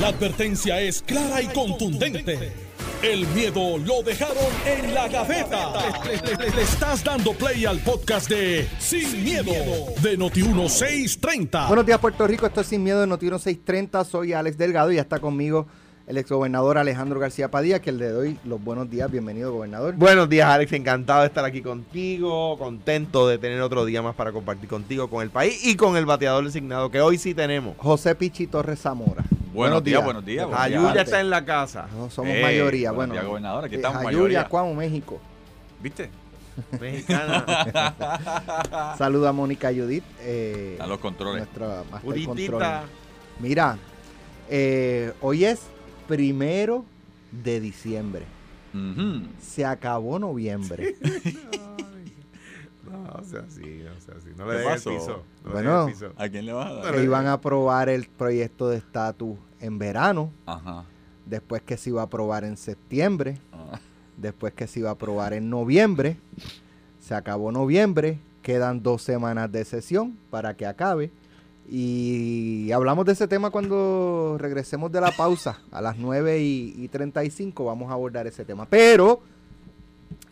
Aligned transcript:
La 0.00 0.08
advertencia 0.08 0.80
es 0.80 1.02
clara 1.02 1.40
y 1.40 1.46
contundente. 1.46 2.52
El 3.02 3.26
miedo 3.28 3.78
lo 3.78 4.02
dejaron 4.02 4.36
en 4.66 4.94
la 4.94 5.08
gaveta. 5.08 5.72
Le, 6.04 6.36
le- 6.36 6.50
le 6.56 6.62
estás 6.62 7.04
dando 7.04 7.32
play 7.34 7.64
al 7.66 7.78
podcast 7.80 8.28
de 8.30 8.66
Sin, 8.78 9.22
miedo, 9.22 9.52
de 10.02 10.18
Noti1630. 10.18 11.68
Buenos 11.68 11.86
días, 11.86 11.98
Puerto 11.98 12.26
Rico. 12.26 12.46
Esto 12.46 12.62
es 12.62 12.66
Sin 12.66 12.82
Miedo 12.82 13.00
de 13.00 13.06
Noticiero 13.06 13.38
630. 13.38 14.04
Soy 14.04 14.32
Alex 14.32 14.56
Delgado 14.58 14.90
y 14.90 14.96
ya 14.96 15.02
está 15.02 15.18
conmigo 15.20 15.66
el 16.06 16.18
exgobernador 16.18 16.76
Alejandro 16.76 17.18
García 17.20 17.50
Padilla, 17.50 17.80
que 17.80 17.92
le 17.92 18.08
doy 18.08 18.38
los 18.44 18.62
buenos 18.62 18.90
días. 18.90 19.10
Bienvenido, 19.10 19.52
gobernador. 19.52 19.94
Buenos 19.96 20.28
días, 20.28 20.48
Alex. 20.48 20.72
Encantado 20.72 21.20
de 21.22 21.26
estar 21.28 21.44
aquí 21.44 21.60
contigo. 21.62 22.58
Contento 22.58 23.28
de 23.28 23.38
tener 23.38 23.60
otro 23.60 23.84
día 23.84 24.02
más 24.02 24.14
para 24.14 24.32
compartir 24.32 24.68
contigo, 24.68 25.08
con 25.08 25.22
el 25.22 25.30
país 25.30 25.64
y 25.64 25.76
con 25.76 25.96
el 25.96 26.06
bateador 26.06 26.44
designado, 26.44 26.90
que 26.90 27.00
hoy 27.00 27.16
sí 27.18 27.32
tenemos. 27.34 27.76
José 27.78 28.14
Pichi 28.14 28.46
Torres 28.46 28.80
Zamora. 28.80 29.24
Buenos 29.54 29.84
días, 29.84 30.02
buenos 30.04 30.24
días. 30.24 30.46
buenos 30.46 30.66
días. 30.66 30.82
Ayuya 30.82 31.02
está 31.02 31.20
en 31.20 31.30
la 31.30 31.44
casa. 31.44 31.86
No, 31.96 32.10
somos 32.10 32.34
Ey, 32.34 32.42
mayoría. 32.42 32.90
buenos 32.90 32.96
Bueno, 32.96 33.12
días, 33.14 33.24
gobernador. 33.26 33.64
Aquí 33.66 33.74
eh, 33.76 33.78
estamos, 33.78 34.02
mayoría. 34.02 34.48
Cuamo, 34.48 34.74
México. 34.74 35.20
¿Viste? 35.80 36.10
Mexicana. 36.80 38.94
Saluda 38.98 39.28
a 39.28 39.32
Mónica 39.32 39.68
Judith. 39.72 40.02
Eh, 40.20 40.76
A 40.80 40.88
los 40.88 40.98
controles. 40.98 41.46
nuestra 41.54 41.84
control. 42.24 42.62
Mira, 43.38 43.78
eh, 44.50 45.12
hoy 45.20 45.44
es 45.44 45.60
primero 46.08 46.84
de 47.30 47.60
diciembre. 47.60 48.24
Se 49.40 49.64
acabó 49.64 50.18
noviembre. 50.18 50.96
No, 53.02 53.20
o 53.20 53.24
sea, 53.24 53.40
así, 53.46 53.60
no 53.84 54.00
sea 54.00 54.14
así. 54.18 54.28
No 54.36 54.44
¿Qué 54.46 54.52
le 54.52 54.58
des 54.58 54.66
el 54.66 54.72
pasó? 54.74 54.90
piso. 54.90 55.22
No 55.44 55.50
Bueno. 55.52 55.86
des 55.86 56.00
el 56.02 56.08
piso. 56.10 56.22
¿A 56.22 56.28
quién 56.28 56.46
le 56.46 56.52
vas 56.52 56.70
a 56.70 56.74
dar? 56.74 56.94
que 56.94 57.02
iban 57.04 57.26
a 57.26 57.32
aprobar 57.34 57.88
el 57.88 58.06
proyecto 58.06 58.68
de 58.68 58.78
estatus 58.78 59.36
en 59.60 59.78
verano. 59.78 60.30
Ajá. 60.46 60.84
después 61.26 61.62
que 61.62 61.76
se 61.78 61.88
iba 61.90 62.02
a 62.02 62.04
aprobar 62.04 62.44
en 62.44 62.56
septiembre, 62.58 63.38
Ah. 63.52 63.78
después 64.18 64.52
que 64.52 64.66
se 64.66 64.80
iba 64.80 64.90
a 64.90 64.92
aprobar 64.92 65.32
en 65.32 65.48
noviembre, 65.48 66.18
se 67.00 67.14
acabó 67.14 67.50
noviembre, 67.50 68.18
quedan 68.42 68.82
dos 68.82 69.00
semanas 69.02 69.50
de 69.50 69.64
sesión 69.64 70.18
para 70.30 70.54
que 70.54 70.66
acabe. 70.66 71.10
Y 71.66 72.70
hablamos 72.72 73.06
de 73.06 73.12
ese 73.12 73.26
tema 73.26 73.48
cuando 73.50 74.36
regresemos 74.38 74.92
de 74.92 75.00
la 75.00 75.10
pausa, 75.12 75.60
a 75.72 75.80
las 75.80 75.96
9 75.96 76.40
y, 76.40 76.74
y 76.76 76.88
35 76.88 77.64
vamos 77.64 77.90
a 77.90 77.94
abordar 77.94 78.26
ese 78.26 78.44
tema. 78.44 78.66
Pero 78.68 79.20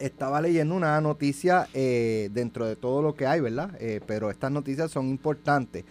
estaba 0.03 0.41
leyendo 0.41 0.75
una 0.75 1.00
noticia 1.00 1.69
eh, 1.75 2.28
dentro 2.33 2.67
de 2.67 2.77
todo 2.77 3.03
lo 3.03 3.14
que 3.14 3.27
hay, 3.27 3.41
¿verdad? 3.41 3.70
Eh, 3.78 4.00
pero 4.06 4.31
estas 4.31 4.50
noticias 4.50 4.91
son 4.91 5.09
importantes. 5.09 5.84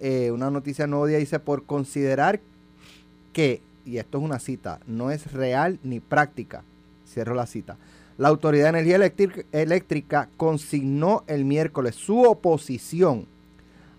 Eh, 0.00 0.30
una 0.30 0.50
noticia 0.50 0.86
nuevo 0.86 1.06
día 1.06 1.18
dice, 1.18 1.38
por 1.40 1.64
considerar 1.64 2.40
que, 3.32 3.62
y 3.84 3.96
esto 3.96 4.18
es 4.18 4.24
una 4.24 4.38
cita, 4.38 4.80
no 4.86 5.10
es 5.10 5.32
real 5.32 5.78
ni 5.82 6.00
práctica, 6.00 6.62
cierro 7.06 7.34
la 7.34 7.46
cita, 7.46 7.76
la 8.18 8.28
Autoridad 8.28 8.72
de 8.72 8.80
Energía 8.80 9.12
Eléctrica 9.52 10.28
consignó 10.36 11.24
el 11.26 11.44
miércoles 11.44 11.96
su 11.96 12.22
oposición 12.22 13.26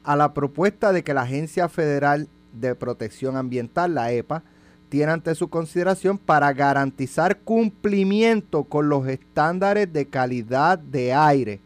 a 0.04 0.16
la 0.16 0.34
propuesta 0.34 0.94
de 0.94 1.04
que 1.04 1.14
la 1.14 1.24
Agencia 1.24 1.68
Federal 1.68 2.30
de 2.54 2.76
Protección 2.76 3.36
Ambiental, 3.36 3.96
la 3.96 4.14
EPA, 4.14 4.44
tiene 4.90 5.12
ante 5.12 5.36
su 5.36 5.50
consideración 5.50 6.18
para 6.18 6.54
garantizar 6.54 7.40
cumplimiento 7.40 8.64
con 8.64 8.90
los 8.90 9.08
estándares 9.08 9.92
de 9.92 10.08
calidad 10.08 10.80
de 10.80 11.14
aire 11.14 11.60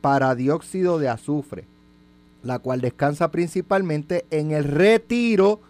para 0.00 0.34
dióxido 0.34 0.98
de 0.98 1.08
azufre, 1.08 1.64
la 2.42 2.58
cual 2.58 2.80
descansa 2.80 3.30
principalmente 3.30 4.24
en 4.30 4.50
el 4.50 4.64
retiro 4.64 5.60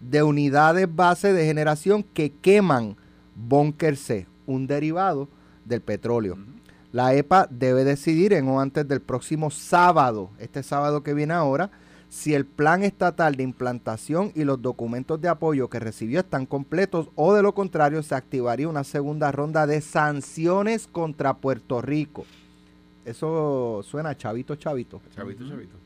de 0.00 0.22
unidades 0.22 0.88
base 0.94 1.32
de 1.32 1.44
generación 1.44 2.04
que 2.14 2.32
queman 2.32 2.96
búnker 3.34 3.96
C, 3.96 4.26
un 4.46 4.66
derivado 4.66 5.28
del 5.64 5.80
petróleo. 5.80 6.38
La 6.92 7.14
EPA 7.14 7.46
debe 7.50 7.84
decidir 7.84 8.32
en 8.32 8.48
o 8.48 8.60
antes 8.60 8.86
del 8.88 9.00
próximo 9.00 9.50
sábado, 9.50 10.30
este 10.38 10.62
sábado 10.62 11.02
que 11.02 11.14
viene 11.14 11.34
ahora, 11.34 11.70
si 12.10 12.34
el 12.34 12.44
plan 12.44 12.82
estatal 12.82 13.36
de 13.36 13.44
implantación 13.44 14.32
y 14.34 14.42
los 14.42 14.60
documentos 14.60 15.20
de 15.20 15.28
apoyo 15.28 15.70
que 15.70 15.78
recibió 15.78 16.20
están 16.20 16.44
completos 16.44 17.08
o 17.14 17.32
de 17.32 17.42
lo 17.42 17.54
contrario 17.54 18.02
se 18.02 18.16
activaría 18.16 18.68
una 18.68 18.82
segunda 18.82 19.30
ronda 19.30 19.66
de 19.66 19.80
sanciones 19.80 20.88
contra 20.88 21.34
Puerto 21.34 21.80
Rico. 21.80 22.26
Eso 23.04 23.82
suena 23.84 24.16
chavito, 24.16 24.56
chavito. 24.56 25.00
Chavito, 25.14 25.48
chavito. 25.48 25.76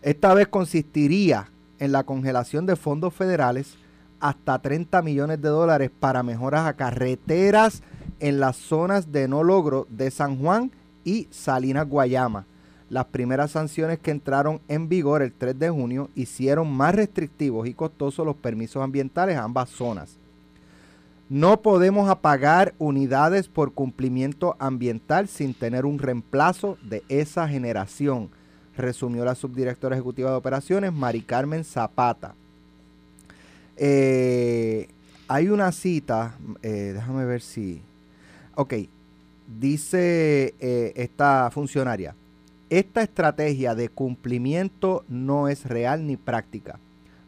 Esta 0.00 0.32
vez 0.32 0.48
consistiría 0.48 1.50
en 1.78 1.92
la 1.92 2.04
congelación 2.04 2.64
de 2.64 2.74
fondos 2.74 3.12
federales 3.14 3.76
hasta 4.20 4.58
30 4.58 5.02
millones 5.02 5.42
de 5.42 5.50
dólares 5.50 5.90
para 6.00 6.22
mejoras 6.22 6.66
a 6.66 6.74
carreteras 6.74 7.82
en 8.20 8.40
las 8.40 8.56
zonas 8.56 9.12
de 9.12 9.28
no 9.28 9.44
logro 9.44 9.86
de 9.90 10.10
San 10.10 10.38
Juan 10.38 10.72
y 11.04 11.28
Salinas 11.30 11.88
Guayama. 11.88 12.46
Las 12.92 13.06
primeras 13.06 13.52
sanciones 13.52 13.98
que 13.98 14.10
entraron 14.10 14.60
en 14.68 14.90
vigor 14.90 15.22
el 15.22 15.32
3 15.32 15.58
de 15.58 15.70
junio 15.70 16.10
hicieron 16.14 16.70
más 16.70 16.94
restrictivos 16.94 17.66
y 17.66 17.72
costosos 17.72 18.26
los 18.26 18.36
permisos 18.36 18.82
ambientales 18.82 19.38
a 19.38 19.44
ambas 19.44 19.70
zonas. 19.70 20.18
No 21.30 21.62
podemos 21.62 22.10
apagar 22.10 22.74
unidades 22.76 23.48
por 23.48 23.72
cumplimiento 23.72 24.56
ambiental 24.58 25.26
sin 25.26 25.54
tener 25.54 25.86
un 25.86 25.98
reemplazo 25.98 26.76
de 26.82 27.02
esa 27.08 27.48
generación, 27.48 28.28
resumió 28.76 29.24
la 29.24 29.36
subdirectora 29.36 29.96
ejecutiva 29.96 30.28
de 30.28 30.36
operaciones, 30.36 30.92
Mari 30.92 31.22
Carmen 31.22 31.64
Zapata. 31.64 32.34
Eh, 33.78 34.88
hay 35.28 35.48
una 35.48 35.72
cita, 35.72 36.36
eh, 36.60 36.92
déjame 36.94 37.24
ver 37.24 37.40
si... 37.40 37.80
Ok, 38.54 38.74
dice 39.58 40.54
eh, 40.60 40.92
esta 40.94 41.50
funcionaria, 41.50 42.14
esta 42.78 43.02
estrategia 43.02 43.74
de 43.74 43.90
cumplimiento 43.90 45.04
no 45.06 45.48
es 45.48 45.66
real 45.66 46.06
ni 46.06 46.16
práctica. 46.16 46.78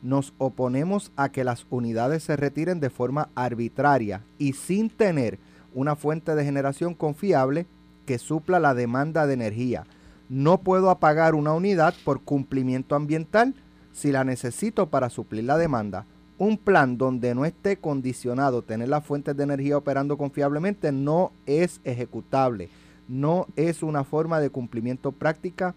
Nos 0.00 0.32
oponemos 0.38 1.12
a 1.16 1.28
que 1.28 1.44
las 1.44 1.66
unidades 1.68 2.22
se 2.22 2.34
retiren 2.36 2.80
de 2.80 2.88
forma 2.88 3.28
arbitraria 3.34 4.22
y 4.38 4.54
sin 4.54 4.88
tener 4.88 5.38
una 5.74 5.96
fuente 5.96 6.34
de 6.34 6.46
generación 6.46 6.94
confiable 6.94 7.66
que 8.06 8.16
supla 8.16 8.58
la 8.58 8.72
demanda 8.72 9.26
de 9.26 9.34
energía. 9.34 9.84
No 10.30 10.62
puedo 10.62 10.88
apagar 10.88 11.34
una 11.34 11.52
unidad 11.52 11.92
por 12.06 12.22
cumplimiento 12.22 12.94
ambiental 12.94 13.54
si 13.92 14.12
la 14.12 14.24
necesito 14.24 14.88
para 14.88 15.10
suplir 15.10 15.44
la 15.44 15.58
demanda. 15.58 16.06
Un 16.38 16.56
plan 16.56 16.96
donde 16.96 17.34
no 17.34 17.44
esté 17.44 17.76
condicionado 17.76 18.62
tener 18.62 18.88
las 18.88 19.04
fuentes 19.04 19.36
de 19.36 19.42
energía 19.42 19.76
operando 19.76 20.16
confiablemente 20.16 20.90
no 20.90 21.32
es 21.44 21.82
ejecutable. 21.84 22.70
No 23.08 23.46
es 23.56 23.82
una 23.82 24.04
forma 24.04 24.40
de 24.40 24.50
cumplimiento 24.50 25.12
práctica 25.12 25.74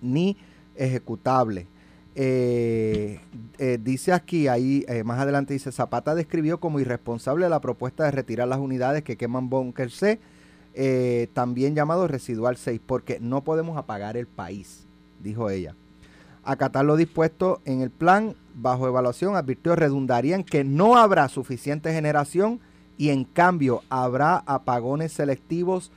ni 0.00 0.36
ejecutable. 0.76 1.66
Eh, 2.16 3.20
eh, 3.58 3.78
dice 3.80 4.12
aquí, 4.12 4.48
ahí 4.48 4.84
eh, 4.88 5.04
más 5.04 5.20
adelante 5.20 5.54
dice, 5.54 5.70
Zapata 5.72 6.14
describió 6.14 6.58
como 6.58 6.80
irresponsable 6.80 7.48
la 7.48 7.60
propuesta 7.60 8.04
de 8.04 8.10
retirar 8.10 8.48
las 8.48 8.58
unidades 8.58 9.04
que 9.04 9.16
queman 9.16 9.48
búnker 9.48 9.90
C, 9.90 10.20
también 11.32 11.74
llamado 11.74 12.08
residual 12.08 12.56
6, 12.56 12.80
porque 12.84 13.18
no 13.20 13.42
podemos 13.42 13.76
apagar 13.76 14.16
el 14.16 14.26
país, 14.26 14.86
dijo 15.22 15.50
ella. 15.50 15.74
Acatar 16.42 16.84
lo 16.84 16.96
dispuesto 16.96 17.60
en 17.64 17.80
el 17.82 17.90
plan 17.90 18.34
bajo 18.54 18.86
evaluación, 18.86 19.36
advirtió, 19.36 19.76
redundaría 19.76 20.36
en 20.36 20.44
que 20.44 20.64
no 20.64 20.96
habrá 20.96 21.28
suficiente 21.28 21.92
generación 21.92 22.60
y 22.96 23.10
en 23.10 23.24
cambio 23.24 23.82
habrá 23.88 24.36
apagones 24.46 25.12
selectivos 25.12 25.90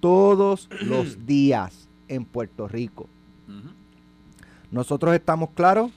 todos 0.00 0.68
los 0.82 1.26
días 1.26 1.88
en 2.08 2.24
Puerto 2.24 2.68
Rico. 2.68 3.08
Nosotros 4.70 5.14
estamos 5.14 5.50
claros 5.50 5.90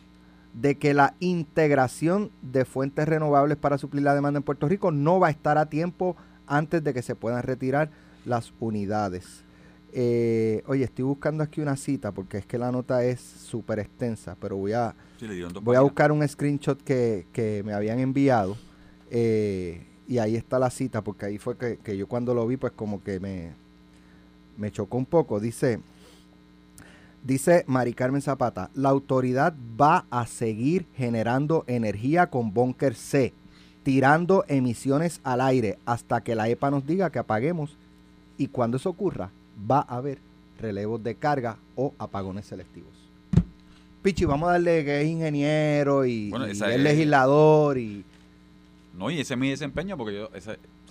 de 0.54 0.76
que 0.76 0.94
la 0.94 1.16
integración 1.20 2.32
de 2.42 2.66
fuentes 2.66 3.08
renovables 3.08 3.58
para 3.58 3.78
suplir 3.78 4.04
la 4.04 4.16
demanda 4.16 4.38
en 4.38 4.44
Puerto 4.44 4.68
Rico 4.68 4.92
no 4.92 5.20
va 5.20 5.28
a 5.28 5.32
estar 5.32 5.58
a 5.58 5.68
tiempo 5.68 6.16
antes 6.48 6.84
de 6.84 6.94
que 6.94 7.02
se 7.02 7.16
puedan 7.16 7.44
retirar 7.44 7.90
las 8.26 8.54
unidades. 8.60 9.44
Eh, 9.92 10.64
oye, 10.66 10.84
estoy 10.84 11.06
buscando 11.06 11.44
aquí 11.44 11.62
una 11.62 11.76
cita 11.76 12.12
porque 12.12 12.40
es 12.40 12.46
que 12.48 12.58
la 12.58 12.72
nota 12.72 13.04
es 13.04 13.20
súper 13.20 13.78
extensa, 13.80 14.36
pero 14.40 14.58
voy 14.58 14.74
a, 14.74 14.96
Sí, 15.20 15.28
voy 15.62 15.76
a 15.76 15.82
buscar 15.82 16.12
un 16.12 16.28
screenshot 16.28 16.82
que, 16.82 17.28
que 17.32 17.62
me 17.64 17.74
habían 17.74 18.00
enviado 18.00 18.58
eh, 19.12 19.86
y 20.08 20.18
ahí 20.18 20.36
está 20.36 20.58
la 20.58 20.72
cita 20.72 21.04
porque 21.04 21.28
ahí 21.28 21.38
fue 21.38 21.58
que, 21.58 21.78
que 21.78 21.96
yo 21.96 22.08
cuando 22.08 22.34
lo 22.34 22.48
vi 22.48 22.58
pues 22.58 22.74
como 22.74 23.04
que 23.04 23.20
me, 23.20 23.54
me 24.58 24.72
chocó 24.72 24.98
un 24.98 25.06
poco. 25.06 25.40
Dice, 25.40 25.80
dice 27.24 27.64
Mari 27.68 27.94
Carmen 27.94 28.22
Zapata, 28.22 28.70
la 28.74 28.90
autoridad 28.90 29.54
va 29.80 30.06
a 30.10 30.26
seguir 30.26 30.86
generando 30.96 31.64
energía 31.68 32.28
con 32.28 32.54
búnker 32.54 32.96
C, 32.96 33.34
tirando 33.84 34.46
emisiones 34.48 35.20
al 35.24 35.42
aire 35.42 35.78
hasta 35.86 36.22
que 36.22 36.36
la 36.36 36.50
EPA 36.50 36.72
nos 36.72 36.86
diga 36.86 37.10
que 37.10 37.20
apaguemos 37.20 37.76
y 38.38 38.48
cuando 38.48 38.78
eso 38.78 38.90
ocurra 38.90 39.32
va 39.70 39.80
a 39.80 39.98
haber 39.98 40.20
relevos 40.60 41.04
de 41.04 41.16
carga 41.16 41.58
o 41.76 41.94
apagones 41.98 42.46
selectivos. 42.46 42.92
Pichi, 44.02 44.26
vamos 44.26 44.50
a 44.50 44.54
darle 44.54 44.84
que 44.84 45.02
es 45.02 45.08
ingeniero 45.08 46.06
y, 46.06 46.30
Bueno, 46.30 46.48
y 46.48 46.52
esa 46.52 46.74
es 46.74 46.80
legislador 46.80 47.78
y 47.78 48.04
No, 48.98 49.10
y 49.10 49.20
ese 49.20 49.34
es 49.34 49.40
mi 49.40 49.50
desempeño, 49.50 49.98
porque 49.98 50.16
yo, 50.16 50.30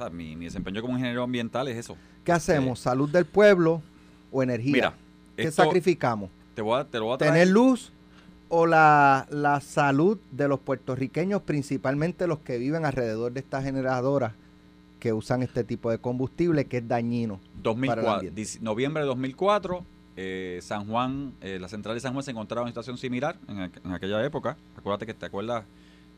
sea, 0.02 0.10
mi, 0.10 0.36
mi 0.36 0.46
desempeño 0.46 0.80
como 0.82 0.94
ingeniero 0.94 1.22
ambiental 1.22 1.68
es 1.68 1.76
eso. 1.76 1.96
¿Qué 2.24 2.32
hacemos? 2.32 2.78
¿Salud 2.80 3.08
del 3.10 3.24
pueblo 3.24 3.82
o 4.30 4.42
energía? 4.42 4.72
Mira, 4.72 4.94
¿Qué 5.36 5.44
esto- 5.44 5.64
sacrificamos? 5.64 6.30
Te, 6.54 6.62
voy 6.62 6.78
a, 6.80 6.84
te 6.84 6.98
lo 6.98 7.06
voy 7.06 7.14
a 7.14 7.18
traer. 7.18 7.32
¿Tener 7.32 7.48
luz 7.48 7.92
o 8.48 8.66
la, 8.66 9.26
la 9.30 9.60
salud 9.60 10.18
de 10.30 10.46
los 10.48 10.60
puertorriqueños, 10.60 11.42
principalmente 11.42 12.26
los 12.26 12.40
que 12.40 12.58
viven 12.58 12.84
alrededor 12.84 13.32
de 13.32 13.40
estas 13.40 13.64
generadoras 13.64 14.32
que 15.00 15.12
usan 15.12 15.42
este 15.42 15.64
tipo 15.64 15.90
de 15.90 15.98
combustible 15.98 16.66
que 16.66 16.78
es 16.78 16.86
dañino? 16.88 17.36
para 17.38 17.56
el 17.56 17.62
2004, 17.62 18.10
ambiente. 18.12 18.42
dic- 18.42 18.60
noviembre 18.60 19.02
de 19.02 19.06
2004, 19.08 19.84
eh, 20.16 20.58
San 20.62 20.86
Juan, 20.86 21.32
eh, 21.40 21.58
la 21.58 21.68
central 21.68 21.94
de 21.94 22.00
San 22.00 22.12
Juan 22.12 22.22
se 22.22 22.30
encontraba 22.32 22.60
en 22.62 22.66
una 22.66 22.70
situación 22.72 22.98
similar 22.98 23.36
en 23.48 23.90
aquella 23.92 24.22
época. 24.24 24.56
Acuérdate 24.76 25.06
que 25.06 25.14
te 25.14 25.24
acuerdas 25.26 25.64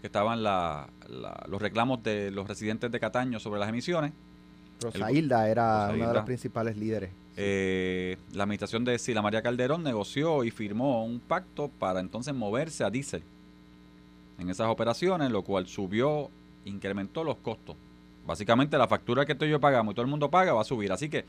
que 0.04 0.08
estaban 0.08 0.42
la- 0.42 0.86
la- 1.08 1.46
los 1.48 1.62
reclamos 1.62 2.02
de 2.02 2.30
los 2.30 2.46
residentes 2.46 2.92
de 2.92 3.00
Cataño 3.00 3.40
sobre 3.40 3.58
las 3.58 3.70
emisiones. 3.70 4.12
Rosailda 4.78 5.48
era 5.48 5.88
una 5.94 6.08
de 6.08 6.12
las 6.12 6.24
principales 6.26 6.76
líderes. 6.76 7.08
Eh, 7.38 8.18
la 8.34 8.42
administración 8.42 8.84
de 8.84 8.98
Sila 8.98 9.22
María 9.22 9.40
Calderón 9.40 9.82
negoció 9.82 10.44
y 10.44 10.50
firmó 10.50 11.06
un 11.06 11.20
pacto 11.20 11.70
para 11.78 12.00
entonces 12.00 12.34
moverse 12.34 12.84
a 12.84 12.90
diésel 12.90 13.22
en 14.38 14.50
esas 14.50 14.68
operaciones, 14.68 15.30
lo 15.30 15.40
cual 15.40 15.66
subió, 15.68 16.28
incrementó 16.66 17.24
los 17.24 17.36
costos. 17.38 17.74
Básicamente 18.26 18.76
la 18.76 18.86
factura 18.86 19.24
que 19.24 19.34
tú 19.34 19.46
y 19.46 19.50
yo 19.52 19.58
pagamos 19.58 19.92
y 19.92 19.94
todo 19.94 20.04
el 20.04 20.10
mundo 20.10 20.30
paga 20.30 20.52
va 20.52 20.60
a 20.60 20.64
subir. 20.64 20.92
Así 20.92 21.08
que 21.08 21.24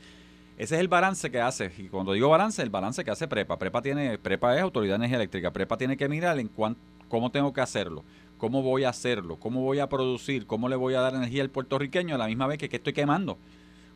ese 0.58 0.74
es 0.74 0.80
el 0.82 0.88
balance 0.88 1.30
que 1.30 1.40
hace. 1.40 1.72
Y 1.78 1.88
cuando 1.88 2.12
digo 2.12 2.28
balance, 2.28 2.60
el 2.62 2.68
balance 2.68 3.02
que 3.02 3.10
hace 3.10 3.26
Prepa. 3.26 3.58
Prepa 3.58 3.80
tiene, 3.80 4.18
Prepa 4.18 4.54
es 4.54 4.60
Autoridad 4.60 4.92
de 4.92 4.96
Energía 4.96 5.16
Eléctrica. 5.16 5.50
Prepa 5.50 5.78
tiene 5.78 5.96
que 5.96 6.10
mirar 6.10 6.38
en 6.38 6.48
cuán- 6.48 6.76
cómo 7.08 7.30
tengo 7.30 7.52
que 7.52 7.60
hacerlo, 7.60 8.02
cómo 8.38 8.62
voy 8.62 8.84
a 8.84 8.90
hacerlo, 8.90 9.36
cómo 9.36 9.62
voy 9.62 9.78
a 9.78 9.88
producir, 9.88 10.46
cómo 10.46 10.68
le 10.68 10.76
voy 10.76 10.94
a 10.94 11.00
dar 11.00 11.14
energía 11.14 11.42
al 11.42 11.50
puertorriqueño 11.50 12.14
a 12.14 12.18
la 12.18 12.26
misma 12.26 12.46
vez 12.46 12.58
que, 12.58 12.68
estoy 12.70 12.92
quemando. 12.92 13.38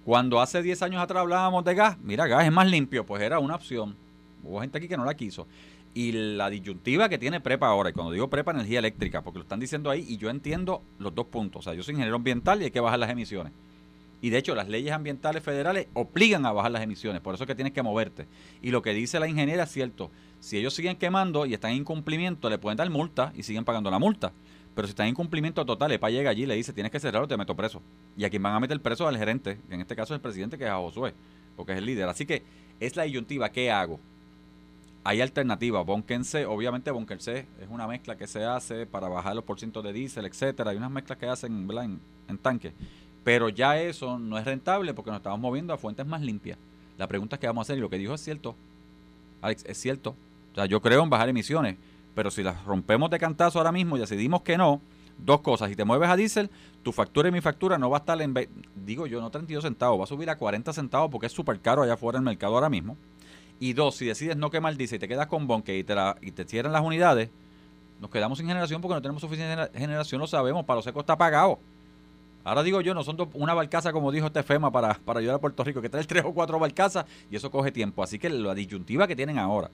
Cuando 0.04 0.40
hace 0.40 0.62
10 0.62 0.82
años 0.82 1.02
atrás 1.02 1.20
hablábamos 1.22 1.64
de 1.64 1.74
gas, 1.74 1.98
mira, 2.02 2.26
gas 2.26 2.44
es 2.44 2.52
más 2.52 2.68
limpio, 2.68 3.04
pues 3.04 3.22
era 3.22 3.38
una 3.38 3.54
opción. 3.54 3.96
Hubo 4.42 4.60
gente 4.60 4.78
aquí 4.78 4.88
que 4.88 4.96
no 4.96 5.04
la 5.04 5.14
quiso. 5.14 5.46
Y 5.92 6.12
la 6.12 6.48
disyuntiva 6.48 7.08
que 7.08 7.18
tiene 7.18 7.40
prepa 7.40 7.66
ahora, 7.66 7.90
y 7.90 7.92
cuando 7.92 8.12
digo 8.12 8.28
prepa, 8.28 8.52
energía 8.52 8.78
eléctrica, 8.78 9.22
porque 9.22 9.40
lo 9.40 9.42
están 9.42 9.60
diciendo 9.60 9.90
ahí, 9.90 10.06
y 10.08 10.16
yo 10.16 10.30
entiendo 10.30 10.82
los 10.98 11.14
dos 11.14 11.26
puntos. 11.26 11.60
O 11.60 11.62
sea, 11.62 11.74
yo 11.74 11.82
soy 11.82 11.92
ingeniero 11.92 12.16
ambiental 12.16 12.62
y 12.62 12.66
hay 12.66 12.70
que 12.70 12.80
bajar 12.80 12.98
las 12.98 13.10
emisiones. 13.10 13.52
Y 14.22 14.30
de 14.30 14.38
hecho, 14.38 14.54
las 14.54 14.68
leyes 14.68 14.92
ambientales 14.92 15.42
federales 15.42 15.88
obligan 15.94 16.44
a 16.46 16.52
bajar 16.52 16.70
las 16.70 16.82
emisiones, 16.82 17.22
por 17.22 17.34
eso 17.34 17.44
es 17.44 17.48
que 17.48 17.54
tienes 17.54 17.72
que 17.72 17.82
moverte. 17.82 18.26
Y 18.62 18.70
lo 18.70 18.82
que 18.82 18.92
dice 18.92 19.18
la 19.18 19.28
ingeniera 19.28 19.64
es 19.64 19.70
cierto. 19.70 20.10
Si 20.40 20.56
ellos 20.56 20.74
siguen 20.74 20.96
quemando 20.96 21.46
y 21.46 21.54
están 21.54 21.72
en 21.72 21.78
incumplimiento, 21.78 22.48
le 22.48 22.58
pueden 22.58 22.76
dar 22.76 22.88
multa 22.90 23.32
y 23.36 23.42
siguen 23.42 23.64
pagando 23.64 23.90
la 23.90 23.98
multa. 23.98 24.32
Pero 24.74 24.86
si 24.86 24.90
están 24.90 25.06
en 25.06 25.10
incumplimiento 25.10 25.64
total, 25.66 25.92
EPA 25.92 26.10
llega 26.10 26.30
allí 26.30 26.44
y 26.44 26.46
le 26.46 26.54
dice, 26.54 26.72
tienes 26.72 26.90
que 26.90 27.00
cerrarlo, 27.00 27.28
te 27.28 27.36
meto 27.36 27.54
preso. 27.54 27.82
Y 28.16 28.24
a 28.24 28.30
quien 28.30 28.42
van 28.42 28.54
a 28.54 28.60
meter 28.60 28.80
preso 28.80 29.04
es 29.04 29.08
al 29.08 29.18
gerente, 29.18 29.58
que 29.68 29.74
en 29.74 29.80
este 29.80 29.94
caso 29.94 30.14
es 30.14 30.18
el 30.18 30.22
presidente, 30.22 30.56
que 30.56 30.64
es 30.64 30.70
a 30.70 30.76
Josué, 30.76 31.12
porque 31.56 31.72
es 31.72 31.78
el 31.78 31.86
líder. 31.86 32.08
Así 32.08 32.24
que 32.24 32.42
es 32.78 32.96
la 32.96 33.02
disyuntiva, 33.02 33.50
¿qué 33.50 33.70
hago? 33.70 34.00
Hay 35.02 35.20
alternativas, 35.20 35.84
bónquense, 35.84 36.46
obviamente 36.46 36.90
bónquense 36.90 37.46
es 37.60 37.68
una 37.70 37.86
mezcla 37.86 38.16
que 38.16 38.26
se 38.26 38.44
hace 38.44 38.86
para 38.86 39.08
bajar 39.08 39.34
los 39.34 39.44
porcientos 39.44 39.82
de 39.82 39.92
diésel, 39.92 40.26
etcétera. 40.26 40.70
Hay 40.70 40.76
unas 40.76 40.90
mezclas 40.90 41.18
que 41.18 41.26
hacen. 41.26 41.68
En, 41.70 42.00
en 42.28 42.38
tanque. 42.38 42.72
Pero 43.24 43.48
ya 43.48 43.80
eso 43.80 44.18
no 44.18 44.38
es 44.38 44.44
rentable 44.44 44.94
porque 44.94 45.10
nos 45.10 45.18
estamos 45.18 45.40
moviendo 45.40 45.74
a 45.74 45.78
fuentes 45.78 46.06
más 46.06 46.22
limpias. 46.22 46.58
La 46.96 47.06
pregunta 47.06 47.36
es 47.36 47.40
qué 47.40 47.46
vamos 47.46 47.62
a 47.62 47.64
hacer 47.64 47.78
y 47.78 47.80
lo 47.80 47.90
que 47.90 47.98
dijo 47.98 48.14
es 48.14 48.20
cierto. 48.20 48.54
Alex, 49.42 49.64
es 49.66 49.78
cierto. 49.78 50.14
O 50.52 50.54
sea, 50.54 50.66
yo 50.66 50.80
creo 50.80 51.02
en 51.02 51.10
bajar 51.10 51.28
emisiones, 51.28 51.76
pero 52.14 52.30
si 52.30 52.42
las 52.42 52.64
rompemos 52.64 53.10
de 53.10 53.18
cantazo 53.18 53.58
ahora 53.58 53.72
mismo 53.72 53.96
y 53.96 54.00
decidimos 54.00 54.42
que 54.42 54.56
no, 54.58 54.80
dos 55.18 55.40
cosas. 55.40 55.68
Si 55.68 55.76
te 55.76 55.84
mueves 55.84 56.08
a 56.08 56.16
diésel, 56.16 56.50
tu 56.82 56.92
factura 56.92 57.28
y 57.28 57.32
mi 57.32 57.40
factura 57.40 57.78
no 57.78 57.90
va 57.90 57.98
a 57.98 58.00
estar 58.00 58.20
en, 58.22 58.34
digo 58.74 59.06
yo, 59.06 59.20
no 59.20 59.30
32 59.30 59.62
centavos, 59.64 60.00
va 60.00 60.04
a 60.04 60.06
subir 60.06 60.28
a 60.30 60.36
40 60.36 60.72
centavos 60.72 61.10
porque 61.10 61.26
es 61.26 61.32
súper 61.32 61.60
caro 61.60 61.82
allá 61.82 61.94
afuera 61.94 62.18
en 62.18 62.22
el 62.22 62.30
mercado 62.30 62.54
ahora 62.54 62.68
mismo. 62.70 62.96
Y 63.58 63.74
dos, 63.74 63.96
si 63.96 64.06
decides 64.06 64.36
no 64.36 64.50
quemar 64.50 64.74
diésel 64.76 64.96
y 64.96 65.00
te 65.00 65.08
quedas 65.08 65.26
con 65.26 65.46
bonque 65.46 65.76
y 65.78 65.84
te, 65.84 65.94
te 66.34 66.44
cierran 66.44 66.72
las 66.72 66.82
unidades, 66.82 67.28
nos 68.00 68.10
quedamos 68.10 68.38
sin 68.38 68.46
generación 68.48 68.80
porque 68.80 68.94
no 68.94 69.02
tenemos 69.02 69.20
suficiente 69.20 69.54
gener- 69.54 69.72
generación, 69.78 70.20
lo 70.20 70.26
sabemos, 70.26 70.64
para 70.64 70.76
los 70.76 70.84
secos 70.84 71.02
está 71.02 71.16
pagado. 71.18 71.58
Ahora 72.42 72.62
digo 72.62 72.80
yo, 72.80 72.94
no 72.94 73.04
son 73.04 73.18
una 73.34 73.52
barcaza 73.52 73.92
como 73.92 74.10
dijo 74.10 74.26
este 74.28 74.42
FEMA 74.42 74.70
para, 74.72 74.94
para 74.94 75.20
ayudar 75.20 75.36
a 75.36 75.38
Puerto 75.38 75.62
Rico, 75.62 75.82
que 75.82 75.90
trae 75.90 76.02
tres 76.04 76.24
o 76.24 76.32
cuatro 76.32 76.58
barcazas 76.58 77.04
y 77.30 77.36
eso 77.36 77.50
coge 77.50 77.70
tiempo. 77.70 78.02
Así 78.02 78.18
que 78.18 78.30
la 78.30 78.54
disyuntiva 78.54 79.06
que 79.06 79.14
tienen 79.14 79.38
ahora 79.38 79.70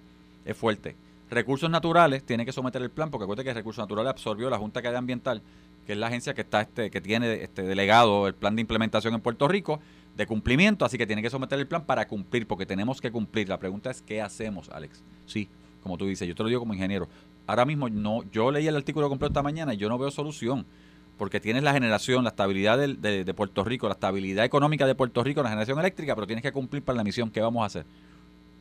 es 0.47 0.57
fuerte. 0.57 0.97
Recursos 1.29 1.69
naturales, 1.69 2.23
tiene 2.25 2.47
que 2.47 2.53
someter 2.53 2.81
el 2.81 2.91
plan, 2.91 3.11
porque 3.11 3.25
acuérdate 3.25 3.49
que 3.49 3.55
Recursos 3.55 3.83
Naturales 3.83 4.11
absorbió 4.11 4.49
la 4.49 4.59
Junta 4.59 4.81
Cadena 4.81 5.01
Ambiental, 5.01 5.43
que 5.85 5.93
es 5.93 5.99
la 5.99 6.07
agencia 6.07 6.35
que 6.35 6.43
está 6.43 6.61
este, 6.61 6.91
que 6.91 7.01
tiene 7.01 7.43
este 7.43 7.63
delegado 7.63 8.29
el 8.29 8.35
plan 8.35 8.55
de 8.55 8.61
implementación 8.61 9.13
en 9.15 9.21
Puerto 9.21 9.49
Rico 9.49 9.81
de 10.17 10.27
cumplimiento, 10.27 10.85
así 10.85 10.97
que 10.97 11.07
tiene 11.07 11.23
que 11.23 11.31
someter 11.31 11.59
el 11.59 11.67
plan 11.67 11.85
para 11.85 12.07
cumplir, 12.07 12.47
porque 12.47 12.65
tenemos 12.65 13.01
que 13.01 13.11
cumplir. 13.11 13.49
La 13.49 13.59
pregunta 13.59 13.91
es 13.91 14.03
¿qué 14.03 14.23
hacemos, 14.23 14.71
Alex? 14.71 15.03
Sí, 15.27 15.49
como 15.83 15.99
tú 15.99 16.07
dices, 16.07 16.27
yo 16.27 16.35
te 16.35 16.43
lo 16.43 16.49
digo 16.49 16.61
como 16.61 16.75
ingeniero. 16.75 17.09
Ahora 17.47 17.65
mismo 17.65 17.89
no, 17.89 18.23
yo 18.31 18.51
leí 18.51 18.67
el 18.67 18.77
artículo 18.77 19.09
completo 19.09 19.33
esta 19.33 19.43
mañana 19.43 19.75
y 19.75 19.77
yo 19.77 19.89
no 19.89 19.99
veo 19.99 20.11
solución 20.11 20.65
porque 21.19 21.41
tienes 21.41 21.63
la 21.63 21.73
generación, 21.73 22.25
la 22.25 22.31
estabilidad 22.31 22.79
de, 22.79 23.25
de 23.25 23.35
Puerto 23.35 23.65
Rico, 23.65 23.89
la 23.89 23.95
estabilidad 23.95 24.45
económica 24.45 24.87
de 24.87 24.95
Puerto 24.95 25.25
Rico, 25.25 25.43
la 25.43 25.49
generación 25.49 25.79
eléctrica, 25.79 26.15
pero 26.15 26.27
tienes 26.27 26.43
que 26.43 26.53
cumplir 26.53 26.83
para 26.83 26.99
la 26.99 27.05
misión. 27.05 27.31
¿Qué 27.31 27.41
vamos 27.41 27.63
a 27.63 27.67
hacer? 27.67 27.87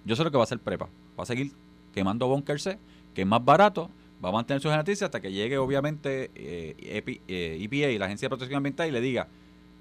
Yo 0.05 0.15
sé 0.15 0.23
lo 0.23 0.31
que 0.31 0.37
va 0.37 0.43
a 0.43 0.45
hacer 0.45 0.59
Prepa. 0.59 0.87
Va 1.19 1.23
a 1.23 1.25
seguir 1.25 1.51
quemando 1.95 2.27
bunkers, 2.27 2.69
que 3.15 3.21
es 3.21 3.27
más 3.27 3.43
barato, 3.43 3.89
va 4.23 4.29
a 4.29 4.31
mantener 4.33 4.61
sus 4.61 4.71
noticias 4.71 5.07
hasta 5.07 5.21
que 5.21 5.31
llegue, 5.31 5.57
obviamente, 5.57 6.29
eh, 6.35 6.75
EPI, 6.77 7.21
eh, 7.27 7.57
EPA 7.61 7.89
y 7.91 7.97
la 7.97 8.05
Agencia 8.05 8.25
de 8.27 8.29
Protección 8.29 8.57
Ambiental 8.57 8.87
y 8.87 8.91
le 8.91 9.01
diga, 9.01 9.27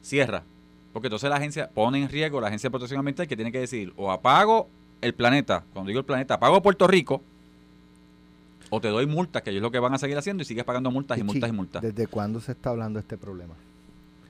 cierra. 0.00 0.44
Porque 0.92 1.08
entonces 1.08 1.28
la 1.28 1.36
agencia 1.36 1.68
pone 1.74 2.00
en 2.00 2.08
riesgo 2.08 2.40
la 2.40 2.46
Agencia 2.46 2.68
de 2.68 2.70
Protección 2.70 3.00
Ambiental 3.00 3.26
que 3.26 3.34
tiene 3.34 3.50
que 3.50 3.58
decir, 3.58 3.92
o 3.96 4.12
apago 4.12 4.68
el 5.00 5.12
planeta, 5.12 5.64
cuando 5.72 5.88
digo 5.88 5.98
el 5.98 6.06
planeta, 6.06 6.34
apago 6.34 6.62
Puerto 6.62 6.86
Rico, 6.86 7.20
o 8.70 8.80
te 8.80 8.88
doy 8.88 9.06
multas, 9.06 9.42
que 9.42 9.50
ellos 9.50 9.58
es 9.58 9.62
lo 9.62 9.70
que 9.72 9.78
van 9.80 9.92
a 9.94 9.98
seguir 9.98 10.16
haciendo, 10.16 10.42
y 10.42 10.46
sigues 10.46 10.64
pagando 10.64 10.90
multas 10.92 11.18
y 11.18 11.22
multas 11.24 11.50
y 11.50 11.52
multas. 11.52 11.82
¿Desde 11.82 12.06
cuándo 12.06 12.40
se 12.40 12.52
está 12.52 12.70
hablando 12.70 12.98
de 12.98 13.02
este 13.02 13.18
problema? 13.18 13.54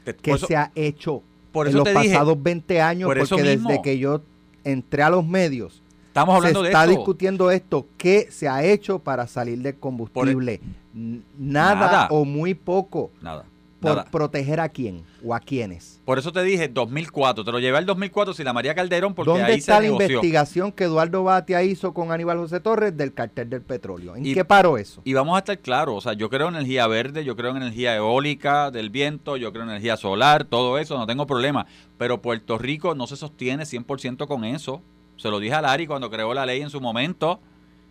Te- 0.05 0.15
¿Qué 0.17 0.31
por 0.31 0.39
eso- 0.39 0.47
se 0.47 0.57
ha 0.57 0.73
hecho 0.75 1.23
por 1.53 1.67
en 1.67 1.71
eso 1.71 1.79
los 1.79 1.85
te 1.85 1.91
dije, 2.01 2.15
pasados 2.15 2.43
20 2.43 2.81
años? 2.81 3.09
por 3.09 3.19
porque 3.29 3.43
desde 3.43 3.83
que 3.83 3.99
yo 3.99 4.23
entré 4.65 5.03
a 5.03 5.11
los 5.11 5.25
medios, 5.27 5.83
Estamos 6.15 6.37
hablando 6.37 6.61
se 6.61 6.63
de 6.67 6.69
está 6.71 6.85
esto. 6.85 6.97
discutiendo 6.97 7.51
esto. 7.51 7.87
¿Qué 7.99 8.29
se 8.31 8.47
ha 8.49 8.63
hecho 8.63 9.01
para 9.01 9.27
salir 9.27 9.59
del 9.59 9.75
combustible? 9.75 10.61
N- 10.95 11.23
Nada, 11.37 11.75
Nada. 11.75 12.09
o 12.13 12.25
muy 12.25 12.55
poco. 12.55 13.11
Nada. 13.21 13.45
¿Por 13.81 13.97
nada. 13.97 14.05
proteger 14.11 14.61
a 14.61 14.69
quién 14.69 15.03
o 15.27 15.35
a 15.35 15.41
quiénes? 15.41 16.01
Por 16.05 16.21
eso 16.21 16.31
te 16.31 16.43
dije 16.45 16.69
2004. 16.69 17.45
Te 17.45 17.51
lo 17.51 17.59
llevé 17.59 17.79
al 17.79 17.85
2004 17.85 18.33
si 18.33 18.45
la 18.45 18.53
María 18.53 18.77
Calderón, 18.77 19.13
porque 19.13 19.29
¿Dónde 19.33 19.45
ahí 19.47 19.59
está 19.59 19.75
se 19.79 19.83
la 19.83 19.89
negoció. 19.89 20.07
investigación 20.19 20.71
que 20.71 20.85
Eduardo 20.85 21.25
Batia 21.25 21.63
hizo 21.65 21.93
con 21.93 22.13
Aníbal 22.13 22.39
José 22.39 22.61
Torres 22.61 22.97
del 22.97 23.13
cartel 23.13 23.51
del 23.51 23.63
petróleo? 23.63 24.15
¿En 24.15 24.25
Y- 24.25 24.35
qué 24.35 24.45
paró 24.45 24.79
eso? 24.79 25.03
Y 25.05 25.15
vamos 25.15 25.35
a 25.35 25.41
estar 25.41 25.59
claros, 25.59 25.97
o 25.97 26.01
sea, 26.01 26.13
yo 26.13 26.31
creo 26.31 26.47
en 26.49 26.55
energía 26.55 26.87
verde, 26.87 27.25
yo 27.25 27.35
creo 27.35 27.51
en 27.51 27.57
energía 27.57 27.97
eólica, 27.97 28.71
del 28.71 28.89
viento, 28.89 29.37
yo 29.37 29.51
creo 29.53 29.65
en 29.65 29.71
energía 29.71 29.97
solar, 29.97 30.45
todo 30.45 30.79
eso, 30.79 30.97
no 30.97 31.07
tengo 31.09 31.27
problema. 31.27 31.67
Pero 31.99 32.23
Puerto 32.23 32.57
Rico 32.57 32.95
no 32.95 33.09
se 33.09 33.17
sostiene 33.17 33.65
100% 33.67 34.29
con 34.29 34.45
eso. 34.45 34.81
Se 35.17 35.31
lo 35.31 35.39
dije 35.41 35.55
a 35.55 35.63
Lari 35.63 35.87
cuando 35.87 36.11
creó 36.11 36.35
la 36.35 36.47
ley 36.47 36.63
en 36.63 36.71
su 36.71 36.81
momento. 36.81 37.41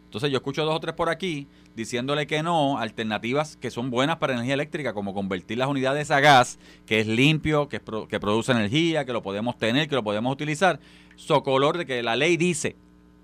Entonces 0.06 0.30
yo 0.30 0.38
escucho 0.38 0.64
dos 0.64 0.76
o 0.76 0.80
tres 0.80 0.94
por 0.94 1.10
aquí 1.10 1.48
diciéndole 1.76 2.28
que 2.28 2.44
no, 2.44 2.78
alternativas 2.78 3.58
que 3.58 3.72
son 3.72 3.90
buenas 3.90 4.18
para 4.18 4.34
energía 4.34 4.54
eléctrica, 4.54 4.94
como 4.94 5.14
convertir 5.14 5.58
las 5.58 5.68
unidades 5.68 6.12
a 6.12 6.20
gas, 6.20 6.60
que 6.86 7.00
es 7.00 7.08
limpio, 7.08 7.68
que, 7.68 7.78
es 7.78 7.82
que 8.08 8.20
produce 8.20 8.52
energía, 8.52 9.06
que 9.06 9.14
lo 9.14 9.24
podemos 9.24 9.58
tener, 9.58 9.88
que 9.88 9.96
lo 9.96 10.04
podemos 10.04 10.32
utilizar. 10.32 10.80
Socolor 11.16 11.78
de 11.78 11.86
que 11.86 12.04
la 12.04 12.16
ley 12.16 12.38
dice, 12.38 12.76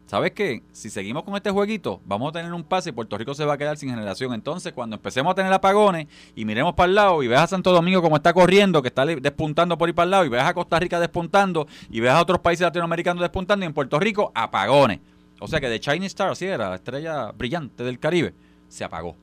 ¿sabes 0.10 0.32
qué? 0.32 0.64
Si 0.72 0.90
seguimos 0.90 1.22
con 1.22 1.36
este 1.36 1.52
jueguito, 1.52 2.02
vamos 2.04 2.30
a 2.30 2.32
tener 2.32 2.52
un 2.52 2.64
pase 2.64 2.90
y 2.90 2.94
Puerto 2.94 3.16
Rico 3.16 3.36
se 3.36 3.46
va 3.46 3.54
a 3.54 3.58
quedar 3.60 3.78
sin 3.78 3.92
generación. 3.92 4.34
Entonces, 4.34 4.74
cuando 4.74 4.96
empecemos 4.96 5.32
a 5.32 5.36
tener 5.36 5.54
apagones 5.54 6.08
y 6.36 6.46
miremos 6.46 6.74
para 6.74 6.90
el 6.90 6.96
lado 6.96 7.22
y 7.22 7.28
veas 7.28 7.44
a 7.44 7.48
Santo 7.48 7.72
Domingo 7.72 8.02
como 8.02 8.16
está 8.16 8.34
corriendo, 8.34 8.82
que 8.82 8.88
está 8.88 9.06
despuntando 9.06 9.78
por 9.78 9.88
ir 9.88 9.94
para 9.94 10.06
el 10.06 10.10
lado, 10.12 10.26
y 10.26 10.30
veas 10.30 10.48
a 10.48 10.56
Costa 10.56 10.80
Rica 10.80 11.00
despuntando, 11.00 11.68
y 11.92 12.00
veas 12.00 12.16
a 12.16 12.22
otros 12.22 12.40
países 12.40 12.64
latinoamericanos 12.64 13.22
despuntando, 13.22 13.64
y 13.66 13.68
en 13.68 13.74
Puerto 13.74 14.00
Rico, 14.00 14.32
apagones. 14.34 15.00
O 15.40 15.48
sea 15.48 15.60
que 15.60 15.70
de 15.70 15.80
Chinese 15.80 16.08
Star, 16.08 16.32
así 16.32 16.48
era, 16.48 16.70
la 16.70 16.76
estrella 16.78 17.32
brillante 17.32 17.84
del 17.84 18.00
Caribe, 18.00 18.34
se 18.68 18.84
apagó. 18.84 19.16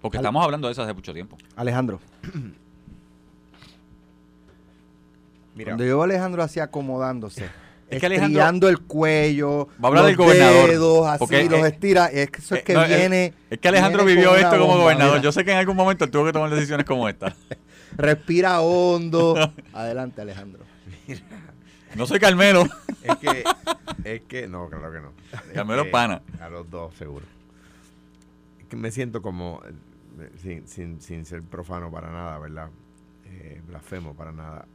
Porque 0.00 0.16
estamos 0.16 0.42
hablando 0.42 0.68
de 0.68 0.72
eso 0.72 0.82
hace 0.82 0.94
mucho 0.94 1.12
tiempo. 1.12 1.36
Alejandro. 1.54 2.00
Mira, 5.54 5.72
Cuando 5.72 5.84
yo 5.84 6.02
Alejandro 6.02 6.42
así 6.42 6.60
acomodándose, 6.60 7.50
Es 7.90 8.00
que 8.00 8.06
Alejandro- 8.06 8.26
estirando 8.40 8.68
el 8.68 8.80
cuello, 8.80 9.66
Va 9.82 9.84
a 9.84 9.86
hablar 9.88 10.02
los 10.02 10.06
del 10.08 10.16
gobernador, 10.16 10.68
dedos, 10.70 11.06
así, 11.06 11.18
porque, 11.20 11.44
los 11.48 11.60
eh, 11.60 11.68
estira. 11.68 12.06
Es 12.06 12.30
que 12.30 12.38
eso 12.40 12.54
es 12.54 12.60
Eh, 12.60 12.64
que 12.64 12.74
no, 12.74 12.86
viene. 12.86 13.34
Es 13.48 13.58
que 13.58 13.68
Alejandro 13.68 14.04
vivió 14.04 14.36
esto 14.36 14.50
como 14.50 14.66
bomba, 14.66 14.82
gobernador. 14.82 15.12
mira. 15.14 15.22
Yo 15.22 15.32
sé 15.32 15.44
que 15.44 15.52
en 15.52 15.56
algún 15.58 15.76
momento 15.76 16.04
él 16.04 16.10
tuvo 16.10 16.26
que 16.26 16.32
tomar 16.32 16.50
decisiones 16.50 16.84
como 16.86 17.08
esta. 17.08 17.34
Respira 17.96 18.60
hondo. 18.60 19.34
Adelante, 19.72 20.20
Alejandro. 20.20 20.64
No 21.94 22.06
soy 22.06 22.18
Carmelo. 22.20 22.64
es 23.02 23.16
que, 23.16 23.44
es 24.04 24.20
que, 24.28 24.46
no, 24.48 24.68
claro 24.68 24.92
que 24.92 25.00
no. 25.00 25.12
Carmelo 25.54 25.84
que 25.84 25.90
Pana. 25.90 26.20
A 26.40 26.50
los 26.50 26.68
dos, 26.70 26.94
seguro. 26.94 27.24
Es 28.60 28.66
que 28.66 28.76
me 28.76 28.90
siento 28.90 29.22
como, 29.22 29.62
eh, 30.20 30.30
sin, 30.42 30.68
sin, 30.68 31.00
sin 31.00 31.24
ser 31.24 31.42
profano 31.42 31.90
para 31.90 32.12
nada, 32.12 32.38
¿verdad? 32.38 32.68
eh, 33.24 33.62
blasfemo 33.66 34.14
para 34.14 34.32
nada. 34.32 34.66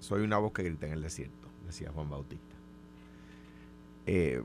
Soy 0.00 0.22
una 0.22 0.38
voz 0.38 0.52
que 0.52 0.64
grita 0.64 0.86
en 0.86 0.94
el 0.94 1.02
desierto, 1.02 1.46
decía 1.64 1.90
Juan 1.94 2.10
Bautista. 2.10 2.55
Eh, 4.06 4.42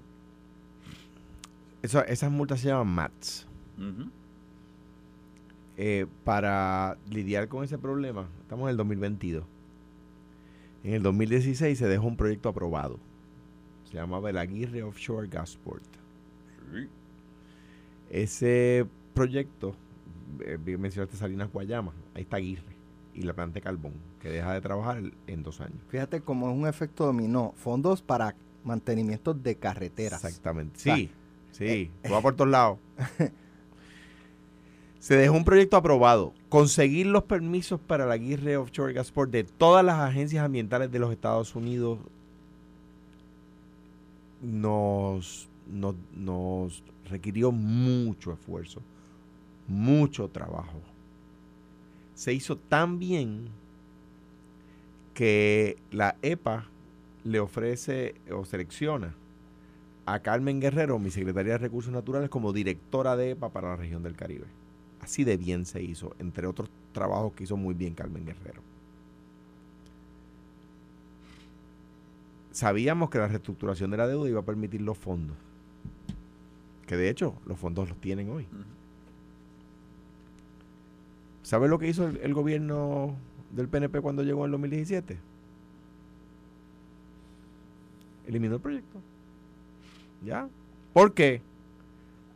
eso- 1.81 2.03
esas 2.05 2.31
multas 2.31 2.59
se 2.59 2.67
llaman 2.67 2.87
MATS. 2.87 3.47
Eh, 5.77 6.05
para 6.23 6.97
lidiar 7.09 7.47
con 7.47 7.63
ese 7.63 7.77
problema, 7.77 8.27
estamos 8.41 8.65
en 8.65 8.69
el 8.71 8.77
2022. 8.77 9.43
En 10.83 10.93
el 10.93 11.03
2016 11.03 11.77
se 11.77 11.87
dejó 11.87 12.07
un 12.07 12.17
proyecto 12.17 12.49
aprobado. 12.49 12.99
Se 13.89 13.95
llamaba 13.97 14.29
el 14.29 14.37
Aguirre 14.37 14.83
Offshore 14.83 15.27
Gasport. 15.27 15.83
Sí. 16.73 16.87
Ese 18.09 18.85
proyecto, 19.13 19.75
eh, 20.41 20.57
bien 20.63 20.79
mencionaste 20.81 21.17
Salinas 21.17 21.51
Guayama, 21.51 21.93
ahí 22.13 22.23
está 22.23 22.37
Aguirre 22.37 22.75
y 23.13 23.23
la 23.23 23.33
planta 23.33 23.55
de 23.55 23.61
carbón, 23.61 23.93
que 24.21 24.29
deja 24.29 24.53
de 24.53 24.61
trabajar 24.61 25.01
en 25.27 25.43
dos 25.43 25.61
años. 25.61 25.79
Fíjate 25.89 26.21
cómo 26.21 26.49
es 26.51 26.57
un 26.57 26.67
efecto 26.67 27.05
dominó. 27.05 27.53
Fondos 27.57 28.01
para 28.01 28.35
mantenimiento 28.63 29.33
de 29.33 29.55
carreteras. 29.55 30.23
Exactamente. 30.23 30.79
sea, 30.79 30.95
Sí, 30.95 31.09
sí, 31.51 31.91
va 32.11 32.21
por 32.21 32.35
todos 32.35 32.49
lados. 32.49 32.79
Se 34.99 35.15
dejó 35.15 35.35
un 35.35 35.43
proyecto 35.43 35.77
aprobado. 35.77 36.33
Conseguir 36.49 37.07
los 37.07 37.23
permisos 37.23 37.79
para 37.79 38.05
la 38.05 38.13
Aguirre 38.13 38.57
Offshore 38.57 38.93
Gasport 38.93 39.31
de 39.31 39.43
todas 39.43 39.83
las 39.83 39.99
agencias 39.99 40.45
ambientales 40.45 40.91
de 40.91 40.99
los 40.99 41.11
Estados 41.11 41.55
Unidos 41.55 41.97
nos, 44.41 45.49
nos, 45.67 45.95
nos 46.13 46.83
requirió 47.09 47.51
mucho 47.51 48.33
esfuerzo, 48.33 48.81
mucho 49.67 50.27
trabajo. 50.29 50.79
Se 52.13 52.33
hizo 52.33 52.55
tan 52.57 52.99
bien 52.99 53.49
que 55.13 55.77
la 55.91 56.15
EPA 56.21 56.69
le 57.23 57.39
ofrece 57.39 58.15
o 58.31 58.45
selecciona 58.45 59.13
a 60.05 60.19
Carmen 60.19 60.59
Guerrero, 60.59 60.99
mi 60.99 61.11
secretaria 61.11 61.53
de 61.53 61.57
Recursos 61.59 61.93
Naturales, 61.93 62.29
como 62.29 62.53
directora 62.53 63.15
de 63.15 63.31
EPA 63.31 63.49
para 63.49 63.69
la 63.69 63.75
región 63.75 64.03
del 64.03 64.15
Caribe. 64.15 64.45
Así 64.99 65.23
de 65.23 65.37
bien 65.37 65.65
se 65.65 65.81
hizo, 65.81 66.15
entre 66.19 66.47
otros 66.47 66.69
trabajos 66.93 67.33
que 67.33 67.43
hizo 67.43 67.57
muy 67.57 67.73
bien 67.73 67.93
Carmen 67.93 68.25
Guerrero. 68.25 68.61
Sabíamos 72.51 73.09
que 73.09 73.17
la 73.17 73.27
reestructuración 73.27 73.91
de 73.91 73.97
la 73.97 74.07
deuda 74.07 74.29
iba 74.29 74.41
a 74.41 74.45
permitir 74.45 74.81
los 74.81 74.97
fondos. 74.97 75.37
Que 76.85 76.97
de 76.97 77.09
hecho, 77.09 77.35
los 77.45 77.57
fondos 77.57 77.87
los 77.87 77.99
tienen 78.01 78.29
hoy. 78.29 78.45
¿Sabe 81.43 81.69
lo 81.69 81.79
que 81.79 81.87
hizo 81.87 82.07
el, 82.07 82.17
el 82.17 82.33
gobierno 82.33 83.15
del 83.51 83.69
PNP 83.69 84.01
cuando 84.01 84.23
llegó 84.23 84.41
en 84.41 84.45
el 84.45 84.51
2017? 84.51 85.30
Eliminó 88.31 88.55
el 88.55 88.61
proyecto. 88.61 89.00
¿Ya? 90.25 90.47
¿Por 90.93 91.13
qué? 91.13 91.41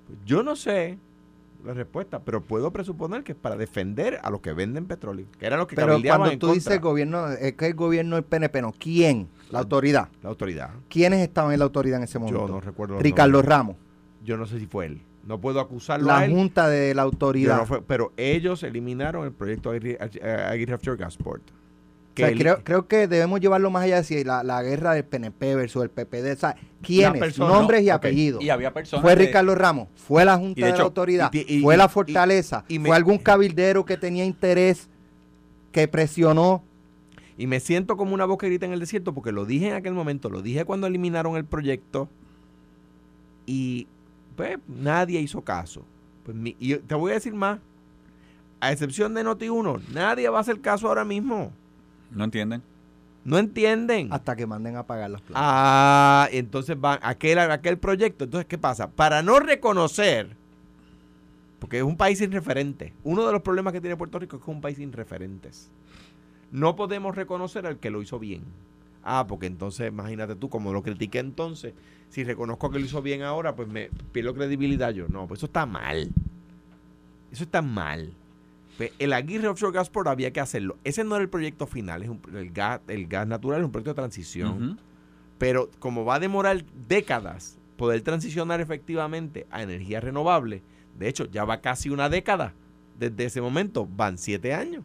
Pues 0.07 0.19
yo 0.25 0.43
no 0.43 0.55
sé 0.55 0.99
la 1.65 1.73
respuesta, 1.73 2.19
pero 2.19 2.41
puedo 2.41 2.71
presuponer 2.71 3.23
que 3.23 3.31
es 3.31 3.37
para 3.37 3.55
defender 3.55 4.19
a 4.21 4.29
los 4.29 4.41
que 4.41 4.53
venden 4.53 4.85
petróleo, 4.85 5.25
que 5.39 5.47
eran 5.47 5.57
los 5.57 5.67
que 5.67 5.75
Pero 5.75 5.99
cuando 6.03 6.29
en 6.29 6.37
tú 6.37 6.47
contra. 6.47 6.53
dices 6.53 6.79
gobierno, 6.81 7.29
es 7.31 7.53
que 7.53 7.65
el 7.67 7.73
gobierno 7.73 8.15
del 8.17 8.23
PNP, 8.25 8.61
no. 8.61 8.71
¿Quién? 8.77 9.27
La 9.49 9.59
autoridad. 9.59 10.09
la 10.21 10.29
autoridad. 10.29 10.69
¿Quiénes 10.89 11.21
estaban 11.21 11.53
en 11.53 11.59
la 11.59 11.65
autoridad 11.65 11.97
en 11.97 12.03
ese 12.03 12.19
momento? 12.19 12.45
Yo 12.47 12.53
no 12.53 12.59
recuerdo. 12.61 12.99
Ricardo. 12.99 13.41
Ramos. 13.41 13.77
Yo 14.23 14.37
no 14.37 14.45
sé 14.45 14.59
si 14.59 14.67
fue 14.67 14.85
él. 14.87 15.01
No 15.25 15.39
puedo 15.41 15.59
acusarlo 15.59 16.11
a 16.11 16.19
La 16.19 16.25
él. 16.25 16.31
junta 16.31 16.67
de 16.67 16.93
la 16.93 17.01
autoridad. 17.03 17.57
no 17.57 17.65
fue- 17.65 17.81
pero 17.81 18.11
ellos 18.17 18.61
eliminaron 18.63 19.25
el 19.25 19.31
proyecto 19.31 19.71
Aguirre 19.71 20.73
Offshore 20.75 20.97
Gasport. 20.97 21.41
O 22.15 22.17
sea, 22.17 22.29
Que 22.29 22.63
creo, 22.63 22.87
que 22.87 23.07
debemos 23.07 23.41
llevarlo 23.41 23.69
más 23.71 23.83
allá 23.83 23.97
de 23.97 24.03
si 24.05 24.23
la, 24.23 24.41
la 24.43 24.63
guerra 24.63 24.93
del 24.93 25.03
PNP 25.03 25.55
versus 25.55 25.83
el 25.83 25.89
PPD. 25.89 26.31
O 26.33 26.37
sea, 26.37 26.55
¿quiénes? 26.81 27.19
persona, 27.19 27.53
Nombres 27.53 27.83
y 27.83 27.89
apellidos. 27.89 28.41
Y 28.41 28.49
había 28.49 28.73
personas. 28.73 29.01
Fue 29.01 29.15
de- 29.15 29.25
Ricardo 29.25 29.53
Ramos, 29.55 29.89
fue 29.95 30.23
la 30.23 30.37
Junta 30.37 30.65
de 30.65 30.71
la 30.71 30.83
Autoridad, 30.83 31.29
y 31.33 31.43
ti- 31.43 31.53
y- 31.57 31.61
fue 31.61 31.75
la 31.77 31.89
Fortaleza, 31.89 32.63
y 32.69 32.79
me- 32.79 32.87
fue 32.87 32.95
algún 32.95 33.17
cabildero 33.17 33.83
que 33.85 33.97
tenía 33.97 34.23
interés, 34.23 34.87
que 35.73 35.87
presionó. 35.89 36.63
Y 37.37 37.47
me 37.47 37.59
siento 37.59 37.97
como 37.97 38.13
una 38.13 38.23
voz 38.23 38.37
que 38.37 38.45
grita 38.47 38.65
en 38.65 38.71
el 38.71 38.79
desierto 38.79 39.13
porque 39.13 39.33
lo 39.33 39.43
dije 39.45 39.67
en 39.67 39.73
aquel 39.73 39.93
momento, 39.93 40.29
lo 40.29 40.41
dije 40.41 40.63
cuando 40.63 40.87
eliminaron 40.87 41.35
el 41.35 41.43
proyecto 41.43 42.07
y 43.45 43.87
pues 44.37 44.57
nadie 44.67 45.19
hizo 45.19 45.41
caso. 45.41 45.83
Pues, 46.23 46.35
mi- 46.35 46.55
y 46.59 46.75
te 46.75 46.95
voy 46.95 47.11
a 47.11 47.15
decir 47.15 47.33
más, 47.33 47.59
a 48.61 48.71
excepción 48.71 49.13
de 49.13 49.23
Noti1, 49.23 49.81
nadie 49.93 50.29
va 50.29 50.37
a 50.37 50.41
hacer 50.41 50.61
caso 50.61 50.87
ahora 50.87 51.03
mismo. 51.05 51.51
No 52.11 52.23
entienden. 52.23 52.61
No 53.23 53.39
entienden. 53.39 54.13
Hasta 54.13 54.35
que 54.35 54.45
manden 54.45 54.75
a 54.75 54.83
pagar 54.83 55.09
las 55.09 55.21
plantas. 55.21 55.43
Ah, 55.43 56.29
entonces 56.31 56.79
van 56.79 56.99
aquel, 57.01 57.39
aquel 57.39 57.77
proyecto. 57.77 58.25
Entonces, 58.25 58.45
¿qué 58.47 58.57
pasa? 58.57 58.91
Para 58.91 59.23
no 59.23 59.39
reconocer, 59.39 60.35
porque 61.59 61.77
es 61.77 61.83
un 61.83 61.97
país 61.97 62.19
sin 62.19 62.31
referente. 62.31 62.93
Uno 63.03 63.25
de 63.25 63.31
los 63.31 63.41
problemas 63.41 63.73
que 63.73 63.81
tiene 63.81 63.97
Puerto 63.97 64.19
Rico 64.19 64.35
es 64.35 64.43
que 64.43 64.51
es 64.51 64.55
un 64.55 64.61
país 64.61 64.77
sin 64.77 64.93
referentes. 64.93 65.71
No 66.51 66.75
podemos 66.75 67.15
reconocer 67.15 67.65
al 67.65 67.79
que 67.79 67.89
lo 67.89 68.01
hizo 68.01 68.19
bien. 68.19 68.43
Ah, 69.03 69.25
porque 69.27 69.47
entonces, 69.47 69.87
imagínate 69.89 70.35
tú, 70.35 70.49
como 70.49 70.71
lo 70.71 70.83
critiqué 70.83 71.19
entonces, 71.19 71.73
si 72.09 72.23
reconozco 72.23 72.69
que 72.69 72.79
lo 72.79 72.85
hizo 72.85 73.01
bien 73.01 73.23
ahora, 73.23 73.55
pues 73.55 73.67
me 73.67 73.89
pierdo 74.11 74.35
credibilidad 74.35 74.91
yo. 74.91 75.07
No, 75.07 75.27
pues 75.27 75.39
eso 75.39 75.47
está 75.47 75.65
mal. 75.65 76.09
Eso 77.31 77.43
está 77.43 77.61
mal. 77.61 78.13
Pues 78.77 78.91
el 78.99 79.13
Aguirre 79.13 79.47
Offshore 79.47 79.71
Gasport 79.73 80.07
había 80.07 80.31
que 80.31 80.39
hacerlo. 80.41 80.77
Ese 80.83 81.03
no 81.03 81.15
era 81.15 81.23
el 81.23 81.29
proyecto 81.29 81.65
final, 81.67 82.03
es 82.03 82.09
un- 82.09 82.21
el, 82.35 82.51
gas, 82.51 82.81
el 82.87 83.07
gas 83.07 83.25
natural 83.27 83.61
es 83.61 83.65
un 83.65 83.71
proyecto 83.71 83.91
de 83.91 83.95
transición. 83.95 84.79
Pero 85.37 85.69
como 85.79 86.03
va 86.05 86.15
a 86.15 86.19
demorar 86.19 86.63
décadas 86.87 87.57
poder 87.77 88.01
transicionar 88.01 88.61
efectivamente 88.61 89.45
a 89.51 89.61
energía 89.63 89.99
renovable, 90.01 90.61
de 90.97 91.07
hecho 91.09 91.25
ya 91.25 91.43
va 91.45 91.61
casi 91.61 91.89
una 91.89 92.09
década 92.09 92.53
desde 92.99 93.25
ese 93.25 93.41
momento, 93.41 93.85
van 93.85 94.17
siete 94.17 94.53
años. 94.53 94.83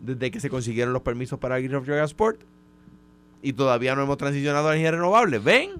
Desde 0.00 0.30
que 0.30 0.40
se 0.40 0.50
consiguieron 0.50 0.92
los 0.92 1.02
permisos 1.02 1.38
para 1.38 1.54
Aguirre 1.56 1.76
Offshore 1.76 1.98
Gasport 1.98 2.40
y 3.42 3.52
todavía 3.52 3.94
no 3.94 4.02
hemos 4.02 4.18
transicionado 4.18 4.68
a 4.68 4.72
energía 4.72 4.90
renovable. 4.92 5.38
¿Ven? 5.38 5.70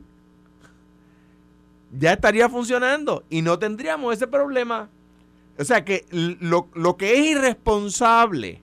Ya 1.96 2.12
estaría 2.12 2.48
funcionando 2.48 3.24
y 3.30 3.42
no 3.42 3.58
tendríamos 3.58 4.12
ese 4.14 4.26
problema. 4.26 4.88
O 5.58 5.64
sea 5.64 5.84
que 5.84 6.04
lo, 6.10 6.68
lo 6.74 6.96
que 6.96 7.14
es 7.14 7.26
irresponsable, 7.26 8.62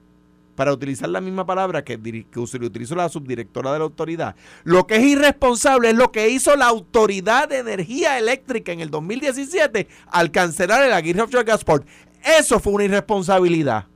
para 0.56 0.72
utilizar 0.72 1.10
la 1.10 1.22
misma 1.22 1.46
palabra 1.46 1.84
que, 1.84 2.00
que 2.00 2.40
utilizó 2.40 2.96
la 2.96 3.10
subdirectora 3.10 3.74
de 3.74 3.80
la 3.80 3.86
autoridad, 3.86 4.36
lo 4.64 4.86
que 4.86 4.98
es 4.98 5.04
irresponsable 5.04 5.90
es 5.90 5.96
lo 5.96 6.12
que 6.12 6.30
hizo 6.30 6.56
la 6.56 6.68
Autoridad 6.68 7.50
de 7.50 7.60
Energía 7.60 8.20
Eléctrica 8.20 8.72
en 8.72 8.80
el 8.80 8.90
2017 8.92 9.88
al 10.08 10.32
cancelar 10.32 10.84
el 10.84 10.94
Aguirre 10.94 11.24
Offshore 11.24 11.44
Gasport. 11.44 11.88
Eso 12.24 12.60
fue 12.60 12.74
una 12.74 12.86
irresponsabilidad. 12.86 13.88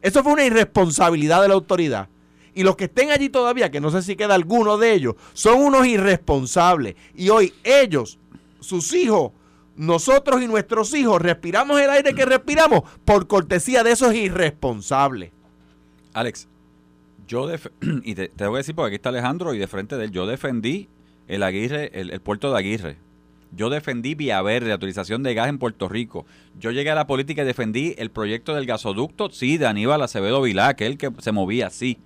Eso 0.00 0.22
fue 0.22 0.32
una 0.32 0.44
irresponsabilidad 0.44 1.42
de 1.42 1.48
la 1.48 1.54
autoridad. 1.54 2.08
Y 2.54 2.62
los 2.62 2.76
que 2.76 2.84
estén 2.84 3.10
allí 3.10 3.28
todavía, 3.28 3.70
que 3.70 3.80
no 3.80 3.90
sé 3.90 4.02
si 4.02 4.16
queda 4.16 4.34
alguno 4.34 4.78
de 4.78 4.94
ellos, 4.94 5.16
son 5.34 5.60
unos 5.60 5.86
irresponsables. 5.86 6.94
Y 7.14 7.28
hoy 7.28 7.52
ellos, 7.64 8.18
sus 8.60 8.94
hijos, 8.94 9.32
nosotros 9.76 10.42
y 10.42 10.46
nuestros 10.46 10.94
hijos 10.94 11.20
respiramos 11.20 11.80
el 11.80 11.90
aire 11.90 12.14
que 12.14 12.24
respiramos 12.24 12.82
por 13.04 13.26
cortesía 13.26 13.82
de 13.82 13.92
esos 13.92 14.14
irresponsables. 14.14 15.32
Alex, 16.12 16.48
yo 17.28 17.48
y 18.04 18.14
te, 18.14 18.28
te 18.28 18.46
voy 18.46 18.56
a 18.56 18.58
decir 18.58 18.74
porque 18.74 18.88
aquí 18.88 18.96
está 18.96 19.10
Alejandro 19.10 19.54
y 19.54 19.58
de 19.58 19.66
frente 19.66 19.96
de 19.96 20.06
él, 20.06 20.10
yo 20.10 20.26
defendí 20.26 20.88
el 21.28 21.42
Aguirre, 21.42 21.90
el, 21.94 22.20
puerto 22.20 22.52
de 22.52 22.58
Aguirre. 22.58 22.96
Yo 23.52 23.70
defendí 23.70 24.14
Vía 24.14 24.42
Verde, 24.42 24.68
la 24.68 24.74
utilización 24.76 25.22
de 25.22 25.34
gas 25.34 25.48
en 25.48 25.58
Puerto 25.58 25.88
Rico. 25.88 26.26
Yo 26.58 26.72
llegué 26.72 26.90
a 26.90 26.94
la 26.94 27.06
política 27.06 27.42
y 27.42 27.46
defendí 27.46 27.94
el 27.98 28.10
proyecto 28.10 28.54
del 28.54 28.66
gasoducto, 28.66 29.30
sí, 29.30 29.56
de 29.56 29.66
Aníbal 29.66 30.02
Acevedo 30.02 30.42
Vilá, 30.42 30.74
que 30.74 30.86
el 30.86 30.98
que 30.98 31.10
se 31.18 31.32
movía, 31.32 31.70
sí. 31.70 31.98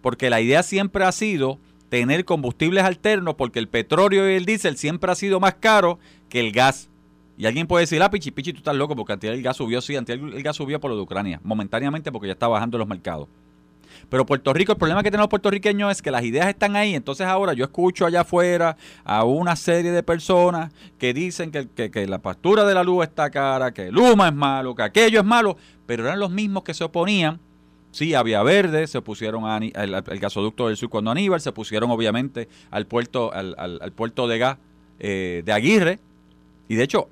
Porque 0.00 0.28
la 0.28 0.40
idea 0.40 0.62
siempre 0.62 1.04
ha 1.04 1.12
sido 1.12 1.58
tener 1.88 2.24
combustibles 2.24 2.84
alternos, 2.84 3.36
porque 3.36 3.58
el 3.58 3.68
petróleo 3.68 4.30
y 4.30 4.34
el 4.34 4.44
diésel 4.44 4.76
siempre 4.76 5.12
ha 5.12 5.14
sido 5.14 5.40
más 5.40 5.54
caro 5.54 5.98
que 6.28 6.40
el 6.40 6.52
gas. 6.52 6.88
Y 7.38 7.46
alguien 7.46 7.66
puede 7.66 7.82
decir, 7.84 8.02
ah, 8.02 8.10
Pichi, 8.10 8.30
Pichi, 8.30 8.52
tú 8.52 8.58
estás 8.58 8.76
loco 8.76 8.94
porque 8.94 9.14
antes 9.14 9.30
el 9.30 9.42
gas 9.42 9.56
subió, 9.56 9.80
sí, 9.80 9.96
antes 9.96 10.16
el 10.18 10.42
gas 10.42 10.56
subió 10.56 10.78
por 10.80 10.90
lo 10.90 10.96
de 10.96 11.02
Ucrania, 11.02 11.40
momentáneamente 11.42 12.12
porque 12.12 12.26
ya 12.28 12.34
está 12.34 12.46
bajando 12.48 12.76
los 12.78 12.86
mercados. 12.86 13.28
Pero 14.08 14.26
Puerto 14.26 14.52
Rico, 14.52 14.72
el 14.72 14.78
problema 14.78 15.02
que 15.02 15.10
tenemos 15.10 15.24
los 15.24 15.30
puertorriqueños 15.30 15.90
es 15.92 16.02
que 16.02 16.10
las 16.10 16.22
ideas 16.24 16.48
están 16.48 16.76
ahí. 16.76 16.94
Entonces 16.94 17.26
ahora 17.26 17.52
yo 17.54 17.64
escucho 17.64 18.04
allá 18.06 18.22
afuera 18.22 18.76
a 19.04 19.24
una 19.24 19.54
serie 19.56 19.90
de 19.90 20.02
personas 20.02 20.72
que 20.98 21.14
dicen 21.14 21.50
que, 21.50 21.68
que- 21.90 22.06
la 22.06 22.18
factura 22.18 22.64
de 22.64 22.74
la 22.74 22.82
luz 22.84 23.04
está 23.04 23.30
cara, 23.30 23.72
que 23.72 23.90
Luma 23.90 24.28
es 24.28 24.34
malo, 24.34 24.74
que 24.74 24.82
aquello 24.82 25.20
es 25.20 25.24
malo, 25.26 25.56
pero 25.86 26.04
eran 26.04 26.18
los 26.20 26.30
mismos 26.30 26.62
que 26.64 26.74
se 26.74 26.84
oponían. 26.84 27.38
Sí, 27.90 28.14
a 28.14 28.22
Vía 28.22 28.42
Verde, 28.42 28.86
se 28.86 29.00
pusieron 29.02 29.44
a 29.44 29.56
Ani- 29.56 29.72
al, 29.74 30.02
gasoducto 30.18 30.68
del 30.68 30.76
sur 30.78 30.88
cuando 30.88 31.10
Aníbal, 31.10 31.40
se 31.40 31.52
pusieron 31.52 31.90
obviamente 31.90 32.48
al 32.70 32.86
puerto, 32.86 33.32
al, 33.32 33.54
al- 33.58 33.78
al 33.82 33.92
puerto 33.92 34.26
de 34.28 34.38
gas 34.38 34.58
eh, 34.98 35.42
de 35.44 35.52
Aguirre. 35.52 35.98
Y 36.68 36.74
de 36.76 36.84
hecho, 36.84 37.08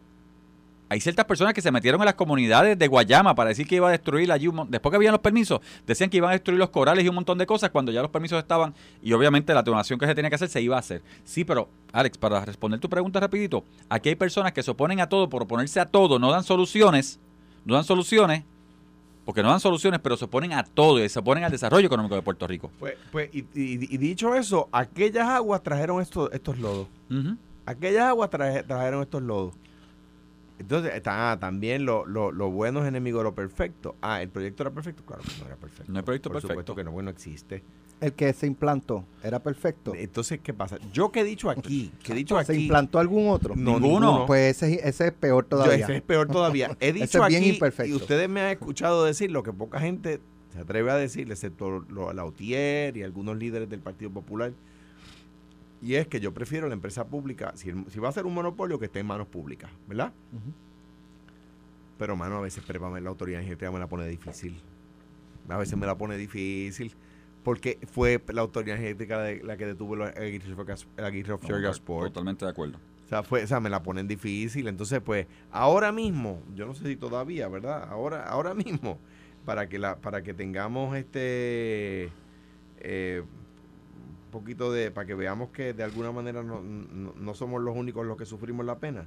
hay 0.91 1.01
ciertas 1.01 1.25
personas 1.25 1.55
que 1.55 1.63
se 1.63 1.71
metieron 1.71 2.01
en 2.03 2.05
las 2.05 2.17
comunidades 2.17 2.77
de 2.79 2.87
Guayama 2.89 3.35
para 3.35 3.49
decir 3.49 3.67
que 3.67 3.77
iba 3.77 3.89
a 3.89 3.93
destruir 3.93 4.31
allí, 4.31 4.49
un 4.49 4.69
después 4.71 4.91
que 4.91 4.97
habían 4.97 5.13
los 5.13 5.21
permisos, 5.21 5.61
decían 5.87 6.11
que 6.11 6.17
iban 6.19 6.31
a 6.31 6.33
destruir 6.33 6.59
los 6.59 6.69
corales 6.71 7.05
y 7.05 7.09
un 7.09 7.15
montón 7.15 7.39
de 7.39 7.47
cosas 7.47 7.71
cuando 7.71 7.93
ya 7.93 8.03
los 8.03 8.11
permisos 8.11 8.39
estaban 8.39 8.75
y 9.03 9.13
obviamente 9.13 9.55
la 9.55 9.63
donación 9.63 9.99
que 9.99 10.07
se 10.07 10.15
tenía 10.15 10.29
que 10.29 10.35
hacer 10.35 10.49
se 10.49 10.61
iba 10.61 10.77
a 10.77 10.81
hacer. 10.81 11.01
Sí, 11.25 11.45
pero 11.45 11.69
Alex, 11.93 12.19
para 12.19 12.45
responder 12.45 12.81
tu 12.81 12.91
pregunta 12.91 13.21
rapidito, 13.21 13.65
aquí 13.89 14.09
hay 14.11 14.17
personas 14.17 14.53
que 14.53 14.63
se 14.63 14.71
oponen 14.73 15.01
a 15.01 15.09
todo 15.09 15.29
por 15.29 15.43
oponerse 15.45 15.79
a 15.81 15.87
todo, 15.87 16.19
no 16.19 16.31
dan 16.31 16.43
soluciones, 16.45 17.19
no 17.65 17.75
dan 17.77 17.85
soluciones, 17.85 18.43
porque 19.25 19.43
no 19.45 19.51
dan 19.51 19.61
soluciones, 19.61 20.01
pero 20.03 20.17
se 20.17 20.25
oponen 20.25 20.55
a 20.55 20.65
todo 20.65 21.05
y 21.05 21.09
se 21.09 21.21
oponen 21.21 21.45
al 21.45 21.53
desarrollo 21.53 21.87
económico 21.87 22.17
de 22.17 22.23
Puerto 22.23 22.49
Rico. 22.49 22.73
Pues, 22.81 22.95
pues 23.13 23.31
y, 23.33 23.41
y- 23.55 23.95
y 23.95 23.97
dicho 23.97 24.35
eso, 24.35 24.69
aquellas 24.73 25.29
aguas 25.29 25.63
trajeron 25.63 26.03
estos, 26.03 26.31
estos 26.33 26.59
lodos. 26.59 26.89
Aquellas 27.67 28.07
aguas 28.07 28.29
traje- 28.31 28.65
trajeron 28.65 29.03
estos 29.03 29.23
lodos. 29.23 29.55
Entonces, 30.61 30.93
está, 30.95 31.33
ah, 31.33 31.41
también 31.41 31.85
lo, 31.87 32.05
lo, 32.07 32.31
lo 32.31 32.51
bueno 32.51 32.83
es 32.83 32.87
enemigo 32.89 33.19
de 33.19 33.25
lo 33.25 33.35
perfecto. 33.35 33.97
Ah, 34.03 34.21
¿el 34.23 34.29
proyecto 34.29 34.63
era 34.63 34.71
perfecto? 34.71 35.03
Claro 35.05 35.23
que 35.23 35.33
no 35.41 35.47
era 35.47 35.57
perfecto. 35.57 35.91
No 35.91 35.99
hay 35.99 36.05
proyecto 36.05 36.29
Por 36.29 36.35
perfecto. 36.35 36.53
supuesto 36.53 36.75
que 36.77 36.85
no, 36.85 36.93
bueno, 36.93 37.11
existe. 37.11 37.63
El 38.01 38.13
que 38.13 38.33
se 38.33 38.47
implantó 38.47 39.05
era 39.23 39.39
perfecto. 39.43 39.95
Entonces, 39.95 40.41
¿qué 40.43 40.55
pasa? 40.55 40.79
Yo 40.93 41.11
que 41.13 41.21
he 41.21 41.25
dicho 41.25 41.51
aquí, 41.51 41.91
que 42.03 42.13
he 42.13 42.15
dicho 42.15 42.43
¿Se 42.45 42.53
aquí... 42.53 42.63
implantó 42.63 42.99
algún 42.99 43.29
otro? 43.29 43.55
No, 43.57 43.73
Ninguno. 43.81 44.07
ninguno. 44.11 44.27
Pues 44.27 44.63
ese, 44.63 44.87
ese 44.89 45.07
es 45.09 45.13
peor 45.13 45.45
Yo, 45.45 45.49
todavía. 45.49 45.85
ese 45.85 45.97
es 45.97 46.03
peor 46.03 46.29
todavía. 46.29 46.77
He 46.81 46.93
dicho 46.93 47.05
Ese 47.05 47.19
es 47.19 47.27
bien 47.29 47.43
aquí, 47.43 47.51
imperfecto. 47.53 47.91
y 47.93 47.95
ustedes 47.95 48.29
me 48.29 48.41
han 48.41 48.51
escuchado 48.51 49.05
decir 49.05 49.31
lo 49.31 49.43
que 49.43 49.53
poca 49.53 49.81
gente 49.81 50.21
se 50.53 50.59
atreve 50.61 50.91
a 50.91 50.97
decir, 50.97 51.31
excepto 51.31 51.81
lo, 51.89 52.13
la 52.13 52.25
UTIER 52.25 52.97
y 52.97 53.03
algunos 53.03 53.37
líderes 53.37 53.69
del 53.69 53.81
Partido 53.81 54.11
Popular, 54.11 54.53
y 55.83 55.95
es 55.95 56.07
que 56.07 56.21
yo 56.21 56.33
prefiero 56.35 56.69
la 56.69 56.75
empresa 56.75 57.07
pública, 57.07 57.53
si, 57.55 57.71
va 57.73 58.09
a 58.09 58.13
ser 58.13 58.27
un 58.27 58.35
monopolio, 58.35 58.79
que 58.79 58.87
esté 58.87 59.01
en 59.01 59.07
manos 59.07 59.27
públicas, 59.27 59.71
¿verdad? 59.87 60.13
Pero, 61.99 62.17
mano, 62.17 62.39
a 62.39 62.41
veces 62.41 62.65
la 62.69 63.09
autoridad 63.09 63.41
energética 63.41 63.71
me 63.71 63.79
la 63.79 63.87
pone 63.87 64.07
difícil. 64.07 64.61
A 65.49 65.57
veces 65.57 65.77
me 65.77 65.87
la 65.87 65.97
pone 65.97 66.17
difícil. 66.17 66.95
Porque 67.43 67.79
fue 67.91 68.23
la 68.29 68.43
autoridad 68.43 68.77
energética 68.77 69.21
de- 69.23 69.43
la 69.43 69.57
que 69.57 69.67
detuvo 69.67 69.95
el 69.95 70.03
Aguirre 70.03 71.33
Offshore 71.33 71.63
Gas-. 71.63 71.81
Totalmente 71.81 72.45
de 72.45 72.51
acuerdo. 72.51 72.79
O 73.07 73.09
sea, 73.09 73.23
fue, 73.23 73.43
o 73.43 73.47
sea, 73.47 73.61
me 73.61 73.71
la 73.71 73.83
ponen 73.83 74.07
difícil. 74.07 74.69
Entonces, 74.69 75.01
pues, 75.01 75.27
ahora 75.51 75.91
mismo, 75.91 76.43
yo 76.55 76.67
no 76.67 76.75
sé 76.75 76.87
si 76.87 76.97
todavía, 76.97 77.49
¿verdad? 77.49 77.89
Ahora, 77.91 78.25
ahora 78.29 78.55
mismo, 78.55 78.99
para 79.45 79.69
que 79.69 79.79
la, 79.79 79.97
para 79.97 80.23
que 80.23 80.35
tengamos 80.35 80.97
este 80.97 82.11
eh, 82.81 83.23
poquito 84.31 84.73
de, 84.73 84.91
para 84.91 85.07
que 85.07 85.15
veamos 85.15 85.51
que 85.51 85.73
de 85.75 85.83
alguna 85.83 86.13
manera 86.13 86.43
no, 86.43 86.61
no, 86.63 87.13
no 87.17 87.35
somos 87.35 87.61
los 87.63 87.77
únicos 87.77 88.07
los 88.07 88.17
que 88.17 88.25
sufrimos 88.27 88.65
la 88.67 88.79
pena. 88.79 89.07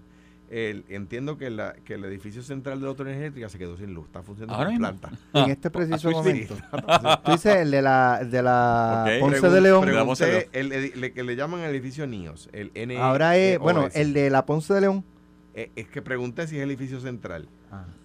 El- 0.49 0.83
entiendo 0.89 1.37
que, 1.37 1.49
la, 1.49 1.73
que 1.85 1.95
el 1.95 2.05
edificio 2.05 2.43
central 2.43 2.79
de 2.79 2.83
la 2.83 2.89
autoridad 2.89 3.15
energética 3.15 3.49
se 3.49 3.57
quedó 3.57 3.75
sin 3.77 3.93
luz, 3.93 4.05
está 4.07 4.21
funcionando 4.21 4.55
Ahora 4.55 4.69
con 4.69 4.77
planta. 4.79 5.11
En 5.33 5.49
este 5.49 5.71
preciso 5.71 6.11
momento. 6.11 6.55
Tú 7.25 7.31
dices 7.31 7.55
el 7.55 7.71
de 7.71 7.81
la, 7.81 8.19
el 8.21 8.29
de 8.29 8.43
la. 8.43 9.05
Ponce 9.19 9.39
Pregun- 9.41 9.51
de 9.51 9.61
León. 9.61 9.81
Pregunté 9.85 10.49
el 10.51 10.71
edi- 10.71 10.93
le- 10.95 11.13
que 11.13 11.23
le 11.23 11.35
llaman 11.35 11.61
el 11.61 11.71
edificio 11.71 12.05
NIOS, 12.05 12.49
el 12.51 12.71
N 12.75 12.97
Ahora 12.97 13.37
es, 13.37 13.57
bueno, 13.57 13.87
el 13.93 14.13
de 14.13 14.29
la 14.29 14.45
Ponce 14.45 14.73
de 14.73 14.81
León. 14.81 15.03
Eh, 15.55 15.71
es 15.75 15.87
que 15.87 16.01
pregunté 16.01 16.45
si 16.47 16.57
es 16.57 16.63
el 16.63 16.69
edificio 16.69 16.99
central. 16.99 17.47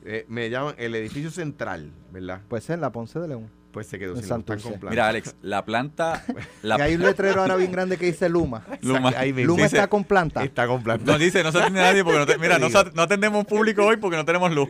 Eh, 0.05 0.25
me 0.29 0.49
llaman 0.49 0.75
el 0.79 0.95
edificio 0.95 1.31
central, 1.31 1.91
¿verdad? 2.13 2.41
Pues 2.49 2.71
es 2.71 2.79
la 2.79 2.91
Ponce 2.93 3.19
de 3.19 3.29
León. 3.29 3.51
Se 3.87 3.99
quedó 3.99 4.15
En 4.15 4.23
sin 4.23 4.29
luz, 4.29 4.39
están 4.39 4.59
Santurce. 4.59 4.81
con. 4.81 4.91
Mira, 4.91 5.09
Alex, 5.09 5.35
la 5.43 5.65
planta. 5.65 6.25
La, 6.63 6.79
Y 6.79 6.81
hay 6.81 6.95
un 6.95 7.03
letrero 7.03 7.41
ahora 7.43 7.57
bien 7.57 7.71
grande 7.73 7.97
que 7.97 8.07
dice 8.07 8.29
Luma. 8.29 8.65
Luma. 8.83 9.13
Ahí 9.17 9.33
mismo. 9.33 9.49
Luma 9.53 9.65
Dice, 9.65 9.77
está 9.77 9.89
con 9.89 10.05
planta. 10.05 10.43
Está 10.45 10.67
con 10.67 10.83
planta. 10.83 11.11
No 11.13 11.19
dice, 11.19 11.43
no 11.43 11.53
se 11.53 11.59
atiende 11.59 11.81
nadie 11.81 12.03
porque 12.05 12.19
no 12.19 12.27
te- 12.27 12.39
mira, 12.39 12.59
no, 12.59 12.67
atendemos 13.03 13.45
público 13.47 13.85
hoy 13.85 13.97
porque 13.97 14.17
no 14.17 14.25
tenemos 14.25 14.53
luz. 14.55 14.69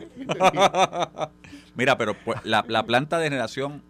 mira, 1.75 1.97
pero 1.97 2.13
pues, 2.25 2.39
la, 2.43 2.63
la 2.67 2.85
planta 2.85 3.17
de 3.17 3.25
generación 3.25 3.81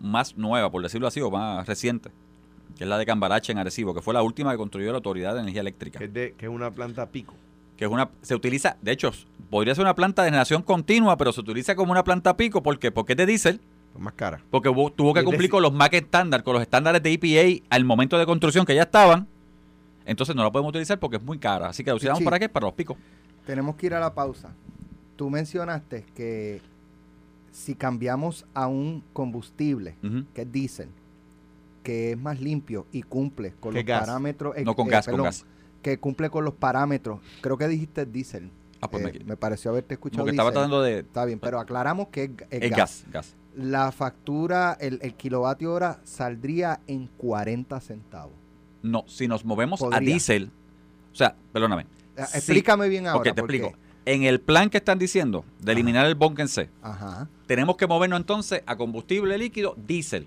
más 0.00 0.36
nueva, 0.36 0.70
por 0.70 0.82
decirlo 0.82 1.06
así, 1.06 1.20
o 1.20 1.30
más 1.30 1.66
reciente, 1.66 2.10
que 2.76 2.84
es 2.84 2.90
la 2.90 2.98
de 2.98 3.06
Cambarache 3.06 3.52
en 3.52 3.58
Arecibo, 3.58 3.94
que 3.94 4.02
fue 4.02 4.14
la 4.14 4.22
última 4.22 4.50
que 4.50 4.56
construyó 4.56 4.90
la 4.90 4.96
Autoridad 4.98 5.34
de 5.34 5.40
Energía 5.40 5.60
Eléctrica, 5.60 5.98
que, 5.98 6.06
es 6.06 6.12
de, 6.14 6.34
que 6.36 6.46
es 6.46 6.52
una 6.52 6.70
planta 6.70 7.06
pico. 7.10 7.34
que 7.76 7.84
es 7.84 7.90
una, 7.90 8.10
se 8.22 8.34
utiliza, 8.34 8.76
de 8.82 8.92
hecho, 8.92 9.12
podría 9.50 9.74
ser 9.74 9.82
una 9.84 9.94
planta 9.94 10.22
de 10.22 10.28
generación 10.28 10.62
continua, 10.62 11.16
pero 11.16 11.32
se 11.32 11.40
utiliza 11.40 11.74
como 11.76 11.92
una 11.92 12.02
planta 12.04 12.36
pico, 12.36 12.62
¿por 12.62 12.78
qué? 12.78 12.90
Porque 12.90 13.12
es 13.12 13.16
de 13.16 13.26
diésel, 13.26 13.60
más 14.00 14.14
cara. 14.14 14.40
porque 14.50 14.68
hubo- 14.68 14.90
tuvo 14.92 15.12
que 15.12 15.22
cumplir 15.24 15.50
con 15.50 15.62
los 15.62 15.72
MAC 15.72 15.94
estándar, 15.94 16.42
con 16.42 16.54
los 16.54 16.62
estándares 16.62 17.02
de 17.02 17.12
EPA 17.12 17.64
al 17.70 17.84
momento 17.84 18.18
de 18.18 18.24
construcción 18.26 18.64
que 18.64 18.74
ya 18.74 18.82
estaban, 18.82 19.26
entonces 20.06 20.34
no 20.34 20.42
la 20.42 20.50
podemos 20.50 20.70
utilizar 20.70 20.98
porque 20.98 21.16
es 21.18 21.22
muy 21.22 21.38
cara, 21.38 21.68
así 21.68 21.84
que 21.84 21.90
la 21.90 21.96
utilizamos 21.96 22.22
para 22.24 22.38
qué? 22.38 22.48
Para 22.48 22.66
los 22.66 22.74
picos. 22.74 22.96
Tenemos 23.46 23.76
que 23.76 23.86
ir 23.86 23.94
a 23.94 24.00
la 24.00 24.14
pausa. 24.14 24.52
Tú 25.16 25.28
mencionaste 25.30 26.04
que 26.14 26.60
si 27.50 27.74
cambiamos 27.74 28.46
a 28.54 28.66
un 28.66 29.02
combustible, 29.12 29.94
que 30.34 30.42
es 30.42 30.52
diésel, 30.52 30.88
que 31.82 32.12
es 32.12 32.18
más 32.18 32.40
limpio 32.40 32.86
y 32.92 33.02
cumple 33.02 33.52
con 33.60 33.72
¿Qué 33.72 33.80
los 33.80 33.86
gas? 33.86 34.00
parámetros. 34.00 34.56
eh, 34.56 34.64
No 34.64 34.74
con 34.74 34.86
eh, 34.88 34.90
gas, 34.90 35.06
con 35.08 35.22
gas. 35.22 35.44
Que 35.82 35.98
cumple 35.98 36.30
con 36.30 36.44
los 36.44 36.54
parámetros. 36.54 37.20
Creo 37.40 37.58
que 37.58 37.66
dijiste 37.68 38.06
diésel. 38.06 38.50
Ah, 38.80 38.88
pues 38.88 39.04
Eh, 39.04 39.12
me- 39.18 39.24
me 39.24 39.36
pareció 39.36 39.70
haberte 39.72 39.94
escuchado. 39.94 40.18
Como 40.20 40.26
que 40.26 40.30
estaba 40.30 40.52
tratando 40.52 40.80
de... 40.82 41.00
Está 41.00 41.24
bien, 41.24 41.38
pero 41.40 41.58
aclaramos 41.60 42.08
que 42.08 42.24
es, 42.24 42.30
es 42.50 42.62
Es 42.62 42.70
gas. 42.70 42.78
gas, 42.78 43.04
gas. 43.12 43.34
La 43.54 43.92
factura, 43.92 44.76
el, 44.80 44.98
el 45.02 45.14
kilovatio 45.14 45.72
hora 45.72 46.00
saldría 46.04 46.80
en 46.86 47.06
40 47.18 47.80
centavos. 47.80 48.32
No, 48.82 49.04
si 49.06 49.28
nos 49.28 49.44
movemos 49.44 49.82
a 49.92 50.00
diésel, 50.00 50.50
o 51.12 51.14
sea, 51.14 51.36
perdóname. 51.52 51.86
Sí. 52.16 52.22
Explícame 52.38 52.88
bien 52.88 53.06
ahora. 53.06 53.30
ok, 53.30 53.34
te 53.34 53.40
explico. 53.40 53.72
En 54.04 54.24
el 54.24 54.40
plan 54.40 54.68
que 54.70 54.78
están 54.78 54.98
diciendo 54.98 55.44
de 55.60 55.72
eliminar 55.72 56.06
el 56.06 56.48
C, 56.48 56.68
Ajá. 56.82 57.28
tenemos 57.46 57.76
que 57.76 57.86
movernos 57.86 58.18
entonces 58.18 58.62
a 58.66 58.76
combustible 58.76 59.38
líquido 59.38 59.76
diésel. 59.86 60.26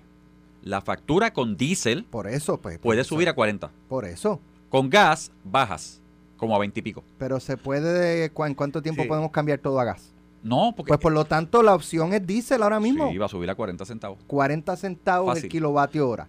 La 0.62 0.80
factura 0.80 1.32
con 1.32 1.56
diésel 1.56 2.04
Por 2.04 2.26
eso, 2.26 2.56
pues. 2.60 2.78
puede 2.78 3.04
subir 3.04 3.28
a 3.28 3.32
eso, 3.32 3.36
40. 3.36 3.70
Por 3.88 4.04
eso. 4.04 4.40
Con 4.70 4.88
gas, 4.88 5.30
bajas, 5.44 6.00
como 6.36 6.56
a 6.56 6.58
20 6.58 6.80
y 6.80 6.82
pico. 6.82 7.04
Pero 7.18 7.38
se 7.38 7.56
puede. 7.56 8.30
¿cu- 8.30 8.46
¿En 8.46 8.54
cuánto 8.54 8.80
tiempo 8.82 9.02
Sí. 9.02 9.08
podemos 9.08 9.30
cambiar 9.30 9.58
todo 9.58 9.78
a 9.78 9.84
gas? 9.84 10.12
No, 10.46 10.72
porque 10.76 10.88
Pues 10.90 11.00
por 11.00 11.12
lo 11.12 11.24
tanto, 11.24 11.62
la 11.62 11.74
opción 11.74 12.12
es 12.12 12.24
diésel 12.24 12.62
ahora 12.62 12.78
mismo. 12.78 13.10
sí, 13.10 13.18
va 13.18 13.26
a 13.26 13.28
subir 13.28 13.50
a 13.50 13.54
40 13.56 13.84
centavos. 13.84 14.18
40 14.28 14.76
centavos 14.76 15.30
Fácil. 15.30 15.44
el 15.44 15.50
kilovatio 15.50 16.08
hora. 16.08 16.28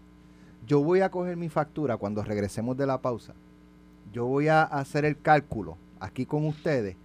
Yo 0.65 0.81
voy 0.81 1.01
a 1.01 1.09
coger 1.11 1.37
mi 1.37 1.49
factura 1.49 1.97
cuando 1.97 2.23
regresemos 2.23 2.75
de 2.75 2.87
la 2.87 2.99
pausa. 2.99 3.33
Yo 4.11 4.25
voy 4.25 4.47
a 4.47 4.63
hacer 4.63 5.05
el 5.05 5.19
cálculo 5.19 5.77
aquí 5.99 6.25
con 6.25 6.45
ustedes 6.45 6.95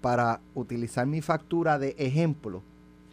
para 0.00 0.40
utilizar 0.54 1.06
mi 1.06 1.20
factura 1.20 1.78
de 1.78 1.94
ejemplo 1.98 2.62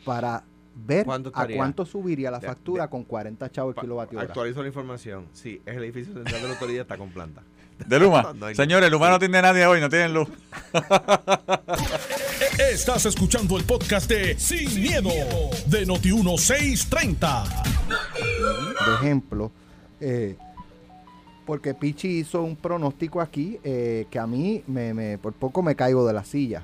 para 0.05 0.43
ver 0.87 1.05
¿Cuánto 1.05 1.29
a 1.33 1.45
cuánto 1.45 1.85
subiría 1.85 2.31
la 2.31 2.39
factura 2.39 2.83
de- 2.85 2.89
con 2.89 3.03
40 3.03 3.51
chavos 3.51 3.75
el 3.75 3.81
kilovatio 3.81 4.17
hora. 4.19 4.27
Actualizo 4.27 4.61
la 4.61 4.69
información. 4.69 5.25
Sí, 5.33 5.61
es 5.65 5.75
el 5.75 5.83
edificio 5.83 6.13
central 6.13 6.41
de 6.41 6.47
la 6.47 6.53
autoridad, 6.53 6.81
está 6.83 6.97
con 6.97 7.09
planta. 7.09 7.43
De 7.87 7.99
Luma. 7.99 8.33
No. 8.37 8.53
Señores, 8.53 8.91
Luma 8.91 9.09
no 9.09 9.19
tiene 9.19 9.41
nadie 9.41 9.65
hoy, 9.65 9.79
no 9.81 9.89
tienen 9.89 10.13
luz. 10.13 10.27
Estás 12.71 13.05
escuchando 13.05 13.57
el 13.57 13.63
podcast 13.63 14.09
de 14.09 14.37
Sin, 14.37 14.81
miedo, 14.81 15.09
de 15.67 15.87
Noti1630. 15.87 17.63
de 17.87 18.95
ejemplo, 18.95 19.51
eh, 20.01 20.35
porque 21.45 21.73
Pichi 21.73 22.19
hizo 22.19 22.43
un 22.43 22.55
pronóstico 22.55 23.21
aquí 23.21 23.59
eh, 23.63 24.05
que 24.11 24.19
a 24.19 24.27
mí 24.27 24.63
me, 24.67 24.93
me- 24.93 25.17
por 25.17 25.33
poco 25.33 25.61
me 25.63 25.75
caigo 25.75 26.05
de 26.05 26.13
la 26.13 26.23
silla. 26.23 26.63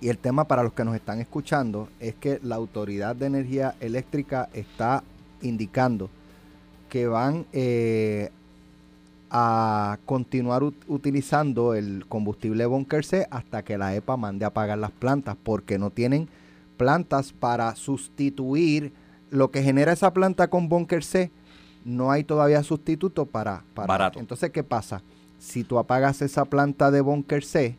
Y 0.00 0.08
el 0.08 0.18
tema 0.18 0.44
para 0.44 0.62
los 0.62 0.72
que 0.72 0.84
nos 0.84 0.94
están 0.94 1.20
escuchando 1.20 1.88
es 2.00 2.14
que 2.14 2.38
la 2.42 2.56
Autoridad 2.56 3.14
de 3.16 3.26
Energía 3.26 3.74
Eléctrica 3.80 4.48
está 4.52 5.02
indicando 5.42 6.10
que 6.88 7.06
van 7.06 7.46
eh, 7.52 8.30
a 9.30 9.98
continuar 10.04 10.62
ut- 10.62 10.84
utilizando 10.88 11.74
el 11.74 12.06
combustible 12.08 12.64
Bunker 12.66 13.04
C 13.04 13.26
hasta 13.30 13.62
que 13.62 13.78
la 13.78 13.94
EPA 13.94 14.16
mande 14.16 14.44
a 14.44 14.52
pagar 14.52 14.78
las 14.78 14.92
plantas 14.92 15.36
porque 15.42 15.78
no 15.78 15.90
tienen 15.90 16.28
plantas 16.76 17.32
para 17.32 17.74
sustituir 17.76 18.92
lo 19.30 19.50
que 19.50 19.62
genera 19.62 19.92
esa 19.92 20.12
planta 20.12 20.48
con 20.48 20.68
Bunker 20.68 21.02
C. 21.02 21.30
No 21.84 22.10
hay 22.10 22.24
todavía 22.24 22.62
sustituto 22.62 23.26
para, 23.26 23.64
para 23.74 23.86
Barato. 23.86 24.18
Entonces, 24.20 24.50
¿qué 24.50 24.62
pasa? 24.64 25.02
Si 25.38 25.64
tú 25.64 25.78
apagas 25.78 26.22
esa 26.22 26.44
planta 26.44 26.90
de 26.90 27.00
Bunker 27.00 27.44
C, 27.44 27.76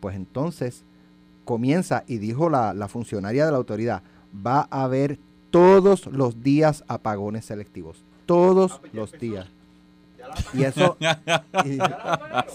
pues 0.00 0.16
entonces 0.16 0.84
comienza, 1.44 2.04
y 2.06 2.18
dijo 2.18 2.50
la, 2.50 2.74
la 2.74 2.88
funcionaria 2.88 3.44
de 3.46 3.52
la 3.52 3.58
autoridad, 3.58 4.02
va 4.46 4.66
a 4.70 4.84
haber 4.84 5.18
todos 5.50 6.06
los 6.06 6.42
días 6.42 6.84
apagones 6.88 7.44
selectivos. 7.44 8.04
Todos 8.26 8.80
los 8.92 9.12
días. 9.12 9.46
Y 10.54 10.64
eso... 10.64 10.96
y- 11.64 11.78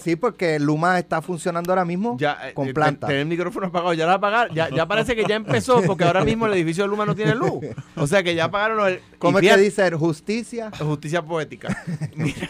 sí, 0.01 0.15
porque 0.15 0.59
Luma 0.59 0.99
está 0.99 1.21
funcionando 1.21 1.71
ahora 1.71 1.85
mismo 1.85 2.17
Ya, 2.19 2.37
eh, 2.49 2.53
con 2.53 2.67
eh, 2.69 2.73
planta. 2.73 3.07
Tener 3.07 3.21
el 3.21 3.27
micrófono 3.27 3.67
apagado, 3.67 3.93
ya 3.93 4.05
la 4.05 4.13
apagaron. 4.13 4.55
Ya, 4.55 4.69
ya 4.69 4.85
parece 4.87 5.15
que 5.15 5.23
ya 5.27 5.35
empezó, 5.35 5.81
porque 5.83 6.03
ahora 6.03 6.23
mismo 6.23 6.45
el 6.47 6.53
edificio 6.53 6.83
de 6.83 6.89
Luma 6.89 7.05
no 7.05 7.15
tiene 7.15 7.35
luz. 7.35 7.63
O 7.95 8.07
sea 8.07 8.23
que 8.23 8.35
ya 8.35 8.45
apagaron 8.45 8.87
el. 8.87 8.99
¿Cómo 9.19 9.37
es 9.39 9.41
que 9.41 9.47
fíjate- 9.49 9.61
dice 9.61 9.91
justicia? 9.91 10.71
Justicia 10.79 11.21
poética. 11.21 11.83
Mira, 12.15 12.49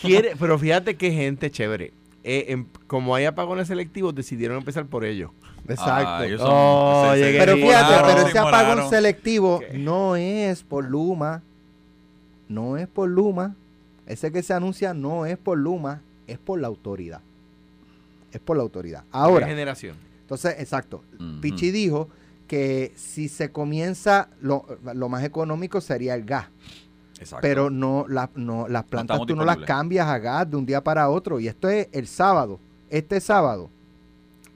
quiere, 0.00 0.34
pero 0.38 0.58
fíjate 0.58 0.96
qué 0.96 1.10
gente 1.12 1.50
chévere. 1.50 1.92
eh, 2.26 2.46
em- 2.48 2.66
como 2.86 3.14
hay 3.14 3.26
apagones 3.26 3.68
selectivos, 3.68 4.14
decidieron 4.14 4.56
empezar 4.58 4.86
por 4.86 5.04
ellos. 5.04 5.30
Exacto. 5.68 6.08
Ah, 6.08 6.26
ellos 6.26 6.40
son- 6.40 6.50
Oh, 6.52 7.08
se- 7.12 7.18
se- 7.18 7.24
llegué 7.26 7.38
pero 7.38 7.54
fíjate, 7.56 7.94
pero 8.06 8.26
ese 8.28 8.38
apagón 8.38 8.88
selectivo 8.90 9.56
Ok. 9.56 9.64
no 9.74 10.16
es 10.16 10.62
por 10.62 10.84
Luma. 10.88 11.42
No 12.48 12.76
es 12.76 12.86
por 12.88 13.08
Luma. 13.08 13.54
Ese 14.06 14.30
que 14.32 14.42
se 14.42 14.52
anuncia 14.54 14.92
no 14.94 15.26
es 15.26 15.38
por 15.38 15.58
Luma, 15.58 16.02
es 16.26 16.38
por 16.38 16.60
la 16.60 16.68
autoridad. 16.68 17.20
Es 18.32 18.40
por 18.40 18.56
la 18.56 18.62
autoridad. 18.62 19.04
Ahora, 19.10 19.46
generación. 19.46 19.96
entonces, 20.22 20.56
exacto. 20.58 21.02
Pichi 21.40 21.70
dijo 21.70 22.08
que 22.48 22.92
si 22.96 23.28
se 23.28 23.50
comienza, 23.50 24.28
lo, 24.40 24.66
lo 24.94 25.08
más 25.08 25.24
económico 25.24 25.80
sería 25.80 26.14
el 26.14 26.24
gas. 26.24 26.48
Exacto. 27.18 27.42
Pero 27.42 27.70
no, 27.70 28.04
la- 28.08 28.28
no 28.34 28.66
las 28.68 28.84
plantas 28.84 29.14
estamos 29.14 29.26
tú 29.28 29.36
no 29.36 29.44
las 29.44 29.58
cambias 29.58 30.06
a 30.08 30.18
gas 30.18 30.50
de 30.50 30.56
un 30.56 30.66
día 30.66 30.82
para 30.82 31.08
otro. 31.08 31.38
Y 31.40 31.48
esto 31.48 31.68
es 31.68 31.88
el 31.92 32.06
sábado. 32.06 32.58
Este 32.90 33.20
sábado, 33.20 33.70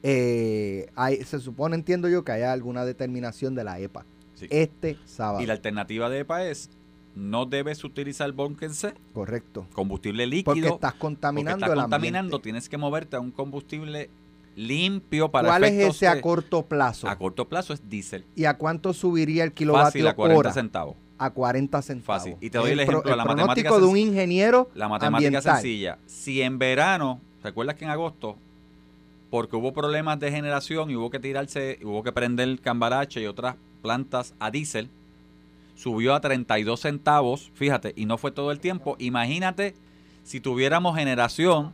eh, 0.02 0.90
hay, 0.94 1.22
se 1.24 1.38
supone, 1.40 1.74
entiendo 1.76 2.08
yo, 2.08 2.24
que 2.24 2.32
haya 2.32 2.52
alguna 2.52 2.84
determinación 2.84 3.54
de 3.54 3.64
la 3.64 3.78
EPA. 3.78 4.04
Sí. 4.34 4.46
Este 4.50 4.96
sábado. 5.04 5.40
Y 5.42 5.46
la 5.46 5.54
alternativa 5.54 6.08
de 6.08 6.20
EPA 6.20 6.44
es 6.44 6.70
no 7.18 7.46
debes 7.46 7.82
utilizar 7.84 8.32
C, 8.70 8.94
Correcto. 9.12 9.66
combustible 9.72 10.26
líquido. 10.26 10.44
Porque 10.54 10.68
estás 10.68 10.92
porque 10.92 10.98
contaminando 11.00 11.66
estás 11.66 11.70
el 11.76 11.82
contaminando, 11.82 12.36
ambiente. 12.36 12.42
tienes 12.44 12.68
que 12.68 12.78
moverte 12.78 13.16
a 13.16 13.20
un 13.20 13.32
combustible 13.32 14.08
limpio 14.54 15.30
para 15.30 15.48
¿Cuál 15.48 15.64
es 15.64 15.72
ese 15.72 16.06
a 16.08 16.20
corto 16.20 16.62
plazo? 16.66 17.08
a 17.08 17.16
corto 17.16 17.48
plazo 17.48 17.72
es 17.72 17.88
diésel. 17.88 18.24
¿Y 18.36 18.44
a 18.44 18.54
cuánto 18.56 18.92
subiría 18.92 19.42
el 19.44 19.50
Fácil 19.50 19.56
kilovatio 19.66 20.08
a 20.08 20.14
40 20.14 20.38
hora? 20.38 20.52
centavos. 20.52 20.96
A 21.18 21.30
40 21.30 21.82
centavos. 21.82 22.22
Fácil. 22.22 22.36
Y 22.40 22.50
te 22.50 22.58
doy 22.58 22.70
el 22.70 22.80
ejemplo 22.80 23.10
de 23.10 23.16
la 23.16 23.24
matemática 23.24 23.76
de 23.76 23.84
un 23.84 23.96
ingeniero 23.96 24.70
La 24.74 24.88
matemática 24.88 25.26
ambiental. 25.26 25.54
sencilla. 25.56 25.98
Si 26.06 26.40
en 26.42 26.58
verano, 26.60 27.20
¿recuerdas 27.42 27.74
que 27.74 27.84
en 27.84 27.90
agosto, 27.90 28.36
porque 29.30 29.56
hubo 29.56 29.72
problemas 29.72 30.20
de 30.20 30.30
generación 30.30 30.90
y 30.90 30.96
hubo 30.96 31.10
que 31.10 31.18
tirarse, 31.18 31.80
hubo 31.82 32.02
que 32.04 32.12
prender 32.12 32.48
el 32.48 32.60
cambarache 32.60 33.20
y 33.20 33.26
otras 33.26 33.56
plantas 33.82 34.34
a 34.38 34.50
diésel, 34.52 34.88
subió 35.78 36.14
a 36.14 36.20
32 36.20 36.80
centavos, 36.80 37.52
fíjate, 37.54 37.92
y 37.96 38.04
no 38.06 38.18
fue 38.18 38.32
todo 38.32 38.50
el 38.50 38.58
tiempo. 38.58 38.96
Imagínate 38.98 39.74
si 40.24 40.40
tuviéramos 40.40 40.96
generación 40.96 41.72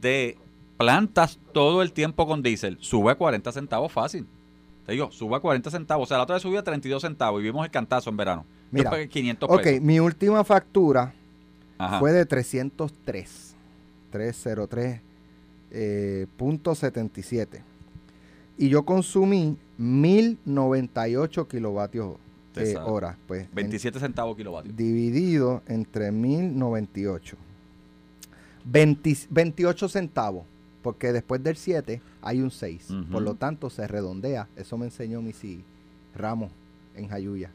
de 0.00 0.36
plantas 0.76 1.38
todo 1.52 1.80
el 1.80 1.92
tiempo 1.92 2.26
con 2.26 2.42
diésel, 2.42 2.76
sube 2.80 3.12
a 3.12 3.14
40 3.14 3.52
centavos 3.52 3.92
fácil. 3.92 4.26
Te 4.84 4.92
digo, 4.92 5.10
sube 5.12 5.36
a 5.36 5.40
40 5.40 5.70
centavos. 5.70 6.04
O 6.04 6.08
sea, 6.08 6.16
la 6.16 6.24
otra 6.24 6.34
vez 6.34 6.42
subió 6.42 6.58
a 6.58 6.62
32 6.64 7.00
centavos 7.02 7.40
y 7.40 7.44
vimos 7.44 7.64
el 7.64 7.70
cantazo 7.70 8.10
en 8.10 8.16
verano. 8.16 8.44
Yo 8.72 8.78
Mira, 8.78 8.90
pagué 8.90 9.08
500 9.08 9.48
Ok, 9.48 9.62
pesos. 9.62 9.80
mi 9.82 10.00
última 10.00 10.42
factura 10.44 11.14
Ajá. 11.78 11.98
fue 12.00 12.12
de 12.12 12.26
303. 12.26 13.54
303. 14.10 15.00
eh, 15.70 16.26
punto 16.36 16.74
77. 16.74 17.62
Y 18.58 18.68
yo 18.68 18.84
consumí 18.84 19.56
1098 19.78 21.48
kilovatios 21.48 22.16
eh. 22.62 23.16
Pues, 23.26 23.42
en- 23.44 23.54
27 23.54 23.98
centavos 24.00 24.36
kilovatios. 24.36 24.76
dividido 24.76 25.62
entre 25.66 26.10
1098. 26.12 27.36
20 28.64 29.16
28 29.30 29.88
centavos. 29.88 30.44
Porque 30.82 31.12
después 31.12 31.42
del 31.42 31.56
7 31.56 32.00
hay 32.22 32.40
un 32.40 32.50
6. 32.50 32.90
Ujú. 32.90 33.04
Por 33.12 33.22
lo 33.22 33.34
tanto, 33.34 33.70
se 33.70 33.86
redondea. 33.88 34.46
Eso 34.56 34.76
me 34.78 34.86
enseñó 34.86 35.20
Missy 35.20 35.64
Ramos 36.14 36.50
en 36.94 37.08
Jayuya. 37.08 37.50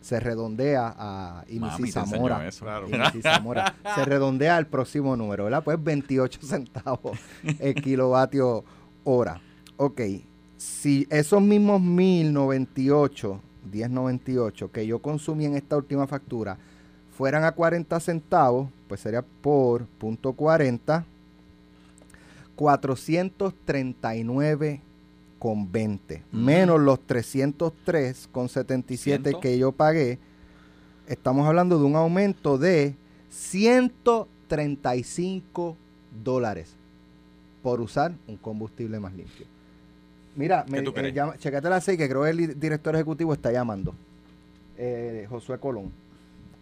Se 0.00 0.20
redondea 0.20 0.94
a 0.96 1.44
y 1.48 1.58
Missy 1.58 1.90
Zamora. 1.90 2.46
eso. 2.46 2.64
Claro. 2.64 2.86
Y 2.88 2.92
Missy 2.96 3.22
Zamora. 3.22 3.74
Se 3.96 4.04
redondea 4.04 4.56
al 4.56 4.68
próximo 4.68 5.16
número, 5.16 5.44
¿verdad? 5.44 5.64
Pues 5.64 5.82
28 5.82 6.38
centavos 6.42 7.18
el 7.58 7.74
kilovatio 7.74 8.62
hora. 9.02 9.40
Ok, 9.78 10.00
si 10.56 11.08
esos 11.10 11.42
mismos 11.42 11.80
1098, 11.82 13.40
1098 13.66 14.72
que 14.72 14.86
yo 14.86 15.00
consumí 15.00 15.44
en 15.44 15.56
esta 15.56 15.76
última 15.76 16.06
factura 16.06 16.56
fueran 17.16 17.44
a 17.44 17.52
40 17.52 17.98
centavos, 18.00 18.68
pues 18.88 19.00
sería 19.00 19.22
por 19.22 19.86
punto 19.86 20.32
40, 20.34 21.06
439 22.54 24.82
con 25.38 25.70
20, 25.70 26.22
menos 26.32 26.80
los 26.80 26.98
303 27.06 28.28
con 28.32 28.48
77 28.48 29.22
Ciento. 29.22 29.40
que 29.40 29.58
yo 29.58 29.70
pagué, 29.72 30.18
estamos 31.06 31.46
hablando 31.46 31.78
de 31.78 31.84
un 31.84 31.94
aumento 31.96 32.56
de 32.58 32.94
135 33.30 35.76
dólares 36.22 36.74
por 37.62 37.80
usar 37.80 38.12
un 38.26 38.36
combustible 38.36 39.00
más 39.00 39.14
limpio. 39.14 39.46
Mira, 40.36 40.64
me, 40.68 40.78
eh, 40.78 41.12
llama- 41.12 41.36
checate 41.38 41.68
la 41.68 41.80
6 41.80 41.98
que 41.98 42.08
creo 42.08 42.22
que 42.24 42.30
el 42.30 42.60
director 42.60 42.94
ejecutivo 42.94 43.32
está 43.32 43.50
llamando. 43.50 43.94
Eh, 44.76 45.26
Josué 45.28 45.58
Colón. 45.58 45.90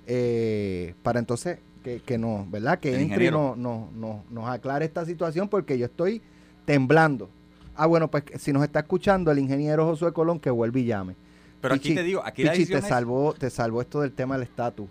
Eh, 0.06 0.94
para 1.02 1.18
entonces 1.18 1.58
que, 1.82 2.00
que 2.00 2.18
no, 2.18 2.46
¿verdad? 2.50 2.78
Que 2.78 2.88
El 2.90 2.94
entre 3.00 3.04
y 3.24 3.26
ingeniero. 3.26 3.54
no, 3.56 3.88
no, 3.96 4.24
no- 4.30 4.42
nos 4.42 4.48
aclare 4.48 4.84
esta 4.84 5.04
situación 5.04 5.48
porque 5.48 5.76
yo 5.78 5.86
estoy 5.86 6.22
temblando. 6.64 7.28
Ah, 7.76 7.86
bueno, 7.86 8.08
pues 8.10 8.24
si 8.38 8.52
nos 8.52 8.62
está 8.62 8.80
escuchando 8.80 9.30
el 9.32 9.38
ingeniero 9.38 9.84
Josué 9.86 10.12
Colón, 10.12 10.38
que 10.38 10.50
vuelve 10.50 10.80
y 10.80 10.84
llame. 10.86 11.16
Pero 11.60 11.74
aquí 11.74 11.94
te 11.94 12.02
digo, 12.02 12.22
aquí 12.24 12.44
la 12.44 12.52
Pichi, 12.52 12.66
te 12.66 12.78
es- 12.78 12.84
salvó, 12.86 13.32
te 13.34 13.50
salvó 13.50 13.80
esto 13.80 14.00
del 14.02 14.12
tema 14.12 14.34
del 14.34 14.44
estatus. 14.44 14.86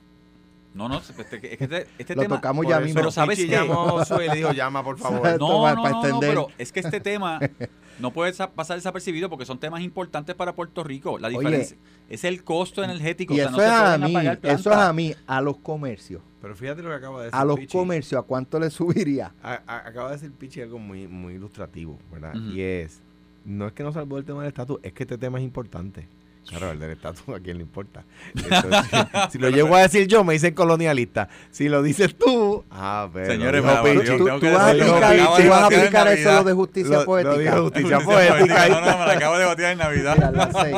No, 0.74 0.90
no, 0.90 0.98
este, 0.98 1.22
es 1.22 1.28
que 1.42 1.58
este, 1.60 1.88
este 2.00 2.16
Lo 2.16 2.22
tema... 2.24 2.36
tocamos 2.38 2.66
ya 2.68 2.78
eso 2.78 2.86
mismo. 2.86 3.00
Pero 3.00 3.12
¿sabes 3.12 3.38
qué? 3.38 3.48
llamó 3.48 4.02
y 4.02 4.28
le 4.30 4.36
dijo, 4.36 4.52
llama, 4.54 4.84
por 4.84 4.98
favor. 4.98 5.22
No, 5.40 5.74
no, 5.76 5.76
no, 5.76 6.08
no, 6.10 6.20
pero 6.20 6.48
es 6.58 6.72
que 6.72 6.80
este 6.80 7.00
tema 7.00 7.40
no 8.00 8.12
puede 8.12 8.34
sa- 8.34 8.50
pasar 8.52 8.78
desapercibido 8.78 9.30
porque 9.30 9.46
son 9.46 9.60
temas 9.60 9.82
importantes 9.82 10.34
para 10.36 10.54
Puerto 10.56 10.84
Rico. 10.84 11.20
La 11.20 11.28
Oye, 11.28 11.38
diferencia 11.38 11.78
es 12.10 12.24
el 12.24 12.44
costo 12.44 12.84
energético. 12.84 13.34
Y 13.34 13.42
o 13.42 13.44
sea, 13.44 13.50
eso 13.50 13.58
no 13.58 13.64
es 13.64 13.70
se 13.70 13.76
a 13.76 13.98
mí, 14.22 14.38
eso 14.44 14.72
es 14.72 14.78
a 14.78 14.94
mí, 14.94 15.16
a 15.28 15.42
los 15.42 15.58
comercios. 15.58 16.22
Pero 16.42 16.56
fíjate 16.56 16.82
lo 16.82 16.90
que 16.90 16.96
acaba 16.96 17.20
de 17.20 17.26
decir 17.28 17.40
A 17.40 17.46
los 17.46 17.58
Pichi. 17.60 17.78
comercios, 17.78 18.20
¿a 18.20 18.24
cuánto 18.24 18.60
le 18.60 18.70
subiría? 18.70 19.32
A- 19.42 19.62
a- 19.66 19.88
acaba 19.88 20.10
de 20.10 20.16
decir 20.16 20.32
Pichi 20.34 20.60
algo 20.62 20.80
muy, 20.80 21.08
muy 21.08 21.36
ilustrativo, 21.36 21.98
¿verdad? 22.12 22.36
Ujú. 22.36 22.50
Y 22.52 22.62
es, 22.62 23.00
no 23.46 23.68
es 23.68 23.74
que 23.74 23.84
no 23.84 23.94
salvó 23.94 24.18
el 24.18 24.26
tema 24.26 24.42
del 24.42 24.50
estatus, 24.50 24.80
es 24.84 24.92
que 24.92 25.04
este 25.04 25.18
tema 25.18 25.38
es 25.38 25.44
importante. 25.46 26.08
Claro, 26.48 26.72
el 26.72 26.80
del 26.80 26.92
estatus 26.92 27.24
a 27.30 27.40
quién 27.40 27.58
le 27.58 27.64
importa. 27.64 28.04
Si, 29.32 29.38
lo 29.38 29.50
llego 29.50 29.76
a 29.76 29.82
decir 29.82 30.08
yo, 30.08 30.24
me 30.24 30.34
dicen 30.34 30.54
colonialista. 30.54 31.30
Si 31.52 31.70
lo 31.70 31.82
dices 31.82 32.16
tú, 32.16 32.64
ah, 32.70 33.10
pero 33.14 33.28
Señores, 33.32 33.64
lo 33.64 33.82
Pichi. 33.84 33.96
valió. 33.98 34.12
Tú, 34.12 34.18
tú 34.18 34.28
lo 34.28 34.40
tú 34.40 34.46
vas 34.52 35.62
a 35.64 35.66
aplicar 35.68 36.08
eso 36.10 36.32
lo 36.34 36.44
de 36.44 36.54
justicia 36.54 36.92
Lo- 36.92 37.00
lo 37.00 37.06
poética. 37.06 37.38
dijo 37.40 37.62
justicia 37.64 37.96
Justicia 38.02 38.06
poética. 38.06 38.56
poética, 38.56 38.70
No, 38.70 38.82
no, 38.82 38.98
me 39.00 39.06
la 39.06 39.14
acabo 39.14 39.38
de 39.38 39.46
batear 39.46 39.72
en 39.72 39.78
Navidad. 39.78 40.16
Mira, 40.16 40.32
las 40.32 40.52
seis. 40.62 40.76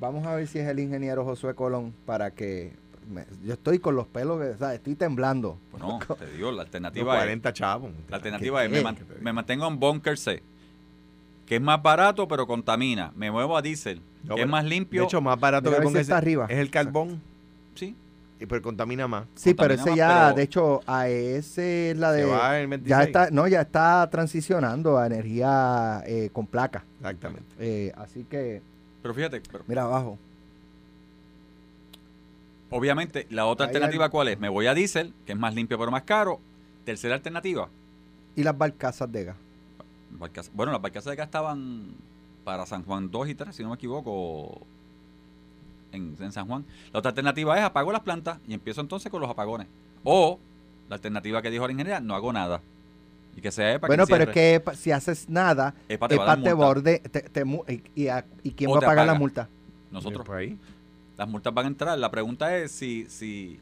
Vamos 0.00 0.26
a 0.26 0.34
ver 0.34 0.46
si 0.48 0.58
es 0.58 0.66
el 0.68 0.78
ingeniero 0.80 1.24
Josué 1.24 1.54
Colón 1.54 1.94
para 2.06 2.30
que... 2.32 2.72
me- 3.12 3.26
yo 3.44 3.52
estoy 3.52 3.78
con 3.78 3.94
los 3.94 4.06
pelos, 4.06 4.40
o 4.40 4.58
sea, 4.58 4.74
estoy 4.74 4.94
temblando. 4.96 5.58
Bueno, 5.70 5.98
te 6.18 6.26
digo, 6.32 6.50
la 6.50 6.56
No, 6.56 6.60
alternativa 6.62 7.14
es... 7.14 7.20
40 7.20 7.52
chavos. 7.52 7.90
La 8.08 8.16
alternativa 8.16 8.64
es, 8.64 8.70
¿Qué? 8.70 8.76
me, 8.76 8.82
man- 8.82 8.96
me 9.20 9.32
mantengo 9.32 9.68
en 9.68 9.78
bunker 9.78 10.18
C, 10.18 10.42
que 11.46 11.56
es 11.56 11.62
más 11.62 11.82
barato 11.82 12.26
pero 12.28 12.46
contamina. 12.46 13.12
Me 13.16 13.30
muevo 13.30 13.56
a 13.56 13.62
diésel, 13.62 14.00
No, 14.24 14.34
que 14.36 14.42
es 14.42 14.48
más 14.48 14.64
limpio. 14.64 15.02
De 15.02 15.06
hecho, 15.06 15.20
más 15.20 15.38
barato 15.38 15.70
Mira 15.70 15.82
que 15.82 15.88
si 15.90 15.98
está 15.98 16.18
arriba. 16.18 16.46
es 16.48 16.58
el 16.58 16.70
carbón, 16.70 17.20
sí, 17.74 17.94
y 18.40 18.46
pero 18.46 18.62
contamina 18.62 19.06
más. 19.08 19.24
Sí, 19.34 19.54
pero 19.54 19.74
ese 19.74 19.90
más, 19.90 19.96
ya, 19.96 20.24
pero- 20.26 20.36
de 20.36 20.42
hecho, 20.42 20.80
a 20.86 21.08
ese 21.08 21.90
es 21.92 21.96
la 21.98 22.10
Se 22.12 22.18
de... 22.18 22.24
va 22.26 22.60
en 22.60 22.70
26. 22.70 22.88
Ya 22.98 23.02
está, 23.04 23.30
no, 23.30 23.46
ya 23.48 23.60
está 23.62 24.08
transicionando 24.10 24.98
a 24.98 25.06
energía 25.06 26.02
eh, 26.06 26.30
con 26.32 26.46
placa. 26.46 26.84
Exactamente. 27.00 27.44
Eh, 27.58 27.92
así 27.96 28.24
que, 28.28 28.62
pero 29.02 29.14
fíjate, 29.14 29.40
pero 29.50 29.64
mira 29.66 29.82
abajo. 29.82 30.18
obviamente 32.70 33.26
la 33.30 33.46
otra 33.46 33.66
Ahí 33.66 33.70
alternativa 33.70 34.04
hay- 34.06 34.10
cuál 34.10 34.28
es? 34.28 34.38
Me 34.40 34.48
voy 34.48 34.66
a 34.66 34.74
diésel, 34.74 35.12
que 35.26 35.32
es 35.32 35.38
más 35.38 35.54
limpio 35.54 35.78
pero 35.78 35.90
más 35.90 36.02
caro. 36.04 36.40
Tercera 36.84 37.14
alternativa, 37.14 37.68
Y 38.34 38.42
las 38.42 38.56
barcazas 38.58 39.10
de 39.12 39.24
gas. 39.24 39.36
Bueno, 40.54 40.72
las 40.72 40.80
barcazas 40.82 41.10
de 41.10 41.16
gas 41.16 41.26
estaban 41.26 41.94
para 42.44 42.66
San 42.66 42.84
Juan 42.84 43.10
2 43.10 43.28
y 43.28 43.34
3, 43.34 43.54
si 43.54 43.62
no 43.62 43.70
me 43.70 43.74
equivoco, 43.76 44.60
en, 45.92 46.16
en 46.18 46.32
San 46.32 46.46
Juan. 46.46 46.64
La 46.92 46.98
otra 47.00 47.10
alternativa 47.10 47.56
es 47.58 47.64
apago 47.64 47.92
las 47.92 48.00
plantas 48.02 48.38
y 48.46 48.54
empiezo 48.54 48.80
entonces 48.80 49.10
con 49.10 49.20
los 49.20 49.30
apagones. 49.30 49.66
O 50.04 50.38
la 50.88 50.96
alternativa 50.96 51.42
que 51.42 51.50
dijo 51.50 51.66
la 51.66 51.72
ingeniera, 51.72 52.00
no 52.00 52.14
hago 52.14 52.32
nada. 52.32 52.60
Y 53.36 53.40
que 53.40 53.50
sea 53.50 53.72
EPA 53.74 53.86
Bueno, 53.86 54.04
pero 54.06 54.24
es 54.24 54.30
que 54.30 54.54
EPA, 54.54 54.74
si 54.74 54.90
haces 54.92 55.28
nada, 55.28 55.74
EPA 55.88 56.08
te 56.08 56.14
EPA 56.16 56.36
te 56.42 56.52
borde, 56.52 56.98
te- 56.98 57.22
te 57.22 57.44
y, 57.68 57.82
y 58.02 58.08
a- 58.08 58.26
¿y 58.42 58.52
quién 58.52 58.70
O 58.70 58.74
va 58.74 58.78
a 58.78 58.82
pagar 58.82 59.06
la 59.06 59.14
multa? 59.14 59.48
Nosotros. 59.90 60.26
Por 60.26 60.36
ahí. 60.36 60.58
Las 61.16 61.28
multas 61.28 61.54
van 61.54 61.64
a 61.66 61.68
entrar. 61.68 61.98
La 61.98 62.10
pregunta 62.10 62.56
es 62.56 62.72
si, 62.72 63.06
si 63.08 63.58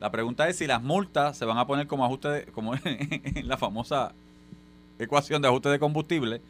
la 0.00 0.10
pregunta 0.10 0.48
es 0.48 0.56
si 0.56 0.66
las 0.66 0.82
multas 0.82 1.36
se 1.36 1.44
van 1.44 1.58
a 1.58 1.66
poner 1.66 1.86
como 1.86 2.04
ajuste 2.04 2.28
de, 2.28 2.44
como 2.46 2.74
en 2.84 3.48
la 3.48 3.56
famosa 3.58 4.14
ecuación 4.98 5.42
de 5.42 5.48
ajuste 5.48 5.68
de 5.68 5.78
combustible. 5.78 6.42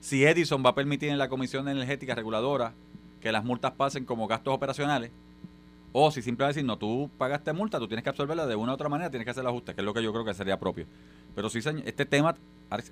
Si 0.00 0.24
Edison 0.24 0.62
va 0.64 0.70
a 0.70 0.74
permitir 0.74 1.10
en 1.10 1.18
la 1.18 1.28
Comisión 1.28 1.68
Energética 1.68 2.14
Reguladora 2.14 2.74
que 3.20 3.32
las 3.32 3.44
multas 3.44 3.72
pasen 3.72 4.04
como 4.04 4.26
gastos 4.26 4.54
operacionales. 4.54 5.10
O 5.92 6.10
si 6.10 6.20
simplemente 6.22 6.58
decir, 6.58 6.66
no, 6.66 6.76
tú 6.76 7.10
pagaste 7.18 7.52
multa, 7.52 7.78
tú 7.78 7.88
tienes 7.88 8.04
que 8.04 8.10
absorberla 8.10 8.46
de 8.46 8.54
una 8.54 8.72
u 8.72 8.74
otra 8.74 8.88
manera, 8.88 9.10
tienes 9.10 9.24
que 9.24 9.30
hacer 9.30 9.40
el 9.40 9.48
ajuste, 9.48 9.74
que 9.74 9.80
es 9.80 9.84
lo 9.84 9.94
que 9.94 10.02
yo 10.02 10.12
creo 10.12 10.24
que 10.24 10.34
sería 10.34 10.58
propio. 10.58 10.86
Pero 11.34 11.48
sí, 11.48 11.60
este 11.84 12.04
tema 12.04 12.36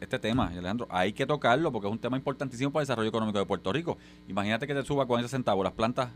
este 0.00 0.18
tema, 0.18 0.46
Alejandro, 0.46 0.86
hay 0.90 1.12
que 1.12 1.26
tocarlo 1.26 1.70
porque 1.70 1.86
es 1.86 1.92
un 1.92 1.98
tema 1.98 2.16
importantísimo 2.16 2.70
para 2.72 2.82
el 2.82 2.86
desarrollo 2.86 3.08
económico 3.08 3.38
de 3.38 3.44
Puerto 3.44 3.72
Rico. 3.72 3.98
Imagínate 4.26 4.66
que 4.66 4.74
te 4.74 4.82
suba 4.82 5.06
40 5.06 5.28
centavos 5.28 5.62
las 5.64 5.74
plantas 5.74 6.10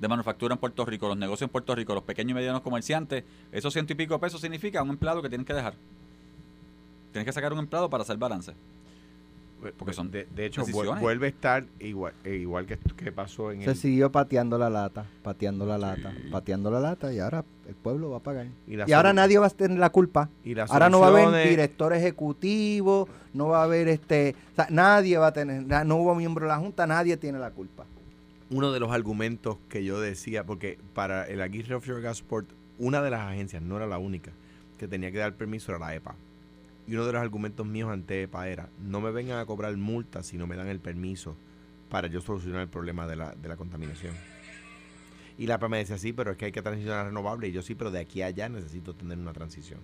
de 0.00 0.08
manufactura 0.08 0.54
en 0.54 0.58
Puerto 0.58 0.84
Rico, 0.84 1.06
los 1.06 1.16
negocios 1.16 1.48
en 1.48 1.52
Puerto 1.52 1.74
Rico, 1.74 1.94
los 1.94 2.02
pequeños 2.04 2.30
y 2.30 2.34
medianos 2.34 2.62
comerciantes, 2.62 3.24
esos 3.52 3.72
ciento 3.72 3.92
y 3.92 3.96
pico 3.96 4.18
pesos 4.18 4.40
significa 4.40 4.82
un 4.82 4.90
empleado 4.90 5.20
que 5.22 5.28
tienen 5.28 5.44
que 5.44 5.52
dejar. 5.52 5.74
Tienes 7.12 7.26
que 7.26 7.32
sacar 7.32 7.52
un 7.52 7.58
empleado 7.60 7.88
para 7.88 8.02
hacer 8.02 8.16
balance. 8.16 8.52
Porque 9.76 9.92
son 9.92 10.10
de, 10.10 10.26
de 10.34 10.46
hecho, 10.46 10.62
decisiones. 10.62 11.00
vuelve 11.00 11.26
a 11.26 11.28
estar 11.28 11.64
igual, 11.78 12.12
eh, 12.24 12.34
igual 12.34 12.66
que, 12.66 12.76
que 12.96 13.12
pasó 13.12 13.52
en 13.52 13.62
Se 13.62 13.70
el... 13.70 13.76
siguió 13.76 14.10
pateando 14.10 14.58
la 14.58 14.68
lata, 14.68 15.06
pateando 15.22 15.64
la 15.64 15.78
lata, 15.78 16.12
pateando 16.32 16.68
la 16.68 16.80
lata 16.80 17.12
y 17.12 17.20
ahora 17.20 17.44
el 17.68 17.76
pueblo 17.76 18.10
va 18.10 18.16
a 18.16 18.20
pagar. 18.20 18.48
Y 18.66 18.74
la 18.74 18.86
Y 18.88 18.92
ahora 18.92 19.12
nadie 19.12 19.38
va 19.38 19.46
a 19.46 19.50
tener 19.50 19.78
la 19.78 19.90
culpa. 19.90 20.28
y 20.42 20.56
las 20.56 20.68
Ahora 20.68 20.90
no 20.90 20.98
va 20.98 21.06
a 21.06 21.10
haber 21.10 21.48
director 21.48 21.92
ejecutivo, 21.92 23.08
no 23.34 23.46
va 23.46 23.60
a 23.60 23.64
haber 23.64 23.86
este, 23.86 24.34
o 24.50 24.56
sea, 24.56 24.66
nadie 24.68 25.16
va 25.18 25.28
a 25.28 25.32
tener, 25.32 25.62
no 25.86 25.94
hubo 25.96 26.16
miembro 26.16 26.46
de 26.46 26.48
la 26.48 26.58
junta, 26.58 26.84
nadie 26.88 27.16
tiene 27.16 27.38
la 27.38 27.52
culpa. 27.52 27.84
uno 28.50 28.72
de 28.72 28.80
los 28.80 28.90
argumentos 28.90 29.58
que 29.68 29.84
yo 29.84 30.00
decía, 30.00 30.42
porque 30.44 30.76
para 30.92 31.28
el 31.28 31.40
Aguirre 31.40 31.76
Offshore 31.76 32.02
Gasport, 32.02 32.48
una 32.80 33.00
de 33.00 33.10
las 33.10 33.20
agencias, 33.20 33.62
no 33.62 33.76
era 33.76 33.86
la 33.86 33.98
única, 33.98 34.32
que 34.76 34.88
tenía 34.88 35.12
que 35.12 35.18
dar 35.18 35.34
permiso 35.34 35.70
era 35.70 35.78
la 35.78 35.94
EPA. 35.94 36.16
Y 36.86 36.94
uno 36.94 37.06
de 37.06 37.12
los 37.12 37.22
argumentos 37.22 37.66
míos 37.66 37.90
ante 37.90 38.22
EPA 38.22 38.48
era, 38.48 38.68
no 38.80 39.00
me 39.00 39.10
vengan 39.10 39.38
a 39.38 39.46
cobrar 39.46 39.76
multas 39.76 40.26
si 40.26 40.36
no 40.36 40.46
me 40.46 40.56
dan 40.56 40.68
el 40.68 40.80
permiso 40.80 41.36
para 41.88 42.08
yo 42.08 42.20
solucionar 42.20 42.62
el 42.62 42.68
problema 42.68 43.06
de 43.06 43.16
la, 43.16 43.34
de 43.34 43.48
la 43.48 43.56
contaminación. 43.56 44.14
Y 45.38 45.46
la 45.46 45.54
EPA 45.54 45.68
me 45.68 45.78
decía, 45.78 45.98
sí, 45.98 46.12
pero 46.12 46.32
es 46.32 46.36
que 46.36 46.46
hay 46.46 46.52
que 46.52 46.62
transicionar 46.62 47.00
a 47.00 47.04
renovable. 47.04 47.48
Y 47.48 47.52
yo, 47.52 47.62
sí, 47.62 47.74
pero 47.74 47.90
de 47.90 48.00
aquí 48.00 48.22
a 48.22 48.26
allá 48.26 48.48
necesito 48.48 48.94
tener 48.94 49.18
una 49.18 49.32
transición. 49.32 49.80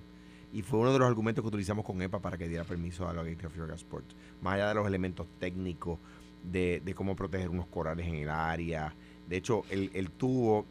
Y 0.53 0.63
fue 0.63 0.81
uno 0.81 0.93
de 0.93 0.99
los 0.99 1.09
argumentos 1.09 1.43
que 1.43 1.49
utilizamos 1.49 1.85
con 1.85 2.01
EPA 2.01 2.21
para 2.21 2.39
que 2.39 2.49
diera 2.49 2.65
permiso 2.65 3.09
a 3.09 3.13
la 3.13 3.23
Offshore 3.23 3.69
Gasport. 3.69 4.07
Más 4.41 4.55
allá 4.55 4.69
de 4.69 4.75
los 4.75 4.87
elementos 4.87 5.27
técnicos, 5.39 5.99
de, 6.43 6.81
de 6.85 6.95
cómo 6.95 7.17
proteger 7.17 7.51
unos 7.51 7.67
corales 7.67 8.07
en 8.07 8.17
el 8.17 8.31
área. 8.31 8.95
De 9.29 9.37
hecho, 9.37 9.65
el, 9.71 9.91
el 9.95 10.11
tubo 10.11 10.67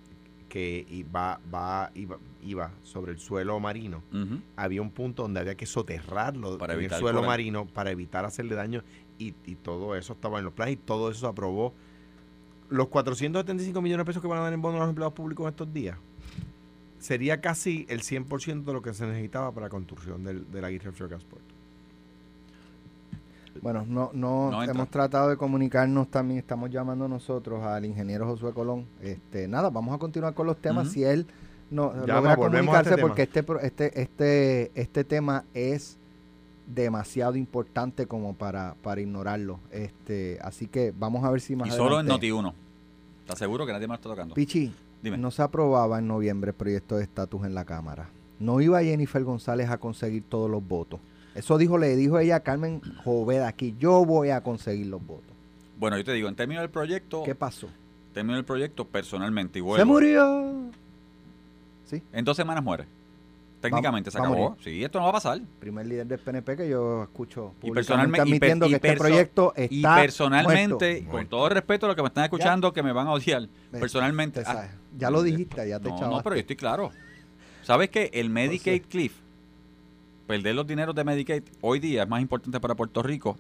que 0.47 0.86
iba, 0.89 1.39
va, 1.53 1.91
iba, 1.95 2.17
iba 2.41 2.71
sobre 2.83 3.12
el 3.12 3.19
suelo 3.19 3.60
marino, 3.60 4.03
había 4.55 4.81
un 4.81 4.91
punto 4.91 5.23
donde 5.23 5.39
había 5.39 5.55
que 5.55 5.65
soterrarlo 5.65 6.57
Para 6.57 6.73
en 6.75 6.81
el 6.81 6.91
suelo 6.91 7.23
marino 7.23 7.65
para 7.65 7.91
evitar 7.91 8.25
hacerle 8.25 8.55
daño 8.55 8.83
y, 9.19 9.33
y 9.45 9.55
todo 9.55 9.95
eso 9.95 10.13
estaba 10.13 10.39
en 10.39 10.45
los 10.45 10.53
planes 10.53 10.75
y 10.75 10.77
todo 10.77 11.12
eso 11.12 11.21
se 11.21 11.27
aprobó. 11.27 11.73
Los 12.69 12.88
475 12.88 13.81
millones 13.81 14.05
de 14.05 14.10
pesos 14.10 14.21
que 14.21 14.27
van 14.27 14.39
a 14.39 14.41
dar 14.41 14.53
en 14.53 14.62
bonos 14.62 14.77
a 14.77 14.83
los 14.83 14.89
empleados 14.89 15.13
públicos 15.13 15.43
en 15.45 15.49
estos 15.49 15.73
días 15.73 15.97
sería 16.99 17.41
casi 17.41 17.86
el 17.89 18.01
100% 18.01 18.63
de 18.63 18.73
lo 18.73 18.81
que 18.81 18.93
se 18.93 19.05
necesitaba 19.05 19.51
para 19.53 19.67
la 19.67 19.69
construcción 19.69 20.23
del, 20.23 20.49
del 20.51 20.65
Aguirre 20.65 20.89
Offshore 20.89 21.12
Gasport. 21.12 21.57
Bueno, 23.62 23.86
no, 23.88 24.12
no, 24.13 24.63
hemos 24.63 24.89
tratado 24.89 25.30
de 25.30 25.38
comunicarnos 25.38 26.08
también, 26.10 26.39
estamos 26.39 26.70
llamando 26.70 27.08
nosotros 27.08 27.63
al 27.63 27.86
ingeniero 27.86 28.26
Josué 28.28 28.54
Colón. 28.54 28.86
Este, 29.02 29.48
nada, 29.48 29.70
vamos 29.70 29.96
a 29.96 29.98
continuar 29.98 30.34
con 30.34 30.48
los 30.48 30.58
temas 30.58 30.91
si 30.91 31.04
él 31.04 31.26
no 31.70 31.91
Llama, 31.93 32.06
logra 32.08 32.32
este 32.34 32.43
comunicarse 32.46 32.98
porque 32.98 33.22
este, 33.24 33.43
pro- 33.43 33.60
este, 33.60 34.02
este, 34.02 34.72
este 34.76 35.04
tema 35.04 35.43
es 35.54 35.98
demasiado 36.65 37.36
importante 37.36 38.08
como 38.08 38.34
para, 38.34 38.76
para 38.84 39.02
ignorarlo. 39.02 39.60
Este, 39.72 40.38
así 40.41 40.67
que 40.67 40.93
vamos 40.98 41.24
a 41.24 41.32
ver 41.32 41.41
si 41.41 41.56
más 41.56 41.70
Y 41.70 41.72
solo 41.72 42.00
en 42.00 42.10
adelante- 42.10 42.28
Noti1. 42.32 42.54
¿Estás 43.22 43.39
seguro 43.39 43.65
que 43.65 43.74
nadie 43.74 43.88
más 43.88 43.98
está 44.00 44.10
tocando? 44.10 44.34
Pichi, 44.36 44.74
Dime. 45.02 45.17
no 45.17 45.32
se 45.32 45.41
aprobaba 45.41 46.00
en 46.00 46.08
noviembre 46.08 46.50
el 46.52 46.56
proyecto 46.56 46.96
de 46.98 47.04
estatus 47.04 47.43
en 47.46 47.54
la 47.54 47.65
Cámara. 47.65 48.10
No 48.39 48.62
iba 48.62 48.82
Jennifer 48.84 49.24
González 49.24 49.70
a 49.70 49.78
conseguir 49.78 50.24
todos 50.24 50.50
los 50.50 50.65
votos. 50.65 51.00
Eso 51.38 51.58
dijo, 51.60 51.78
le 51.78 51.95
dijo 51.95 52.17
ella 52.17 52.38
a 52.38 52.39
Carmen 52.39 52.82
Joveda 53.04 53.47
aquí, 53.47 53.76
yo 53.80 54.04
voy 54.04 54.32
a 54.32 54.41
conseguir 54.41 54.88
los 54.88 55.06
votos. 55.06 55.30
Bueno, 55.80 55.95
yo 55.97 56.04
te 56.04 56.13
digo, 56.13 56.28
en 56.28 56.36
términos 56.36 56.63
del 56.63 56.71
proyecto, 56.71 57.21
¿Qué 57.23 57.36
pasó? 57.36 57.67
en 57.67 58.13
términos 58.13 58.38
del 58.39 58.45
proyecto, 58.45 58.86
personalmente, 58.86 59.60
y 59.60 59.62
Se 59.62 59.63
vuelvo, 59.65 59.86
murió. 59.86 60.54
¿Sí? 61.86 62.02
en 62.12 62.26
dos 62.26 62.36
semanas 62.36 62.63
muere. 62.63 62.86
Técnicamente 63.62 64.10
se 64.12 64.19
va 64.19 64.26
acabó. 64.28 64.58
Sí, 64.63 64.84
esto 64.84 64.97
no 65.00 65.06
va 65.06 65.10
a 65.10 65.13
pasar. 65.13 65.39
Primer 65.60 65.86
líder 65.86 66.06
del 66.08 66.19
PNP 66.19 66.58
que 66.58 66.69
yo 66.69 67.04
escucho 67.04 67.54
Y 67.63 67.71
personalmente- 67.71 68.28
y 68.30 68.39
per- 68.39 68.52
admitiendo 68.52 68.65
y 68.65 68.69
que 68.69 68.76
este 68.76 68.95
proyecto 68.97 69.54
Y 69.58 69.78
está 69.78 69.95
personalmente, 69.95 70.93
muerto. 71.02 71.12
con 71.12 71.28
todo 71.28 71.45
el 71.47 71.54
respeto 71.54 71.86
a 71.86 71.89
los 71.89 71.95
que 71.95 72.02
me 72.02 72.08
están 72.08 72.23
escuchando, 72.23 72.73
que 72.73 72.82
me 72.84 72.91
van 72.91 73.08
a 73.08 73.12
odiar, 73.13 73.47
personalmente... 73.71 74.41
Te 74.43 74.50
ah, 74.50 74.69
ya 74.97 75.10
lo 75.12 75.21
dijiste, 75.23 75.67
ya 75.69 75.80
te 75.80 75.89
no, 75.89 76.00
no, 76.00 76.23
pero 76.23 76.36
yo 76.36 76.41
estoy 76.41 76.56
claro. 76.56 76.91
¿Sabes 77.63 77.89
que 77.89 78.10
el 78.13 78.30
Medicaid. 78.30 78.84
Cliff, 78.89 79.13
perder 80.28 80.54
los 80.56 80.68
dineros 80.68 80.94
de 80.94 81.04
Medicaid, 81.04 81.44
hoy 81.62 81.80
día 81.80 82.04
es 82.04 82.10
más 82.10 82.22
importante 82.22 82.60
para 82.60 82.76
Puerto 82.76 83.02
Rico 83.02 83.38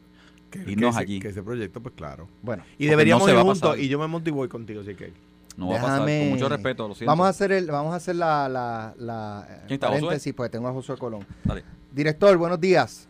Que, 0.49 0.59
Irnos 0.71 0.91
ese- 0.95 0.99
allí. 1.03 1.19
que 1.19 1.27
ese 1.27 1.43
proyecto, 1.43 1.81
pues 1.81 1.93
claro. 1.95 2.27
Bueno, 2.41 2.63
Y 2.77 2.87
deberíamos 2.87 3.27
no 3.27 3.33
ir 3.33 3.39
juntos 3.41 3.77
y 3.77 3.89
yo 3.89 3.99
me 3.99 4.07
monto 4.07 4.29
y 4.29 4.33
voy 4.33 4.47
contigo, 4.47 4.81
si 4.83 4.95
que 4.95 5.11
No 5.57 5.67
va 5.69 5.77
a 5.77 5.81
pasar. 5.81 5.99
Con 6.07 6.29
mucho 6.29 6.47
respeto, 6.49 6.87
lo 6.87 6.95
siento. 6.95 7.11
vamos 7.11 7.25
a 7.25 7.29
hacer 7.29 7.51
el, 7.51 7.67
vamos 7.69 7.91
a 7.93 7.97
hacer 7.97 8.15
la, 8.15 8.47
la, 8.47 8.93
la 8.97 9.45
¿Quién 9.67 9.73
está, 9.73 9.87
paréntesis, 9.89 10.33
porque 10.33 10.49
tengo 10.51 10.67
a 10.69 10.71
Josué 10.73 10.97
Colón. 10.97 11.25
Dale. 11.43 11.63
Director, 11.91 12.37
buenos 12.37 12.59
días. 12.61 13.09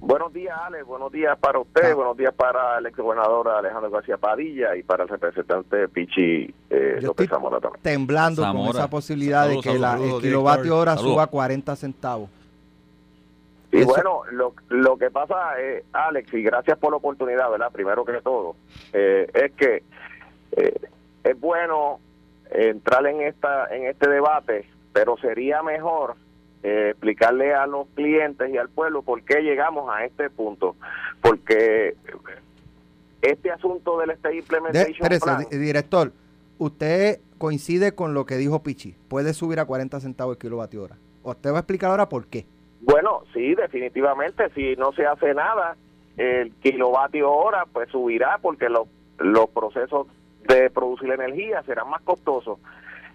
Buenos 0.00 0.32
días, 0.32 0.56
Ale. 0.64 0.82
Buenos 0.82 1.12
días 1.12 1.36
para 1.38 1.58
usted. 1.60 1.90
Ah. 1.92 1.94
Buenos 1.94 2.16
días 2.16 2.32
para 2.34 2.78
el 2.78 2.86
exgobernador 2.86 3.48
Alejandro 3.50 3.90
García 3.90 4.16
Padilla 4.16 4.74
y 4.74 4.82
para 4.82 5.02
el 5.04 5.08
representante 5.10 5.86
Pichi 5.88 6.52
eh, 6.70 6.98
Yo 7.00 7.08
López 7.08 7.24
estoy- 7.24 7.26
Zamora 7.28 7.60
también. 7.60 7.82
Temblando 7.82 8.42
con 8.50 8.68
esa 8.68 8.88
posibilidad 8.88 9.42
Saludos, 9.44 9.64
de 9.64 9.72
que 9.72 9.78
la- 9.78 9.90
saludos, 9.92 10.14
el 10.14 10.28
kilovatio 10.30 10.76
hora 10.78 10.96
suba 10.96 11.24
a 11.24 11.26
40 11.26 11.76
centavos. 11.76 12.30
Y 13.72 13.78
Eso- 13.80 13.86
bueno, 13.88 14.20
lo, 14.30 14.54
lo 14.68 14.96
que 14.98 15.10
pasa, 15.10 15.58
eh, 15.60 15.82
Alex, 15.92 16.32
y 16.34 16.42
gracias 16.42 16.78
por 16.78 16.90
la 16.92 16.98
oportunidad, 16.98 17.50
¿verdad? 17.50 17.72
Primero 17.72 18.04
que 18.04 18.20
todo, 18.20 18.54
eh, 18.92 19.28
es 19.32 19.52
que 19.52 19.82
eh, 20.52 20.74
es 21.24 21.40
bueno 21.40 21.98
entrar 22.50 23.06
en 23.06 23.22
esta 23.22 23.74
en 23.74 23.86
este 23.86 24.08
debate, 24.10 24.66
pero 24.92 25.16
sería 25.16 25.62
mejor 25.62 26.16
eh, 26.62 26.88
explicarle 26.90 27.54
a 27.54 27.66
los 27.66 27.88
clientes 27.94 28.48
y 28.50 28.58
al 28.58 28.68
pueblo 28.68 29.00
por 29.02 29.22
qué 29.22 29.40
llegamos 29.40 29.88
a 29.90 30.04
este 30.04 30.28
punto, 30.28 30.76
porque 31.22 31.96
este 33.22 33.50
asunto 33.50 33.98
del 34.00 34.16
De, 34.22 34.36
Implementation 34.36 34.92
espérese, 34.92 35.24
Plan, 35.24 35.46
di- 35.50 35.56
director, 35.58 36.12
usted 36.58 37.20
coincide 37.38 37.94
con 37.94 38.14
lo 38.14 38.26
que 38.26 38.36
dijo 38.36 38.62
Pichi. 38.62 38.96
Puede 39.08 39.32
subir 39.32 39.60
a 39.60 39.64
40 39.64 40.00
centavos 40.00 40.34
el 40.36 40.38
kilovatio 40.38 40.82
hora. 40.82 40.96
Usted 41.22 41.50
va 41.52 41.56
a 41.56 41.60
explicar 41.60 41.90
ahora 41.90 42.08
por 42.08 42.26
qué. 42.26 42.46
Bueno, 42.82 43.22
sí, 43.32 43.54
definitivamente, 43.54 44.50
si 44.50 44.74
no 44.76 44.92
se 44.92 45.06
hace 45.06 45.34
nada, 45.34 45.76
el 46.16 46.52
kilovatio 46.56 47.30
hora 47.30 47.64
pues 47.72 47.88
subirá 47.90 48.38
porque 48.42 48.68
los, 48.68 48.88
los 49.18 49.48
procesos 49.50 50.08
de 50.48 50.68
producir 50.70 51.10
energía 51.12 51.62
serán 51.62 51.88
más 51.88 52.02
costosos. 52.02 52.58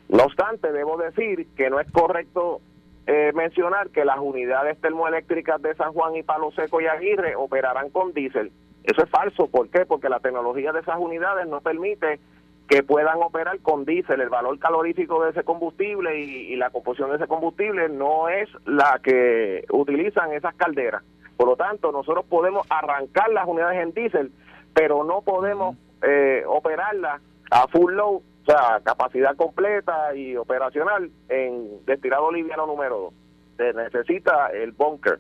No 0.08 0.24
obstante, 0.24 0.72
debo 0.72 0.98
decir 0.98 1.48
que 1.56 1.70
no 1.70 1.82
es 1.82 1.92
correcto 1.92 2.62
eh, 3.08 3.32
mencionar 3.36 3.90
que 3.90 4.06
las 4.06 4.20
unidades 4.20 4.80
termoeléctricas 4.80 5.62
de 5.62 5.76
San 5.76 5.92
Juan 5.92 6.16
y 6.16 6.24
Palo 6.24 6.52
Seco 6.52 6.80
y 6.80 6.88
Aguirre 6.88 7.36
operarán 7.36 7.90
con 7.90 8.14
diésel. 8.14 8.52
Eso 8.84 9.04
es 9.04 9.10
falso. 9.10 9.48
¿Por 9.48 9.70
qué? 9.70 9.86
Porque 9.86 10.08
la 10.08 10.22
tecnología 10.22 10.72
de 10.72 10.80
esas 10.80 10.98
unidades 10.98 11.46
no 11.48 11.60
permite 11.60 12.20
que 12.68 12.84
puedan 12.84 13.22
operar 13.22 13.60
con 13.60 13.86
diésel. 13.86 14.22
El 14.22 14.30
valor 14.30 14.60
calorífico 14.60 15.24
de 15.24 15.32
ese 15.32 15.44
combustible 15.44 16.20
y, 16.20 16.56
la 16.56 16.70
composición 16.70 17.10
de 17.10 17.18
ese 17.18 17.28
combustible 17.28 17.90
no 17.90 18.30
es 18.30 18.50
la 18.66 19.00
que 19.04 19.66
utilizan 19.72 20.34
esas 20.34 20.56
calderas. 20.56 21.04
Por 21.38 21.48
lo 21.48 21.56
tanto, 21.56 21.92
nosotros 21.92 22.26
podemos 22.26 22.66
arrancar 22.70 23.30
las 23.30 23.48
unidades 23.48 23.82
en 23.82 23.94
diésel, 23.94 24.32
pero 24.74 25.04
no 25.04 25.22
podemos 25.22 25.78
eh, 26.02 26.44
operarlas 26.48 27.22
a 27.52 27.68
full 27.68 27.94
load, 27.94 28.16
o 28.16 28.46
sea, 28.46 28.82
capacidad 28.84 29.36
completa 29.36 30.16
y 30.16 30.36
operacional 30.36 31.12
en 31.30 31.86
destilado 31.86 32.32
liviano 32.32 32.66
número 32.66 33.00
2. 33.00 33.14
Se 33.58 33.74
necesita 33.74 34.48
el 34.48 34.72
bunker 34.72 35.20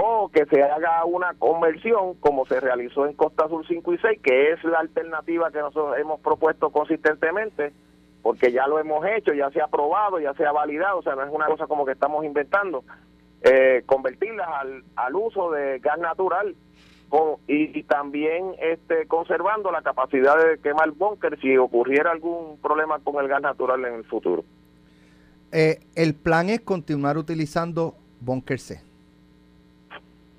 o 0.00 0.28
que 0.28 0.44
se 0.46 0.62
haga 0.62 1.04
una 1.04 1.32
conversión 1.38 2.14
como 2.20 2.44
se 2.46 2.60
realizó 2.60 3.06
en 3.06 3.14
Costa 3.14 3.48
Sur 3.48 3.66
5 3.66 3.94
y 3.94 3.98
6, 3.98 4.20
que 4.22 4.52
es 4.52 4.62
la 4.64 4.80
alternativa 4.80 5.50
que 5.50 5.58
nosotros 5.58 5.96
hemos 5.98 6.20
propuesto 6.20 6.70
consistentemente, 6.70 7.72
porque 8.22 8.52
ya 8.52 8.66
lo 8.66 8.78
hemos 8.78 9.06
hecho, 9.06 9.32
ya 9.32 9.50
se 9.50 9.60
ha 9.60 9.64
aprobado, 9.64 10.18
ya 10.20 10.34
se 10.34 10.44
ha 10.44 10.52
validado, 10.52 10.98
o 10.98 11.02
sea, 11.02 11.14
no 11.14 11.22
es 11.22 11.30
una 11.32 11.46
cosa 11.46 11.66
como 11.66 11.86
que 11.86 11.92
estamos 11.92 12.24
inventando, 12.24 12.84
eh, 13.42 13.82
convertirlas 13.86 14.48
al, 14.48 14.82
al 14.96 15.14
uso 15.14 15.50
de 15.52 15.78
gas 15.78 15.98
natural 15.98 16.54
con- 17.08 17.36
y, 17.46 17.78
y 17.78 17.82
también 17.84 18.54
este 18.60 19.06
conservando 19.06 19.70
la 19.70 19.82
capacidad 19.82 20.36
de 20.36 20.58
quemar 20.58 20.90
búnker 20.90 21.38
si 21.40 21.56
ocurriera 21.56 22.10
algún 22.10 22.58
problema 22.58 22.98
con 22.98 23.22
el 23.22 23.28
gas 23.28 23.42
natural 23.42 23.84
en 23.84 23.94
el 23.94 24.04
futuro. 24.04 24.44
Eh, 25.52 25.78
el 25.94 26.14
plan 26.14 26.48
es 26.50 26.60
continuar 26.62 27.16
utilizando 27.16 27.94
Bunker 28.20 28.58
C. 28.58 28.80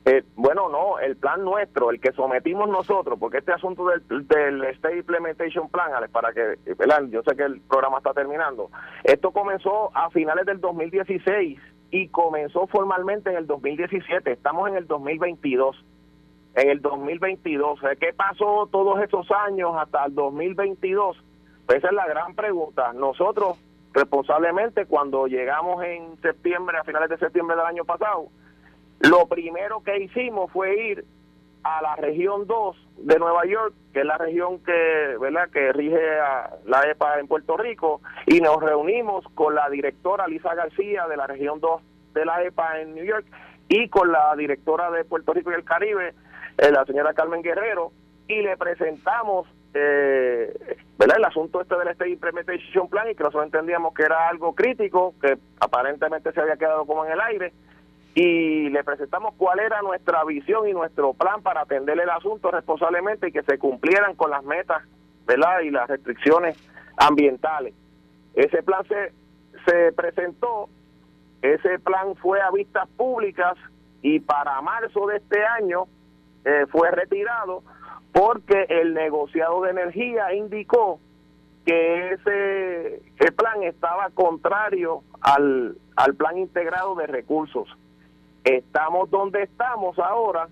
Eh, 0.08 0.24
bueno, 0.38 0.70
no, 0.70 1.00
el 1.00 1.18
plan 1.18 1.44
nuestro, 1.44 1.92
el 1.92 2.00
que 2.00 2.14
sometimos 2.14 2.70
nosotros, 2.70 3.20
porque 3.20 3.40
este 3.40 3.52
asunto 3.52 3.86
del, 3.88 4.26
del 4.26 4.64
State 4.64 5.00
Implementation 5.00 5.68
Plan, 5.68 5.92
para 6.14 6.32
que, 6.32 6.58
¿verdad? 6.78 7.04
yo 7.10 7.22
sé 7.24 7.36
que 7.36 7.44
el 7.44 7.60
programa 7.60 7.98
está 7.98 8.14
terminando, 8.14 8.70
esto 9.04 9.32
comenzó 9.32 9.92
a 9.94 10.10
finales 10.10 10.46
del 10.46 10.62
2016 10.62 11.60
y 11.92 12.08
comenzó 12.08 12.68
formalmente 12.68 13.32
en 13.32 13.36
el 13.36 13.48
2017. 13.48 14.32
Estamos 14.32 14.70
en 14.70 14.78
el 14.78 14.88
2022. 14.88 15.76
En 16.56 16.70
el 16.70 16.82
2022. 16.82 17.82
¿Qué 18.00 18.14
pasó 18.14 18.70
todos 18.72 19.02
esos 19.02 19.30
años 19.32 19.72
hasta 19.76 20.06
el 20.06 20.16
2022? 20.16 21.18
Pues 21.66 21.80
esa 21.80 21.88
es 21.88 21.94
la 21.94 22.08
gran 22.08 22.34
pregunta. 22.34 22.94
Nosotros, 22.94 23.58
responsablemente, 23.94 24.86
cuando 24.86 25.28
llegamos 25.28 25.84
en 25.84 26.16
septiembre, 26.22 26.78
a 26.78 26.86
finales 26.86 27.10
de 27.10 27.18
septiembre 27.18 27.58
del 27.58 27.66
año 27.66 27.84
pasado, 27.84 28.30
lo 29.00 29.28
primero 29.28 29.82
que 29.84 29.98
hicimos 29.98 30.52
fue 30.52 30.90
ir 30.90 31.06
a 31.64 31.82
la 31.82 31.96
región 31.96 32.48
2 32.48 32.88
de 33.00 33.20
Nueva 33.20 33.46
York, 33.46 33.74
que 33.94 34.00
es 34.00 34.06
la 34.06 34.18
región 34.18 34.60
que, 34.64 35.18
¿verdad? 35.20 35.50
que 35.52 35.74
rige 35.74 36.20
a 36.20 36.52
la 36.66 36.90
EPA 36.90 37.20
en 37.20 37.28
Puerto 37.28 37.58
Rico, 37.58 38.02
y 38.26 38.40
nos 38.40 38.62
reunimos 38.62 39.26
con 39.36 39.56
la 39.56 39.70
directora 39.70 40.28
Lisa 40.28 40.56
García 40.56 41.08
de 41.08 41.18
la 41.18 41.28
región 41.28 41.60
2 41.60 41.82
de 42.14 42.26
la 42.26 42.44
EPA 42.44 42.82
en 42.82 42.96
New 42.96 43.06
York 43.06 43.26
y 43.70 43.90
con 43.90 44.12
la 44.12 44.34
directora 44.36 44.90
de 44.92 45.04
Puerto 45.04 45.34
Rico 45.34 45.52
y 45.52 45.56
el 45.56 45.66
Caribe, 45.66 46.14
eh, 46.58 46.72
la 46.72 46.86
señora 46.86 47.14
Carmen 47.14 47.42
Guerrero, 47.42 47.92
y 48.28 48.42
le 48.42 48.58
presentamos 48.58 49.48
eh, 49.74 50.78
¿verdad? 50.98 51.18
el 51.18 51.26
asunto 51.26 51.62
este 51.62 51.76
del 51.78 51.90
State 51.90 52.12
Implementation 52.12 52.90
Plan 52.90 53.10
y 53.10 53.16
que 53.16 53.24
nosotros 53.24 53.46
entendíamos 53.46 53.94
que 53.94 54.04
era 54.04 54.30
algo 54.30 54.56
crítico, 54.56 55.14
que 55.22 55.38
aparentemente 55.60 56.32
se 56.32 56.42
había 56.42 56.58
quedado 56.58 56.86
como 56.86 57.06
en 57.06 57.12
el 57.12 57.22
aire, 57.22 57.54
y 58.20 58.72
le 58.72 58.84
presentamos 58.84 59.36
cuál 59.38 59.60
era 59.60 59.84
nuestra 59.84 60.24
visión 60.24 60.68
y 60.68 60.74
nuestro 60.74 61.14
plan 61.14 61.44
para 61.44 61.62
atender 61.62 62.00
el 62.00 62.10
asunto 62.10 62.50
responsablemente 62.50 63.28
y 63.28 63.32
que 63.32 63.44
se 63.44 63.60
cumplieran 63.60 64.16
con 64.16 64.32
las 64.32 64.44
metas 64.44 64.82
¿verdad? 65.28 65.60
y 65.60 65.70
las 65.70 65.88
restricciones 65.88 66.58
ambientales. 66.98 67.76
Ese 68.34 68.64
plan 68.64 68.84
se, 68.88 69.14
se 69.68 69.92
presentó, 69.92 70.68
ese 71.44 71.78
plan 71.78 72.16
fue 72.16 72.42
a 72.42 72.50
vistas 72.50 72.90
públicas 72.98 73.54
y 74.02 74.20
para 74.20 74.62
marzo 74.62 75.06
de 75.06 75.18
este 75.18 75.46
año 75.46 75.84
eh, 76.44 76.66
fue 76.72 76.90
retirado 76.90 77.62
porque 78.14 78.66
el 78.70 78.96
negociado 78.96 79.62
de 79.62 79.70
energía 79.70 80.34
indicó 80.34 81.00
que 81.68 82.14
ese 82.14 83.32
plan 83.34 83.62
estaba 83.62 84.10
contrario 84.10 85.04
al, 85.22 85.78
al 85.96 86.16
plan 86.16 86.40
integrado 86.40 86.96
de 86.96 87.06
recursos 87.06 87.70
Estamos 88.48 89.10
donde 89.10 89.44
estamos 89.44 90.00
ahora, 90.00 90.48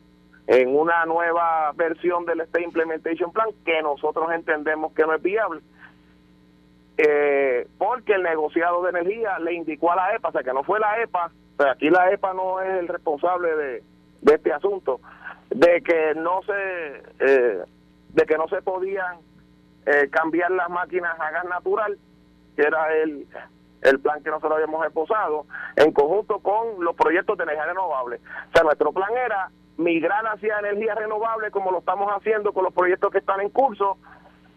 en 0.48 0.76
una 0.76 1.06
nueva 1.06 1.72
versión 1.76 2.26
del 2.26 2.42
State 2.42 2.66
Implementation 2.66 3.32
Plan 3.32 3.48
que 3.64 3.82
nosotros 3.82 4.30
entendemos 4.34 4.92
que 4.94 5.04
no 5.04 5.16
es 5.16 5.22
viable. 5.22 5.62
Eh, 6.98 7.68
porque 7.78 8.14
el 8.14 8.24
negociado 8.24 8.84
de 8.84 8.90
energía 8.90 9.40
le 9.40 9.54
indicó 9.54 9.92
a 9.92 9.96
la 9.96 10.16
EPA, 10.16 10.30
o 10.30 10.32
sea 10.34 10.44
que 10.44 10.54
no 10.54 10.64
fue 10.64 10.80
la 10.80 11.02
EPA, 11.02 11.32
pero 11.58 11.72
aquí 11.72 11.90
la 11.90 12.12
EPA 12.12 12.34
no 12.34 12.62
es 12.62 12.80
el 12.80 12.88
responsable 12.90 13.56
de, 13.56 13.84
este 14.34 14.52
asunto, 14.52 15.00
de 15.50 15.82
que 15.82 16.14
no 16.16 16.42
se 16.44 17.04
eh, 17.20 17.64
de 18.10 18.26
que 18.26 18.38
no 18.38 18.48
se 18.50 18.62
podían 18.62 19.18
eh, 19.86 20.10
cambiar 20.10 20.52
las 20.52 20.70
máquinas 20.70 21.18
a 21.20 21.32
gas 21.32 21.46
natural, 21.46 21.98
que 22.56 22.62
era 22.62 22.94
el 22.96 23.26
el 23.82 24.00
plan 24.00 24.24
que 24.24 24.30
nosotros 24.30 24.54
habíamos 24.54 24.86
esposado, 24.86 25.46
en 25.76 25.92
conjunto 25.92 26.40
con 26.40 26.84
los 26.84 26.96
proyectos 26.96 27.38
de 27.38 27.44
energía 27.44 27.66
renovable. 27.66 28.18
O 28.18 28.52
sea, 28.54 28.64
nuestro 28.64 28.92
plan 28.92 29.12
era 29.16 29.50
migrar 29.78 30.26
hacia 30.26 30.60
energía 30.60 30.96
renovable 30.96 31.52
como 31.52 31.72
lo 31.72 31.80
estamos 31.80 32.10
haciendo 32.12 32.54
con 32.54 32.64
los 32.64 32.74
proyectos 32.74 33.12
que 33.12 33.20
están 33.20 33.42
en 33.42 33.50
curso, 33.50 33.98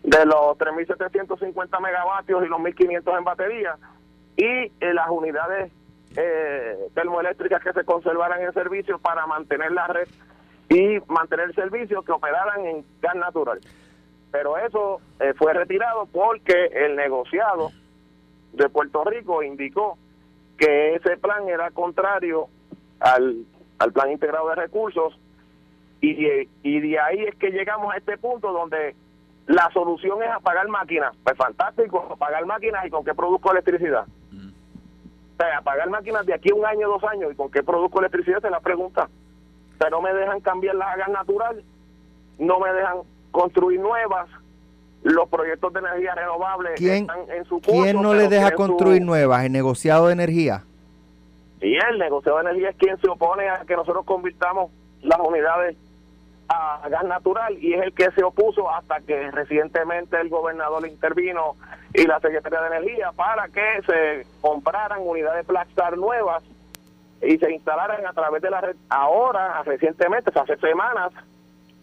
de 0.03 0.25
los 0.25 0.57
3.750 0.59 1.81
megavatios 1.81 2.45
y 2.45 2.49
los 2.49 2.61
1.500 2.61 3.19
en 3.19 3.25
batería, 3.25 3.77
y 4.37 4.45
eh, 4.45 4.95
las 4.95 5.09
unidades 5.11 5.73
eh, 6.17 6.77
termoeléctricas 6.95 7.63
que 7.63 7.73
se 7.73 7.85
conservaran 7.85 8.41
en 8.43 8.53
servicio 8.55 8.99
para 8.99 9.27
mantener 9.27 9.73
la 9.73 9.87
red 9.89 10.09
y 10.69 10.99
mantener 11.09 11.55
servicios 11.55 12.05
que 12.05 12.13
operaran 12.13 12.65
en 12.65 12.85
gas 13.01 13.17
natural. 13.17 13.61
Pero 14.31 14.57
eso 14.59 15.01
eh, 15.21 15.35
fue 15.37 15.53
retirado 15.55 16.07
porque 16.07 16.67
el 16.67 16.97
negociado 16.97 17.71
de 18.59 18.69
Puerto 18.69 19.05
Rico 19.05 19.43
indicó 19.43 19.97
que 20.57 20.95
ese 20.95 21.17
plan 21.17 21.49
era 21.49 21.71
contrario 21.71 22.49
al, 23.01 23.45
al 23.79 23.93
plan 23.93 24.11
integrado 24.11 24.49
de 24.49 24.57
recursos 24.57 25.19
y 26.01 26.15
de, 26.15 26.49
y 26.63 26.81
de 26.81 26.99
ahí 26.99 27.25
es 27.25 27.35
que 27.37 27.51
llegamos 27.51 27.93
a 27.93 27.97
este 27.97 28.19
punto 28.19 28.53
donde 28.53 28.95
la 29.47 29.71
solución 29.73 30.23
es 30.23 30.31
apagar 30.31 30.69
máquinas. 30.69 31.17
Pues 31.25 31.37
fantástico, 31.37 32.07
apagar 32.13 32.45
máquinas 32.47 32.85
y 32.87 32.91
con 32.91 33.05
qué 33.05 33.15
produzco 33.15 33.51
electricidad. 33.51 34.07
O 34.07 35.37
sea, 35.43 35.59
apagar 35.59 35.89
máquinas 35.89 36.27
de 36.27 36.35
aquí 36.35 36.51
a 36.51 36.55
un 36.55 36.67
año, 36.67 36.89
dos 36.89 37.05
años 37.05 37.33
y 37.33 37.37
con 37.37 37.51
qué 37.51 37.63
produzco 37.63 38.01
electricidad 38.01 38.41
se 38.41 38.51
la 38.51 38.61
pregunta. 38.61 39.09
O 39.75 39.79
sea, 39.79 39.91
no 39.91 40.03
me 40.03 40.13
dejan 40.13 40.41
cambiar 40.41 40.75
las 40.75 40.97
gas 40.97 41.09
natural, 41.09 41.63
no 42.39 42.59
me 42.59 42.73
dejan 42.73 42.99
construir 43.31 43.79
nuevas, 43.81 44.29
los 45.09 45.29
proyectos 45.29 45.73
de 45.73 45.81
energía 45.81 46.15
renovable 46.15 46.75
están 46.75 47.31
en 47.31 47.45
su 47.45 47.61
curso. 47.61 47.83
¿Quién 47.83 48.03
no 48.03 48.15
le 48.15 48.29
deja 48.29 48.51
construir 48.53 49.03
nuevas? 49.03 49.45
¿El 49.45 49.53
negociado 49.53 50.09
de 50.09 50.13
energía? 50.13 50.65
Sí, 51.61 51.75
el 51.91 51.99
negociado 51.99 52.39
de 52.39 52.45
energía 52.45 52.71
es 52.71 52.77
quien 52.77 53.01
se 53.01 53.09
opone 53.09 53.49
a 53.49 53.65
que 53.67 53.75
nosotros 53.75 54.05
convirtamos 54.05 54.71
las 55.03 55.19
unidades 55.21 55.77
a 56.49 56.89
gas 56.89 57.05
natural 57.05 57.57
y 57.59 57.75
es 57.75 57.83
el 57.83 57.93
que 57.93 58.11
se 58.13 58.23
opuso 58.23 58.71
hasta 58.71 59.01
que 59.01 59.31
recientemente 59.31 60.19
el 60.21 60.29
gobernador 60.29 60.87
intervino 60.87 61.57
y 61.95 62.07
la 62.07 62.21
Secretaría 62.21 62.61
de 62.61 62.77
Energía 62.77 63.13
para 63.13 63.49
que 63.49 63.83
se 63.87 64.27
compraran 64.41 65.01
unidades 65.03 65.47
Blackstar 65.47 65.97
nuevas 65.97 66.43
y 67.23 67.39
se 67.39 67.53
instalaran 67.53 68.07
a 68.07 68.13
través 68.13 68.43
de 68.43 68.51
la 68.51 68.61
red. 68.61 68.77
Ahora, 68.89 69.63
recientemente, 69.65 70.31
hace 70.39 70.57
semanas, 70.59 71.13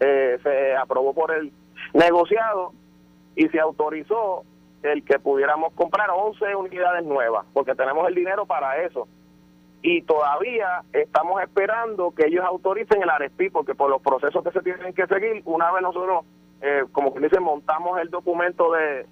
eh, 0.00 0.38
se 0.42 0.76
aprobó 0.76 1.12
por 1.12 1.32
el 1.32 1.52
negociado 1.92 2.72
y 3.36 3.48
se 3.48 3.60
autorizó 3.60 4.44
el 4.82 5.04
que 5.04 5.18
pudiéramos 5.18 5.72
comprar 5.74 6.10
11 6.10 6.56
unidades 6.56 7.04
nuevas, 7.04 7.46
porque 7.52 7.74
tenemos 7.74 8.08
el 8.08 8.14
dinero 8.14 8.46
para 8.46 8.82
eso. 8.82 9.06
Y 9.82 10.02
todavía 10.02 10.82
estamos 10.92 11.40
esperando 11.42 12.12
que 12.12 12.26
ellos 12.26 12.44
autoricen 12.44 13.02
el 13.02 13.10
ARESPI, 13.10 13.50
porque 13.50 13.74
por 13.74 13.90
los 13.90 14.02
procesos 14.02 14.42
que 14.42 14.50
se 14.50 14.62
tienen 14.62 14.94
que 14.94 15.06
seguir, 15.06 15.42
una 15.44 15.70
vez 15.70 15.82
nosotros, 15.82 16.24
eh, 16.62 16.84
como 16.92 17.12
que 17.12 17.20
dicen, 17.20 17.42
montamos 17.42 18.00
el 18.00 18.10
documento 18.10 18.72
de, 18.72 19.06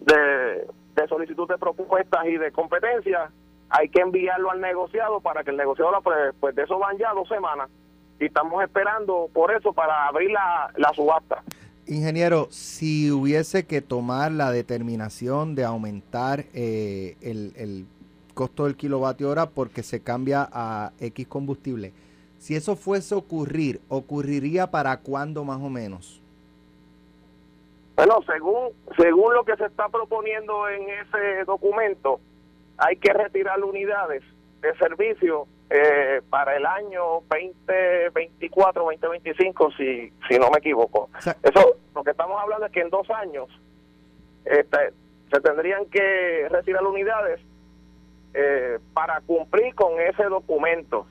de, 0.00 1.08
solicitud 1.08 1.48
de 1.48 1.56
propuestas 1.56 2.26
y 2.26 2.36
de 2.36 2.52
competencia, 2.52 3.30
hay 3.70 3.88
que 3.88 4.00
enviarlo 4.00 4.50
al 4.50 4.60
negociado 4.60 5.20
para 5.20 5.42
que 5.42 5.50
el 5.50 5.56
negociado 5.56 5.90
lo 5.90 6.02
Pues 6.38 6.54
de 6.54 6.62
eso 6.62 6.78
van 6.78 6.98
ya 6.98 7.12
dos 7.12 7.28
semanas. 7.28 7.70
Y 8.20 8.26
estamos 8.26 8.62
esperando 8.62 9.28
por 9.32 9.52
eso 9.52 9.72
para 9.72 10.06
abrir 10.06 10.32
la, 10.32 10.70
la 10.76 10.92
subasta. 10.92 11.42
Ingeniero, 11.88 12.48
si 12.50 13.10
hubiese 13.10 13.66
que 13.66 13.80
tomar 13.80 14.30
la 14.30 14.50
determinación 14.50 15.54
de 15.54 15.64
aumentar 15.64 16.44
eh, 16.52 17.16
el, 17.22 17.86
costo 18.34 18.66
del 18.66 18.76
kilovatio 18.76 19.30
hora 19.30 19.46
porque 19.46 19.82
se 19.82 20.00
cambia 20.00 20.48
a 20.52 20.92
X 21.00 21.26
combustible, 21.26 21.92
si 22.38 22.54
eso 22.54 22.76
fuese 22.76 23.14
a 23.14 23.18
ocurrir, 23.18 23.80
¿ocurriría 23.88 24.70
para 24.70 24.98
cuándo 24.98 25.44
más 25.44 25.60
o 25.60 25.70
menos? 25.70 26.20
Bueno, 27.96 28.20
según, 28.26 28.68
según 28.96 29.34
lo 29.34 29.44
que 29.44 29.56
se 29.56 29.64
está 29.64 29.88
proponiendo 29.88 30.68
en 30.68 30.82
ese 30.82 31.44
documento, 31.46 32.20
hay 32.76 32.96
que 32.96 33.12
retirar 33.14 33.64
unidades 33.64 34.22
de 34.60 34.76
servicio 34.76 35.48
eh, 35.70 36.22
para 36.30 36.56
el 36.56 36.64
año 36.64 37.22
2024, 37.28 38.84
2025, 38.84 39.72
si, 39.72 40.12
si 40.28 40.38
no 40.38 40.50
me 40.50 40.58
equivoco. 40.58 41.10
Eso, 41.42 41.76
lo 41.94 42.02
que 42.02 42.10
estamos 42.10 42.40
hablando 42.40 42.66
es 42.66 42.72
que 42.72 42.80
en 42.80 42.90
dos 42.90 43.08
años 43.10 43.48
este, 44.44 44.92
se 45.30 45.40
tendrían 45.40 45.84
que 45.86 46.48
retirar 46.48 46.84
unidades 46.84 47.40
eh, 48.34 48.78
para 48.94 49.20
cumplir 49.22 49.74
con 49.74 50.00
ese 50.00 50.24
documento. 50.24 51.06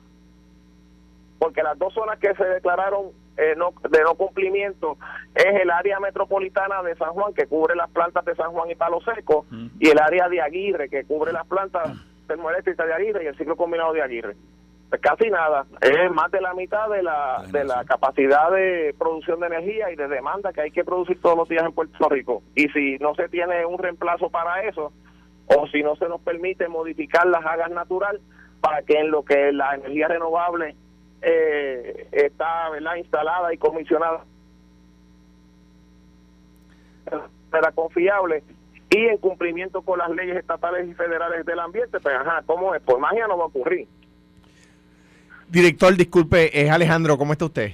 Porque 1.38 1.62
las 1.62 1.78
dos 1.78 1.94
zonas 1.94 2.18
que 2.18 2.34
se 2.34 2.44
declararon 2.44 3.12
eh, 3.36 3.54
no, 3.56 3.72
de 3.88 4.02
no 4.02 4.16
cumplimiento 4.16 4.98
es 5.36 5.60
el 5.62 5.70
área 5.70 6.00
metropolitana 6.00 6.82
de 6.82 6.96
San 6.96 7.10
Juan, 7.10 7.32
que 7.32 7.46
cubre 7.46 7.76
las 7.76 7.88
plantas 7.90 8.24
de 8.24 8.34
San 8.34 8.50
Juan 8.50 8.68
y 8.70 8.74
Palo 8.74 9.00
Seco, 9.02 9.46
y 9.78 9.88
el 9.88 10.00
área 10.00 10.28
de 10.28 10.40
Aguirre, 10.40 10.88
que 10.88 11.04
cubre 11.04 11.32
las 11.32 11.46
plantas 11.46 11.96
termoeléctrica 12.28 12.86
de 12.86 12.94
Aguirre 12.94 13.24
y 13.24 13.26
el 13.26 13.36
ciclo 13.36 13.56
combinado 13.56 13.92
de 13.92 14.02
Aguirre. 14.02 14.36
Pues 14.88 15.02
casi 15.02 15.28
nada, 15.28 15.66
es 15.82 16.10
más 16.12 16.30
de 16.30 16.40
la 16.40 16.54
mitad 16.54 16.88
de 16.88 17.02
la, 17.02 17.44
de 17.50 17.64
la 17.64 17.84
capacidad 17.84 18.50
de 18.50 18.94
producción 18.98 19.40
de 19.40 19.48
energía 19.48 19.90
y 19.90 19.96
de 19.96 20.08
demanda 20.08 20.52
que 20.52 20.62
hay 20.62 20.70
que 20.70 20.84
producir 20.84 21.20
todos 21.20 21.36
los 21.36 21.48
días 21.48 21.64
en 21.64 21.72
Puerto 21.72 22.08
Rico. 22.08 22.42
Y 22.54 22.68
si 22.68 22.96
no 22.98 23.14
se 23.14 23.28
tiene 23.28 23.66
un 23.66 23.78
reemplazo 23.78 24.30
para 24.30 24.62
eso, 24.62 24.92
o 25.46 25.66
si 25.68 25.82
no 25.82 25.96
se 25.96 26.08
nos 26.08 26.20
permite 26.22 26.68
modificar 26.68 27.26
las 27.26 27.44
hagas 27.44 27.70
natural 27.70 28.20
para 28.60 28.82
que 28.82 28.94
en 28.94 29.10
lo 29.10 29.24
que 29.24 29.52
la 29.52 29.74
energía 29.74 30.08
renovable 30.08 30.74
eh, 31.20 32.08
está 32.12 32.70
¿verdad? 32.70 32.96
instalada 32.96 33.52
y 33.52 33.58
comisionada 33.58 34.24
era 37.52 37.72
confiable 37.72 38.42
y 38.90 38.98
en 39.06 39.18
cumplimiento 39.18 39.82
con 39.82 39.98
las 39.98 40.10
leyes 40.10 40.36
estatales 40.36 40.88
y 40.88 40.94
federales 40.94 41.44
del 41.44 41.58
ambiente, 41.60 42.00
pues 42.00 42.14
ajá, 42.14 42.42
¿cómo 42.46 42.74
es? 42.74 42.80
Por 42.82 42.98
magia 42.98 43.26
no 43.26 43.36
va 43.36 43.44
a 43.44 43.48
ocurrir. 43.48 43.86
Director, 45.48 45.94
disculpe, 45.96 46.58
es 46.60 46.70
Alejandro, 46.70 47.16
¿cómo 47.18 47.32
está 47.32 47.46
usted? 47.46 47.72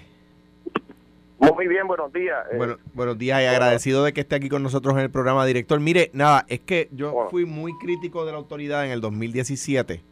Muy 1.39 1.69
bien, 1.69 1.87
buenos 1.87 2.13
días. 2.13 2.39
Eh, 2.53 2.57
Bueno, 2.57 2.79
buenos 2.95 3.19
días 3.19 3.43
y 3.43 3.47
agradecido 3.47 4.03
de 4.05 4.13
que 4.13 4.23
esté 4.23 4.37
aquí 4.37 4.49
con 4.49 4.63
nosotros 4.63 4.95
en 4.95 5.01
el 5.01 5.11
programa, 5.11 5.45
director. 5.45 5.79
Mire, 5.79 6.11
nada, 6.15 6.47
es 6.49 6.61
que 6.61 6.89
yo 6.93 7.13
Bueno. 7.13 7.31
fui 7.31 7.45
muy 7.45 7.77
crítico 7.79 8.25
de 8.25 8.33
la 8.33 8.39
autoridad 8.39 8.87
en 8.87 8.93
el 8.93 9.01
2017 9.01 10.03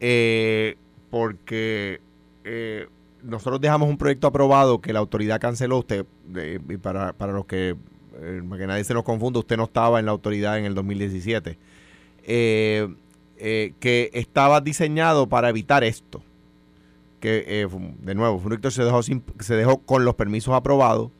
eh, 0.00 0.76
porque 1.10 2.00
eh, 2.44 2.86
nosotros 3.22 3.60
dejamos 3.60 3.88
un 3.88 3.98
proyecto 3.98 4.28
aprobado 4.28 4.80
que 4.80 4.92
la 4.92 5.00
autoridad 5.00 5.40
canceló. 5.40 5.78
Usted, 5.78 6.06
y 6.68 6.76
para, 6.78 7.12
para 7.12 7.32
los 7.32 7.46
que, 7.46 7.70
eh, 7.70 7.74
para 8.48 8.60
que 8.60 8.66
nadie 8.66 8.84
se 8.84 8.94
nos 8.94 9.02
confunda, 9.04 9.38
usted 9.40 9.56
no 9.56 9.64
estaba 9.64 9.98
en 10.00 10.06
la 10.06 10.12
autoridad 10.12 10.58
en 10.58 10.64
el 10.64 10.74
2017. 10.74 11.58
Eh, 12.24 12.88
eh, 13.38 13.72
que 13.80 14.10
estaba 14.14 14.60
diseñado 14.60 15.28
para 15.28 15.48
evitar 15.50 15.84
esto 15.84 16.22
que 17.20 17.44
eh, 17.46 17.68
de 18.02 18.14
nuevo, 18.14 18.42
que 18.60 18.70
se 18.70 18.84
dejó, 18.84 19.02
sin- 19.02 19.22
se 19.40 19.54
dejó 19.54 19.78
con 19.78 20.04
los 20.04 20.14
permisos 20.14 20.54
aprobados. 20.54 21.10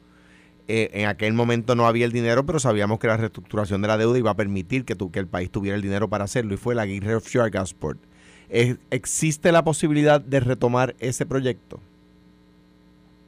Eh, 0.68 0.90
en 0.94 1.06
aquel 1.08 1.32
momento 1.32 1.74
no 1.74 1.86
había 1.86 2.04
el 2.06 2.12
dinero, 2.12 2.44
pero 2.44 2.58
sabíamos 2.58 2.98
que 2.98 3.06
la 3.06 3.16
reestructuración 3.16 3.82
de 3.82 3.88
la 3.88 3.96
deuda 3.96 4.18
iba 4.18 4.30
a 4.30 4.34
permitir 4.36 4.84
que, 4.84 4.94
tu- 4.94 5.10
que 5.10 5.20
el 5.20 5.26
país 5.26 5.50
tuviera 5.50 5.76
el 5.76 5.82
dinero 5.82 6.08
para 6.08 6.24
hacerlo, 6.24 6.54
y 6.54 6.56
fue 6.56 6.74
la 6.74 6.82
Aguirre 6.82 7.14
Offshore 7.14 7.50
Gasport. 7.50 7.98
Eh, 8.50 8.76
¿Existe 8.90 9.52
la 9.52 9.62
posibilidad 9.64 10.20
de 10.20 10.40
retomar 10.40 10.94
ese 10.98 11.24
proyecto? 11.24 11.80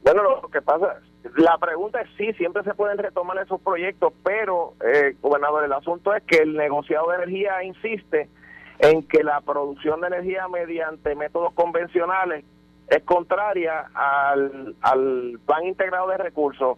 Bueno, 0.03 0.21
lo 0.41 0.49
que 0.49 0.61
pasa, 0.61 0.99
la 1.37 1.57
pregunta 1.57 2.01
es 2.01 2.09
sí, 2.17 2.33
siempre 2.33 2.63
se 2.63 2.73
pueden 2.73 2.97
retomar 2.97 3.37
esos 3.39 3.59
proyectos, 3.61 4.13
pero, 4.23 4.73
eh, 4.85 5.15
gobernador, 5.21 5.63
el 5.65 5.73
asunto 5.73 6.13
es 6.15 6.23
que 6.23 6.37
el 6.37 6.55
negociado 6.55 7.09
de 7.09 7.17
energía 7.17 7.63
insiste 7.63 8.29
en 8.79 9.03
que 9.03 9.23
la 9.23 9.41
producción 9.41 9.99
de 10.01 10.07
energía 10.07 10.47
mediante 10.47 11.15
métodos 11.15 11.53
convencionales 11.53 12.45
es 12.87 13.03
contraria 13.03 13.89
al, 13.93 14.75
al 14.81 15.39
plan 15.45 15.65
integrado 15.65 16.07
de 16.07 16.17
recursos 16.17 16.77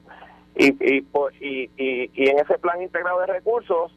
y, 0.55 0.71
y, 0.83 1.05
y- 1.39 2.09
y 2.13 2.29
en 2.29 2.39
ese 2.39 2.57
plan 2.59 2.81
integrado 2.81 3.19
de 3.21 3.27
recursos 3.27 3.95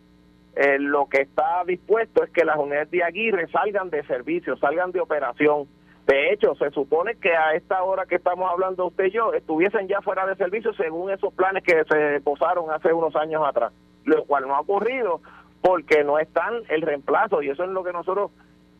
eh, 0.56 0.78
lo 0.78 1.06
que 1.08 1.22
está 1.22 1.64
dispuesto 1.66 2.22
es 2.22 2.30
que 2.30 2.44
las 2.44 2.56
unidades 2.58 2.90
de 2.92 3.02
Aguirre 3.02 3.48
salgan 3.48 3.90
de 3.90 4.04
servicio, 4.04 4.56
salgan 4.58 4.92
de 4.92 5.00
operación. 5.00 5.66
De 6.06 6.32
hecho, 6.32 6.54
se 6.56 6.70
supone 6.70 7.14
que 7.16 7.34
a 7.34 7.54
esta 7.54 7.82
hora 7.82 8.04
que 8.04 8.16
estamos 8.16 8.50
hablando 8.50 8.86
usted 8.86 9.06
y 9.06 9.10
yo, 9.12 9.32
estuviesen 9.32 9.88
ya 9.88 10.02
fuera 10.02 10.26
de 10.26 10.36
servicio 10.36 10.74
según 10.74 11.10
esos 11.10 11.32
planes 11.32 11.62
que 11.62 11.82
se 11.84 12.20
posaron 12.20 12.70
hace 12.70 12.92
unos 12.92 13.16
años 13.16 13.42
atrás, 13.46 13.72
lo 14.04 14.24
cual 14.24 14.46
no 14.46 14.54
ha 14.54 14.60
ocurrido 14.60 15.20
porque 15.62 16.04
no 16.04 16.18
están 16.18 16.56
el 16.68 16.82
reemplazo 16.82 17.40
y 17.40 17.48
eso 17.48 17.64
es 17.64 17.70
lo 17.70 17.82
que 17.82 17.92
nosotros 17.94 18.30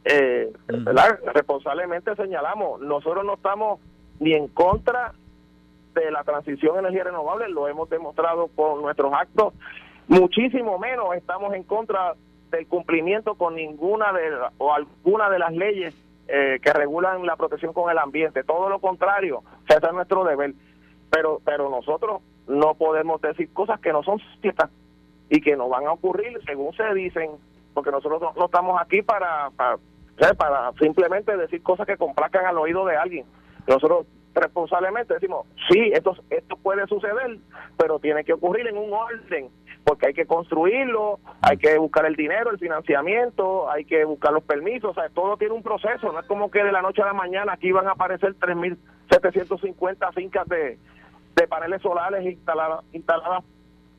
eh, 0.04 0.52
responsablemente 1.32 2.14
señalamos. 2.16 2.80
Nosotros 2.80 3.24
no 3.24 3.34
estamos 3.34 3.80
ni 4.20 4.34
en 4.34 4.48
contra 4.48 5.12
de 5.94 6.10
la 6.10 6.24
transición 6.24 6.76
a 6.76 6.80
energía 6.80 7.04
renovable, 7.04 7.48
lo 7.48 7.68
hemos 7.68 7.88
demostrado 7.88 8.48
con 8.48 8.82
nuestros 8.82 9.12
actos, 9.14 9.54
muchísimo 10.08 10.78
menos 10.78 11.14
estamos 11.14 11.54
en 11.54 11.62
contra 11.62 12.14
del 12.50 12.66
cumplimiento 12.66 13.34
con 13.36 13.54
ninguna 13.54 14.12
de 14.12 14.30
la- 14.30 14.52
o 14.58 14.74
alguna 14.74 15.30
de 15.30 15.38
las 15.38 15.52
leyes 15.52 15.94
eh, 16.28 16.58
que 16.62 16.72
regulan 16.72 17.26
la 17.26 17.36
protección 17.36 17.72
con 17.72 17.90
el 17.90 17.98
ambiente, 17.98 18.44
todo 18.44 18.68
lo 18.68 18.78
contrario, 18.78 19.42
ese 19.68 19.86
es 19.86 19.92
nuestro 19.92 20.24
deber, 20.24 20.54
pero 21.10 21.40
pero 21.44 21.68
nosotros 21.68 22.22
no 22.46 22.74
podemos 22.74 23.20
decir 23.20 23.52
cosas 23.52 23.80
que 23.80 23.92
no 23.92 24.02
son 24.02 24.20
ciertas 24.40 24.70
y 25.30 25.40
que 25.40 25.56
no 25.56 25.68
van 25.68 25.86
a 25.86 25.92
ocurrir 25.92 26.38
según 26.44 26.74
se 26.74 26.94
dicen, 26.94 27.30
porque 27.72 27.90
nosotros 27.90 28.22
no, 28.36 28.44
estamos 28.44 28.80
aquí 28.80 29.02
para, 29.02 29.50
para, 29.50 29.78
para 30.36 30.72
simplemente 30.74 31.36
decir 31.36 31.62
cosas 31.62 31.86
que 31.86 31.96
complazcan 31.96 32.46
al 32.46 32.58
oído 32.58 32.84
de 32.84 32.96
alguien. 32.96 33.26
Nosotros 33.66 34.06
responsablemente 34.34 35.14
decimos, 35.14 35.46
sí, 35.70 35.90
esto, 35.92 36.16
esto 36.30 36.56
puede 36.56 36.86
suceder, 36.86 37.38
pero 37.76 37.98
tiene 37.98 38.24
que 38.24 38.32
ocurrir 38.32 38.66
en 38.66 38.78
un 38.78 38.92
orden, 38.92 39.48
porque 39.84 40.08
hay 40.08 40.14
que 40.14 40.26
construirlo, 40.26 41.20
hay 41.42 41.56
que 41.56 41.78
buscar 41.78 42.06
el 42.06 42.16
dinero, 42.16 42.50
el 42.50 42.58
financiamiento, 42.58 43.70
hay 43.70 43.84
que 43.84 44.04
buscar 44.04 44.32
los 44.32 44.42
permisos, 44.42 44.90
o 44.90 44.94
sea, 44.94 45.08
todo 45.10 45.36
tiene 45.36 45.54
un 45.54 45.62
proceso, 45.62 46.12
no 46.12 46.20
es 46.20 46.26
como 46.26 46.50
que 46.50 46.64
de 46.64 46.72
la 46.72 46.82
noche 46.82 47.02
a 47.02 47.06
la 47.06 47.12
mañana 47.12 47.52
aquí 47.52 47.70
van 47.70 47.86
a 47.86 47.92
aparecer 47.92 48.34
3.750 48.36 50.12
fincas 50.14 50.48
de, 50.48 50.78
de 51.36 51.48
paneles 51.48 51.82
solares 51.82 52.24
instaladas, 52.24 52.84
instaladas 52.92 53.44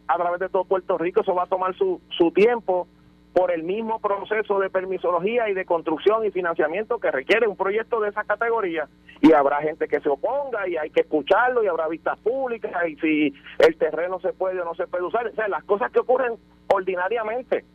a 0.07 0.15
través 0.17 0.39
de 0.39 0.49
todo 0.49 0.65
Puerto 0.65 0.97
Rico, 0.97 1.21
eso 1.21 1.33
va 1.33 1.43
a 1.43 1.47
tomar 1.47 1.75
su, 1.75 2.01
su 2.09 2.31
tiempo 2.31 2.88
por 3.36 3.51
el 3.51 3.63
mismo 3.63 3.99
proceso 3.99 4.59
de 4.59 4.69
permisología 4.69 5.49
y 5.49 5.53
de 5.53 5.65
construcción 5.65 6.25
y 6.25 6.31
financiamiento 6.31 6.99
que 6.99 7.11
requiere 7.11 7.49
un 7.49 7.57
proyecto 7.57 7.99
de 7.99 8.07
esa 8.07 8.23
categoría 8.23 8.88
y 9.19 9.33
habrá 9.33 9.61
gente 9.61 9.89
que 9.89 9.99
se 9.99 10.07
oponga 10.07 10.65
y 10.69 10.77
hay 10.77 10.89
que 10.89 11.01
escucharlo 11.01 11.61
y 11.61 11.67
habrá 11.67 11.89
vistas 11.89 12.17
públicas 12.19 12.71
y 12.88 12.95
si 12.95 13.33
el 13.59 13.75
terreno 13.75 14.21
se 14.21 14.31
puede 14.31 14.61
o 14.61 14.63
no 14.63 14.73
se 14.75 14.88
puede 14.88 15.03
usar, 15.03 15.27
o 15.27 15.33
sea, 15.33 15.49
las 15.49 15.65
cosas 15.65 15.91
que 15.91 15.99
ocurren 15.99 16.36
ordinariamente. 16.67 17.65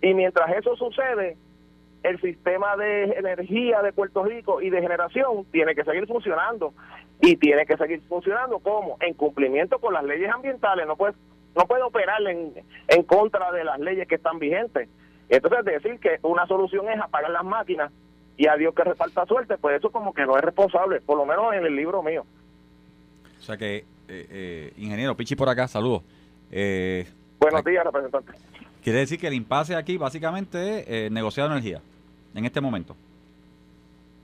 Y 0.00 0.14
mientras 0.14 0.50
eso 0.56 0.74
sucede 0.76 1.36
el 2.02 2.18
sistema 2.22 2.74
de 2.78 3.04
energía 3.18 3.82
de 3.82 3.92
Puerto 3.92 4.24
Rico 4.24 4.62
y 4.62 4.70
de 4.70 4.80
generación 4.80 5.44
tiene 5.52 5.74
que 5.74 5.84
seguir 5.84 6.06
funcionando 6.06 6.72
y 7.20 7.36
tiene 7.36 7.66
que 7.66 7.76
seguir 7.76 8.00
funcionando 8.08 8.60
como 8.60 8.96
en 9.00 9.12
cumplimiento 9.12 9.78
con 9.78 9.92
las 9.92 10.04
leyes 10.04 10.32
ambientales 10.32 10.86
no 10.86 10.96
puede 10.96 11.12
no 11.56 11.66
puede 11.66 11.82
operar 11.82 12.20
en, 12.22 12.52
en 12.88 13.02
contra 13.04 13.50
de 13.52 13.64
las 13.64 13.78
leyes 13.80 14.06
que 14.06 14.14
están 14.16 14.38
vigentes 14.38 14.88
entonces 15.28 15.64
decir 15.64 15.98
que 15.98 16.18
una 16.22 16.46
solución 16.46 16.88
es 16.88 17.00
apagar 17.00 17.30
las 17.30 17.44
máquinas 17.44 17.90
y 18.36 18.46
a 18.48 18.54
Dios 18.56 18.74
que 18.74 18.84
reparta 18.84 19.24
suerte 19.26 19.56
pues 19.58 19.78
eso 19.78 19.90
como 19.90 20.12
que 20.12 20.24
no 20.26 20.36
es 20.36 20.44
responsable 20.44 21.00
por 21.00 21.16
lo 21.18 21.24
menos 21.26 21.52
en 21.54 21.64
el 21.66 21.74
libro 21.74 22.02
mío 22.02 22.24
O 23.38 23.42
sea 23.42 23.56
que, 23.56 23.76
eh, 23.78 23.84
eh, 24.08 24.72
ingeniero, 24.76 25.16
Pichi 25.16 25.34
por 25.36 25.48
acá, 25.48 25.66
saludos. 25.68 26.02
Eh, 26.50 27.06
buenos 27.40 27.64
días 27.64 27.84
representante 27.84 28.32
quiere 28.84 29.00
decir 29.00 29.18
que 29.18 29.26
el 29.26 29.34
impasse 29.34 29.74
aquí 29.74 29.96
básicamente 29.96 30.80
es 30.80 30.84
eh, 30.88 31.08
negociar 31.10 31.50
energía 31.50 31.80
en 32.34 32.44
este 32.44 32.60
momento. 32.60 32.94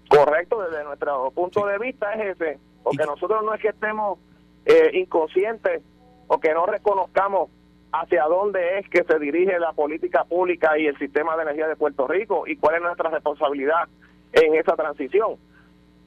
Correcto, 0.09 0.61
desde 0.63 0.85
nuestro 0.85 1.31
punto 1.31 1.61
Sí. 1.63 1.67
de 1.73 1.79
vista 1.79 2.13
es 2.13 2.37
ese, 2.37 2.59
porque 2.83 3.03
Y- 3.03 3.07
nosotros 3.07 3.43
no 3.45 3.55
es 3.55 3.61
que 3.61 3.69
estemos 3.69 4.19
eh, 4.67 4.91
inconscientes 4.95 5.83
o 6.27 6.41
que 6.41 6.53
no 6.53 6.67
reconozcamos 6.67 7.51
hacia 7.93 8.25
dónde 8.25 8.79
es 8.79 8.89
que 8.89 9.05
se 9.05 9.19
dirige 9.19 9.59
la 9.59 9.73
política 9.73 10.25
pública 10.25 10.79
y 10.79 10.87
el 10.87 10.99
sistema 10.99 11.37
de 11.37 11.43
energía 11.43 11.69
de 11.69 11.77
Puerto 11.77 12.07
Rico 12.07 12.45
y 12.47 12.57
cuál 12.57 12.77
es 12.77 12.83
nuestra 12.83 13.11
responsabilidad 13.11 13.89
en 14.33 14.55
esa 14.55 14.75
transición. 14.75 15.37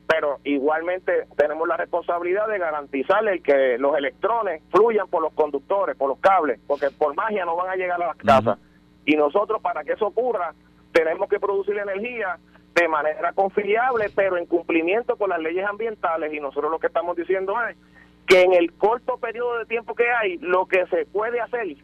Pero 0.07 0.39
igualmente 0.43 1.28
tenemos 1.36 1.68
la 1.68 1.78
responsabilidad 1.78 2.47
de 2.47 2.59
garantizar 2.59 3.28
el 3.28 3.41
que 3.41 3.78
los 3.78 3.95
electrones 3.97 4.61
fluyan 4.72 5.07
por 5.07 5.22
los 5.22 5.34
conductores, 5.34 5.95
por 5.95 6.09
los 6.09 6.20
cables, 6.20 6.59
porque 6.68 6.89
por 6.91 7.16
magia 7.16 7.45
no 7.45 7.55
van 7.55 7.70
a 7.70 7.76
llegar 7.76 8.01
a 8.01 8.07
las 8.07 8.18
casas. 8.18 8.59
Y 9.05 9.16
nosotros, 9.16 9.61
para 9.61 9.84
que 9.84 9.93
eso 9.93 10.07
ocurra, 10.07 10.53
tenemos 10.91 11.30
que 11.30 11.39
producir 11.39 11.78
energía 11.78 12.38
de 12.76 12.88
manera 12.88 13.34
confiable, 13.34 14.09
pero 14.16 14.38
en 14.38 14.45
cumplimiento 14.45 15.16
con 15.16 15.30
las 15.30 15.39
leyes 15.39 15.66
ambientales. 15.66 16.34
Y 16.34 16.39
nosotros 16.39 16.72
lo 16.72 16.80
que 16.80 16.88
estamos 16.88 17.16
diciendo 17.16 17.55
es 17.68 17.78
que 18.28 18.42
en 18.42 18.54
el 18.54 18.74
corto 18.74 19.18
periodo 19.18 19.60
de 19.60 19.66
tiempo 19.66 19.96
que 19.96 20.10
hay, 20.10 20.38
lo 20.38 20.66
que 20.66 20.86
se 20.88 21.06
puede 21.06 21.40
hacer 21.40 21.76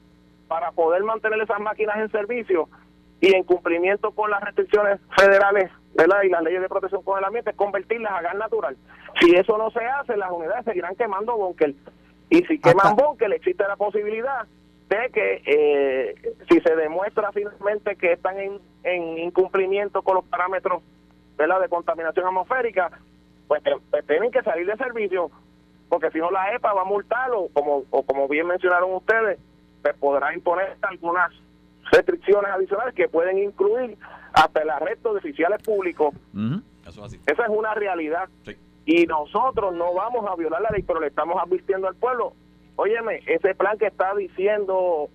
para 0.48 0.72
poder 0.72 1.04
mantener 1.04 1.42
esas 1.42 1.60
máquinas 1.60 1.98
en 1.98 2.12
servicio 2.12 2.68
y 3.20 3.36
en 3.36 3.44
cumplimiento 3.44 4.12
con 4.12 4.32
las 4.32 4.42
restricciones 4.42 5.00
federales 5.16 5.72
¿verdad? 5.94 6.24
y 6.24 6.30
las 6.30 6.44
leyes 6.44 6.62
de 6.62 6.70
protección 6.70 7.04
con 7.04 7.20
el 7.20 7.26
ambiente 7.26 7.52
es 7.52 7.56
convertirlas 7.56 8.12
a 8.12 8.22
gas 8.22 8.36
natural. 8.36 8.76
Si 9.20 9.36
eso 9.36 9.58
no 9.58 9.70
se 9.72 9.86
hace, 9.86 10.18
las 10.18 10.32
unidades 10.32 10.66
seguirán 10.66 10.96
quemando 10.96 11.38
búnker. 11.38 11.76
Y 12.30 12.44
si 12.46 12.60
queman 12.60 12.96
búnker, 12.96 13.32
existe 13.34 13.64
la 13.68 13.76
posibilidad 13.76 14.48
de 14.90 15.10
que 15.14 15.42
eh, 15.46 16.36
si 16.50 16.60
se 16.62 16.76
demuestra 16.76 17.32
finalmente 17.32 17.96
que 17.96 18.14
están 18.14 18.40
en, 18.40 18.60
en 18.84 19.20
incumplimiento 19.20 20.02
con 20.02 20.16
los 20.16 20.26
parámetros 20.26 20.82
¿verdad? 21.38 21.62
de 21.62 21.70
contaminación 21.70 22.26
atmosférica, 22.26 22.92
pues, 23.48 23.62
pues 23.90 24.08
tienen 24.08 24.32
que 24.32 24.42
salir 24.42 24.66
de 24.66 24.78
servicio, 24.78 25.30
porque 25.92 26.10
si 26.12 26.20
no 26.20 26.32
la 26.32 26.56
EPA 26.56 26.72
va 26.72 26.84
a 26.84 26.86
multarlo, 26.86 27.50
como, 27.52 27.84
o 27.90 28.04
como 28.04 28.30
bien 28.30 28.48
mencionaron 28.48 28.94
ustedes, 28.94 29.38
pues 29.82 29.94
podrá 29.98 30.34
imponer 30.34 30.78
algunas 30.84 31.34
restricciones 31.92 32.50
adicionales 32.50 32.96
que 32.96 33.10
pueden 33.10 33.38
incluir 33.40 33.98
hasta 34.32 34.62
el 34.62 34.70
arresto 34.70 35.12
de 35.12 35.20
oficiales 35.20 35.62
públicos. 35.62 36.16
Eso 36.88 37.02
es 37.02 37.14
así. 37.14 37.20
Esa 37.26 37.44
es 37.44 37.50
una 37.50 37.74
realidad. 37.74 38.30
Sí. 38.46 38.56
Y 38.86 39.06
nosotros 39.06 39.74
no 39.76 39.94
vamos 39.94 40.26
a 40.32 40.36
violar 40.38 40.62
la 40.62 40.70
ley, 40.70 40.82
pero 40.84 41.02
le 41.02 41.08
estamos 41.08 41.36
advirtiendo 41.44 41.90
al 41.90 41.96
pueblo, 41.96 42.36
óyeme, 42.78 43.22
ese 43.26 43.54
plan 43.54 43.78
que 43.78 43.88
está 43.88 44.16
diciendo 44.16 45.10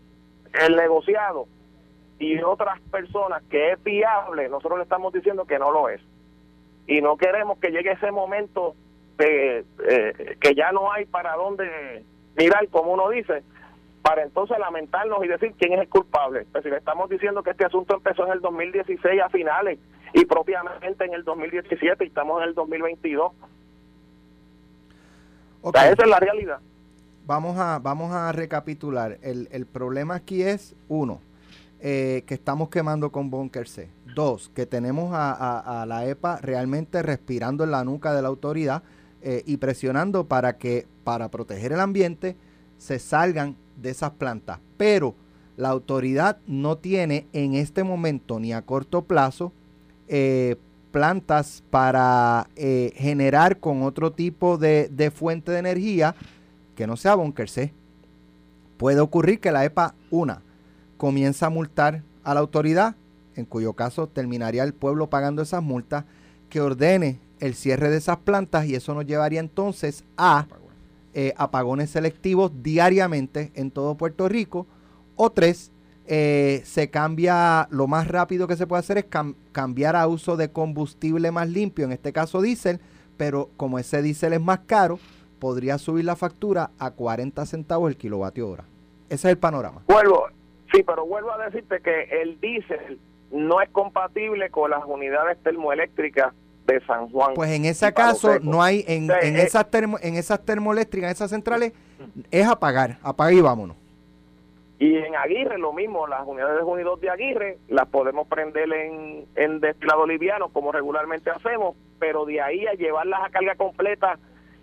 el 0.61 0.77
negociado 0.77 1.47
y 2.18 2.39
otras 2.43 2.83
personas 2.91 3.43
que 3.45 3.72
es 3.72 3.83
viable, 3.83 4.51
nosotros 4.51 4.77
le 4.77 4.83
estamos 4.83 5.11
diciendo 5.14 5.47
que 5.47 5.59
no 5.59 5.70
lo 5.70 5.89
es. 5.89 6.03
Y 6.87 7.01
no 7.01 7.16
queremos 7.16 7.57
que 7.61 7.70
llegue 7.70 7.93
ese 7.93 8.11
momento 8.11 8.74
de 9.16 9.64
eh, 9.88 10.36
que 10.40 10.54
ya 10.54 10.72
no 10.72 10.92
hay 10.92 11.06
para 11.06 11.34
dónde 11.34 12.04
mirar, 12.36 12.68
como 12.68 12.92
uno 12.92 13.08
dice, 13.10 13.42
para 14.02 14.22
entonces 14.22 14.58
lamentarnos 14.58 15.24
y 15.24 15.28
decir 15.28 15.54
quién 15.58 15.72
es 15.72 15.80
el 15.80 15.88
culpable. 15.88 16.46
Pues 16.52 16.64
si 16.64 16.70
le 16.70 16.76
estamos 16.76 17.08
diciendo 17.08 17.42
que 17.42 17.50
este 17.50 17.64
asunto 17.64 17.94
empezó 17.94 18.26
en 18.26 18.32
el 18.32 18.40
2016 18.40 19.22
a 19.22 19.28
finales 19.28 19.78
y 20.12 20.24
propiamente 20.24 21.04
en 21.04 21.14
el 21.14 21.24
2017 21.24 22.04
y 22.04 22.08
estamos 22.08 22.42
en 22.42 22.48
el 22.48 22.54
2022. 22.54 23.32
O 25.62 25.72
sea, 25.72 25.90
esa 25.90 26.02
es 26.02 26.08
la 26.08 26.20
realidad. 26.20 26.60
Vamos 27.26 27.58
a, 27.58 27.80
vamos 27.80 28.12
a 28.12 28.30
recapitular. 28.30 29.18
El, 29.22 29.48
el 29.50 29.66
problema 29.66 30.14
aquí 30.14 30.42
es, 30.42 30.76
uno, 30.88 31.20
eh, 31.78 32.24
que 32.26 32.32
estamos 32.32 32.70
quemando 32.70 33.12
con 33.12 33.30
Bunker 33.30 33.68
C. 33.68 33.90
Dos, 34.14 34.48
que 34.48 34.64
tenemos 34.64 35.10
a, 35.12 35.84
la 35.86 36.06
EPA 36.06 36.38
realmente 36.40 37.02
respirando 37.02 37.64
en 37.64 37.70
la 37.70 37.84
nuca 37.84 38.14
de 38.14 38.22
la 38.22 38.28
autoridad 38.28 38.82
eh, 39.22 39.42
y 39.46 39.56
presionando 39.56 40.24
para 40.24 40.56
que, 40.56 40.86
para 41.04 41.30
proteger 41.30 41.72
el 41.72 41.80
ambiente, 41.80 42.36
se 42.78 42.98
salgan 42.98 43.56
de 43.76 43.90
esas 43.90 44.10
plantas. 44.12 44.58
Pero 44.76 45.14
la 45.56 45.70
autoridad 45.70 46.38
no 46.46 46.76
tiene 46.78 47.26
en 47.32 47.54
este 47.54 47.82
momento 47.82 48.38
ni 48.38 48.52
a 48.52 48.62
corto 48.62 49.02
plazo 49.02 49.52
eh, 50.08 50.56
plantas 50.90 51.62
para 51.70 52.48
generar 52.54 53.58
con 53.58 53.82
otro 53.82 54.12
tipo 54.12 54.56
de, 54.56 54.88
de, 54.90 55.10
fuente 55.10 55.52
de 55.52 55.58
energía 55.58 56.14
que 56.74 56.86
no 56.86 56.96
sea 56.96 57.16
Bunker 57.16 57.50
C. 57.50 57.72
Puede 58.76 59.00
ocurrir 59.00 59.40
que 59.40 59.52
la 59.52 59.64
EPA, 59.64 59.94
una, 60.10 60.42
comienza 60.96 61.46
a 61.46 61.50
multar 61.50 62.02
a 62.22 62.34
la 62.34 62.40
autoridad, 62.40 62.94
en 63.34 63.44
cuyo 63.44 63.72
caso 63.72 64.06
terminaría 64.06 64.64
el 64.64 64.74
pueblo 64.74 65.08
pagando 65.08 65.42
esas 65.42 65.62
multas, 65.62 66.04
que 66.48 66.60
ordene 66.60 67.18
el 67.41 67.55
cierre 67.55 67.91
de 67.91 67.99
esas 67.99 68.18
plantas 68.18 68.66
y 68.66 68.74
eso 68.74 68.95
nos 68.95 69.07
llevaría 69.07 69.41
entonces 69.41 70.05
a 70.16 70.47
eh, 71.14 71.32
apagones 71.37 71.91
selectivos 71.91 72.53
diariamente 72.62 73.53
en 73.55 73.70
todo 73.70 73.97
Puerto 73.97 74.28
Rico. 74.28 74.66
O 75.16 75.30
tres, 75.30 75.72
eh, 76.07 76.61
se 76.64 76.91
cambia, 76.91 77.68
lo 77.70 77.87
más 77.87 78.09
rápido 78.09 78.47
que 78.47 78.57
se 78.57 78.66
puede 78.66 78.80
hacer 78.80 78.99
es 78.99 79.07
cambiar 79.53 79.97
a 79.97 80.07
uso 80.07 80.37
de 80.37 80.53
combustible 80.53 81.30
más 81.30 81.49
limpio, 81.49 81.84
en 81.84 81.93
este 81.93 82.12
caso 82.12 82.43
diésel, 82.43 82.80
pero 83.16 83.51
como 83.57 83.78
ese 83.78 84.03
diésel 84.03 84.34
es 84.34 84.41
más 84.41 84.61
caro, 84.66 84.99
podría 85.39 85.78
subir 85.78 86.05
la 86.05 86.16
factura 86.16 86.70
a 86.78 86.91
40 86.91 87.47
centavos 87.47 87.91
el 87.91 87.97
kilovatio 87.97 88.49
hora. 88.49 88.64
Ese 89.09 89.28
es 89.28 89.32
el 89.32 89.39
panorama. 89.39 89.82
Vuelvo, 89.89 90.26
Sí, 90.72 90.82
pero 90.82 91.07
vuelvo 91.07 91.32
a 91.32 91.45
decirte 91.47 91.80
que 91.80 92.22
el 92.22 92.41
diésel 92.41 92.99
no 93.30 93.61
es 93.61 93.68
compatible 93.70 94.51
con 94.51 94.70
las 94.70 94.84
unidades 94.84 95.39
termoeléctricas 95.43 96.34
de 96.66 96.80
San 96.86 97.08
Juan. 97.10 97.34
Pues 97.34 97.50
en 97.50 97.64
ese 97.64 97.92
caso 97.92 98.38
no 98.40 98.62
hay, 98.62 98.84
en, 98.86 99.10
en, 99.22 99.36
esas 99.36 99.70
termo, 99.70 99.98
en 100.02 100.16
esas 100.16 100.44
termoeléctricas, 100.44 101.10
en 101.10 101.12
esas 101.12 101.30
centrales, 101.30 101.72
es 102.30 102.46
apagar, 102.46 102.98
apagar 103.02 103.32
y 103.32 103.40
vámonos. 103.40 103.76
Y 104.78 104.94
en 104.96 105.16
Aguirre 105.16 105.58
lo 105.58 105.72
mismo, 105.72 106.06
las 106.06 106.26
unidades 106.26 106.62
unidos 106.62 107.00
de 107.00 107.08
Aguirre 107.08 107.58
las 107.68 107.86
podemos 107.88 108.28
prender 108.28 108.70
en, 108.70 109.24
en 109.34 109.60
destilado 109.60 110.06
liviano 110.06 110.48
como 110.48 110.70
regularmente 110.70 111.30
hacemos, 111.30 111.76
pero 111.98 112.26
de 112.26 112.42
ahí 112.42 112.66
a 112.66 112.74
llevarlas 112.74 113.20
a 113.24 113.30
carga 113.30 113.54
completa 113.54 114.18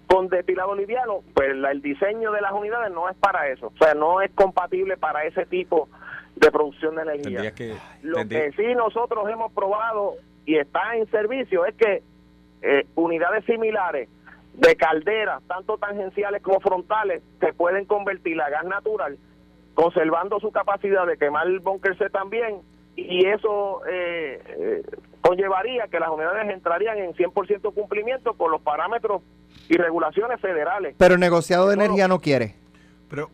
con 0.05 0.27
destilado 0.27 0.75
liviano, 0.75 1.21
pues 1.33 1.49
el 1.49 1.81
diseño 1.81 2.31
de 2.31 2.41
las 2.41 2.51
unidades 2.51 2.91
no 2.93 3.09
es 3.09 3.15
para 3.17 3.47
eso, 3.47 3.67
o 3.73 3.77
sea, 3.83 3.95
no 3.95 4.21
es 4.21 4.29
compatible 4.33 4.97
para 4.97 5.25
ese 5.25 5.47
tipo 5.47 5.89
de 6.35 6.51
producción 6.51 6.95
de 6.95 7.01
energía. 7.01 7.53
Lo 8.03 8.27
que 8.27 8.51
sí 8.51 8.75
nosotros 8.75 9.27
hemos 9.31 9.51
probado 9.53 10.17
y 10.45 10.57
está 10.57 10.95
en 10.95 11.09
servicio 11.09 11.65
es 11.65 11.75
que 11.75 12.03
eh, 12.61 12.85
unidades 12.95 13.45
similares 13.45 14.09
de 14.53 14.75
calderas, 14.75 15.41
tanto 15.47 15.77
tangenciales 15.77 16.41
como 16.41 16.59
frontales, 16.59 17.23
se 17.39 17.53
pueden 17.53 17.85
convertir 17.85 18.39
a 18.41 18.49
gas 18.49 18.65
natural, 18.65 19.17
conservando 19.73 20.39
su 20.39 20.51
capacidad 20.51 21.07
de 21.07 21.17
quemar 21.17 21.47
el 21.47 21.59
bunker 21.59 21.97
C 21.97 22.09
también, 22.09 22.61
y 22.95 23.25
eso 23.25 23.81
eh, 23.87 24.39
eh, 24.47 24.83
conllevaría 25.21 25.87
que 25.87 25.99
las 25.99 26.09
unidades 26.09 26.53
entrarían 26.53 26.99
en 26.99 27.13
100% 27.13 27.73
cumplimiento 27.73 28.33
con 28.35 28.51
los 28.51 28.61
parámetros 28.61 29.23
y 29.67 29.77
regulaciones 29.77 30.39
federales. 30.39 30.95
Pero 30.97 31.15
el 31.15 31.19
negociado 31.19 31.67
de 31.67 31.73
energía 31.73 32.07
no 32.07 32.19
quiere. 32.19 32.62
Pero, 33.13 33.29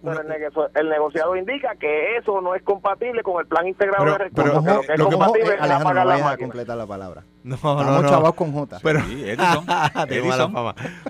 el, 0.75 0.89
negociado 0.89 1.37
indica 1.37 1.73
que 1.79 2.17
eso 2.17 2.41
no 2.41 2.53
es 2.53 2.61
compatible 2.63 3.23
con 3.23 3.39
el 3.39 3.47
plan 3.47 3.65
integrado 3.65 4.03
de 4.03 4.17
recursos. 4.17 4.61
Pero, 4.65 4.81
que 4.81 4.97
lo 4.97 5.07
que 5.07 5.15
es 5.15 5.21
compatible 5.21 5.55
es 5.55 5.61
Alejandro, 5.61 6.03
no 6.03 6.27
a 6.27 6.37
completar 6.37 6.77
la 6.77 6.85
palabra. 6.85 7.23
No, 7.43 7.57
no, 7.63 8.01
no. 8.01 8.09
chavos 8.09 8.33
con 8.33 8.51
J. 8.51 8.79
Pero, 8.83 8.99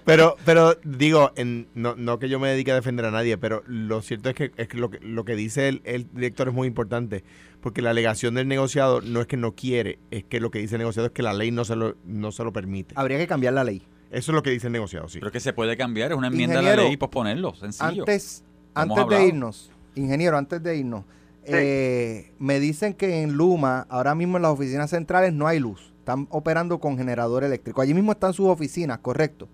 pero, 0.06 0.36
pero 0.46 0.76
digo, 0.84 1.32
en, 1.36 1.68
no, 1.74 1.96
no 1.96 2.20
que 2.20 2.30
yo 2.30 2.40
me 2.40 2.50
dedique 2.50 2.72
a 2.72 2.76
defender 2.76 3.08
a 3.08 3.12
nadie, 3.12 3.40
pero 3.40 3.64
lo 3.66 4.04
cierto 4.04 4.30
es 4.30 4.36
que, 4.36 4.52
es 4.56 4.68
que 4.68 4.78
lo, 4.78 4.92
que, 4.92 5.00
lo 5.00 5.26
que 5.26 5.36
dice 5.36 5.68
el, 5.68 5.82
el 5.86 6.08
director 6.14 6.50
es 6.50 6.54
muy 6.54 6.68
importante, 6.68 7.24
porque 7.62 7.82
la 7.82 7.90
alegación 7.90 8.36
del 8.36 8.48
negociado 8.48 9.02
no 9.02 9.20
es 9.20 9.26
que 9.26 9.36
no 9.36 9.56
quiere, 9.56 9.98
es 10.12 10.26
que 10.26 10.40
lo 10.40 10.52
que 10.52 10.60
dice 10.60 10.76
el 10.76 10.82
negociado 10.82 11.08
es 11.08 11.12
que 11.12 11.24
la 11.24 11.34
ley 11.34 11.50
no 11.50 11.66
se 11.66 11.76
lo, 11.76 11.96
no 12.06 12.32
se 12.32 12.44
lo 12.44 12.54
permite. 12.54 12.94
Habría 12.96 13.18
que 13.18 13.26
cambiar 13.26 13.54
la 13.54 13.64
ley. 13.64 13.82
Eso 14.12 14.32
es 14.32 14.36
lo 14.36 14.44
que 14.44 14.50
dice 14.50 14.68
el 14.68 14.74
negociado, 14.74 15.08
sí. 15.08 15.20
Pero 15.20 15.32
que 15.32 15.40
se 15.40 15.54
puede 15.54 15.78
cambiar, 15.78 16.12
es 16.12 16.18
una 16.18 16.28
enmienda 16.28 16.60
a 16.60 16.62
la 16.62 16.76
ley 16.76 16.94
y 16.94 16.98
posponerlo, 16.98 17.54
sencillo. 17.54 18.04
Antes, 18.04 18.44
antes 18.74 19.08
de 19.08 19.26
irnos, 19.26 19.72
ingeniero, 19.96 20.38
antes 20.38 20.62
de 20.62 20.78
irnos, 20.78 21.04
eh, 21.46 22.32
me 22.40 22.60
dicen 22.60 22.94
que 22.94 23.22
en 23.22 23.34
Luma, 23.34 23.88
ahora 23.90 24.16
mismo 24.16 24.38
en 24.38 24.44
las 24.44 24.52
oficinas 24.52 24.90
centrales 24.90 25.34
no 25.34 25.48
hay 25.48 25.60
luz. 25.60 25.94
Están 26.00 26.28
operando 26.30 26.80
con 26.80 26.98
generador 26.98 27.44
eléctrico. 27.44 27.82
Allí 27.82 27.94
mismo 27.94 28.12
están 28.12 28.34
sus 28.34 28.48
oficinas, 28.48 29.00
¿correcto? 29.00 29.48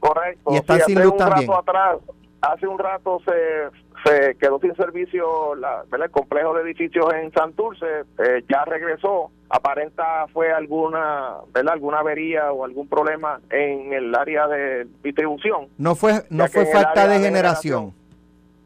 Correcto. 0.00 0.52
Y 0.52 0.56
están 0.56 0.80
sin 0.80 1.02
luz 1.02 1.16
también. 1.16 1.50
atrás, 1.50 1.98
hace 2.40 2.66
un 2.66 2.78
rato 2.78 3.20
se 3.24 3.70
se 4.04 4.36
quedó 4.36 4.58
sin 4.60 4.74
servicio 4.76 5.54
la, 5.56 5.84
el 5.90 6.10
complejo 6.10 6.54
de 6.54 6.62
edificios 6.62 7.12
en 7.14 7.32
Santurce, 7.32 7.86
eh, 8.18 8.44
ya 8.48 8.64
regresó, 8.64 9.30
aparenta 9.48 10.26
fue 10.32 10.52
alguna, 10.52 11.36
¿verdad? 11.52 11.74
alguna 11.74 12.00
avería 12.00 12.52
o 12.52 12.64
algún 12.64 12.88
problema 12.88 13.40
en 13.50 13.92
el 13.92 14.14
área 14.14 14.46
de 14.46 14.86
distribución. 15.02 15.68
No 15.78 15.94
fue 15.94 16.24
no 16.30 16.46
fue 16.48 16.66
falta 16.66 17.08
de 17.08 17.18
generación. 17.20 17.94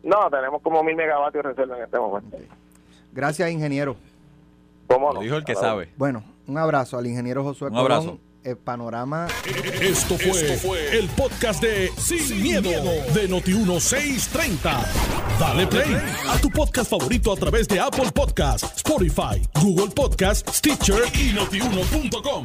No, 0.02 0.30
tenemos 0.30 0.62
como 0.62 0.82
mil 0.82 0.96
megavatios 0.96 1.44
de 1.44 1.50
reserva 1.50 1.76
en 1.78 1.84
este 1.84 1.98
momento. 1.98 2.36
Gracias, 3.12 3.50
ingeniero. 3.50 3.96
¿Cómo 4.88 5.12
Lo 5.12 5.20
dijo 5.20 5.36
el 5.36 5.44
que 5.44 5.54
sabe. 5.54 5.90
Bueno, 5.96 6.22
un 6.46 6.58
abrazo 6.58 6.98
al 6.98 7.06
ingeniero 7.06 7.44
Josué 7.44 7.68
Un 7.68 7.76
abrazo 7.76 8.18
el 8.44 8.56
panorama. 8.56 9.28
Esto 9.80 10.16
fue, 10.18 10.98
el 10.98 11.08
podcast 11.10 11.62
de 11.62 11.90
Sin, 11.96 12.42
miedo, 12.42 12.70
de 12.70 13.28
Noti1630. 13.28 14.86
Dale 15.38 15.66
play 15.66 15.96
a 16.28 16.38
tu 16.40 16.50
podcast 16.50 16.90
favorito 16.90 17.32
a 17.32 17.36
través 17.36 17.68
de 17.68 17.80
Apple 17.80 18.10
Podcasts, 18.12 18.76
Spotify, 18.76 19.42
Google 19.60 19.92
Podcasts, 19.94 20.58
Stitcher 20.58 21.02
y 21.14 21.32
notiuno.com. 21.32 22.44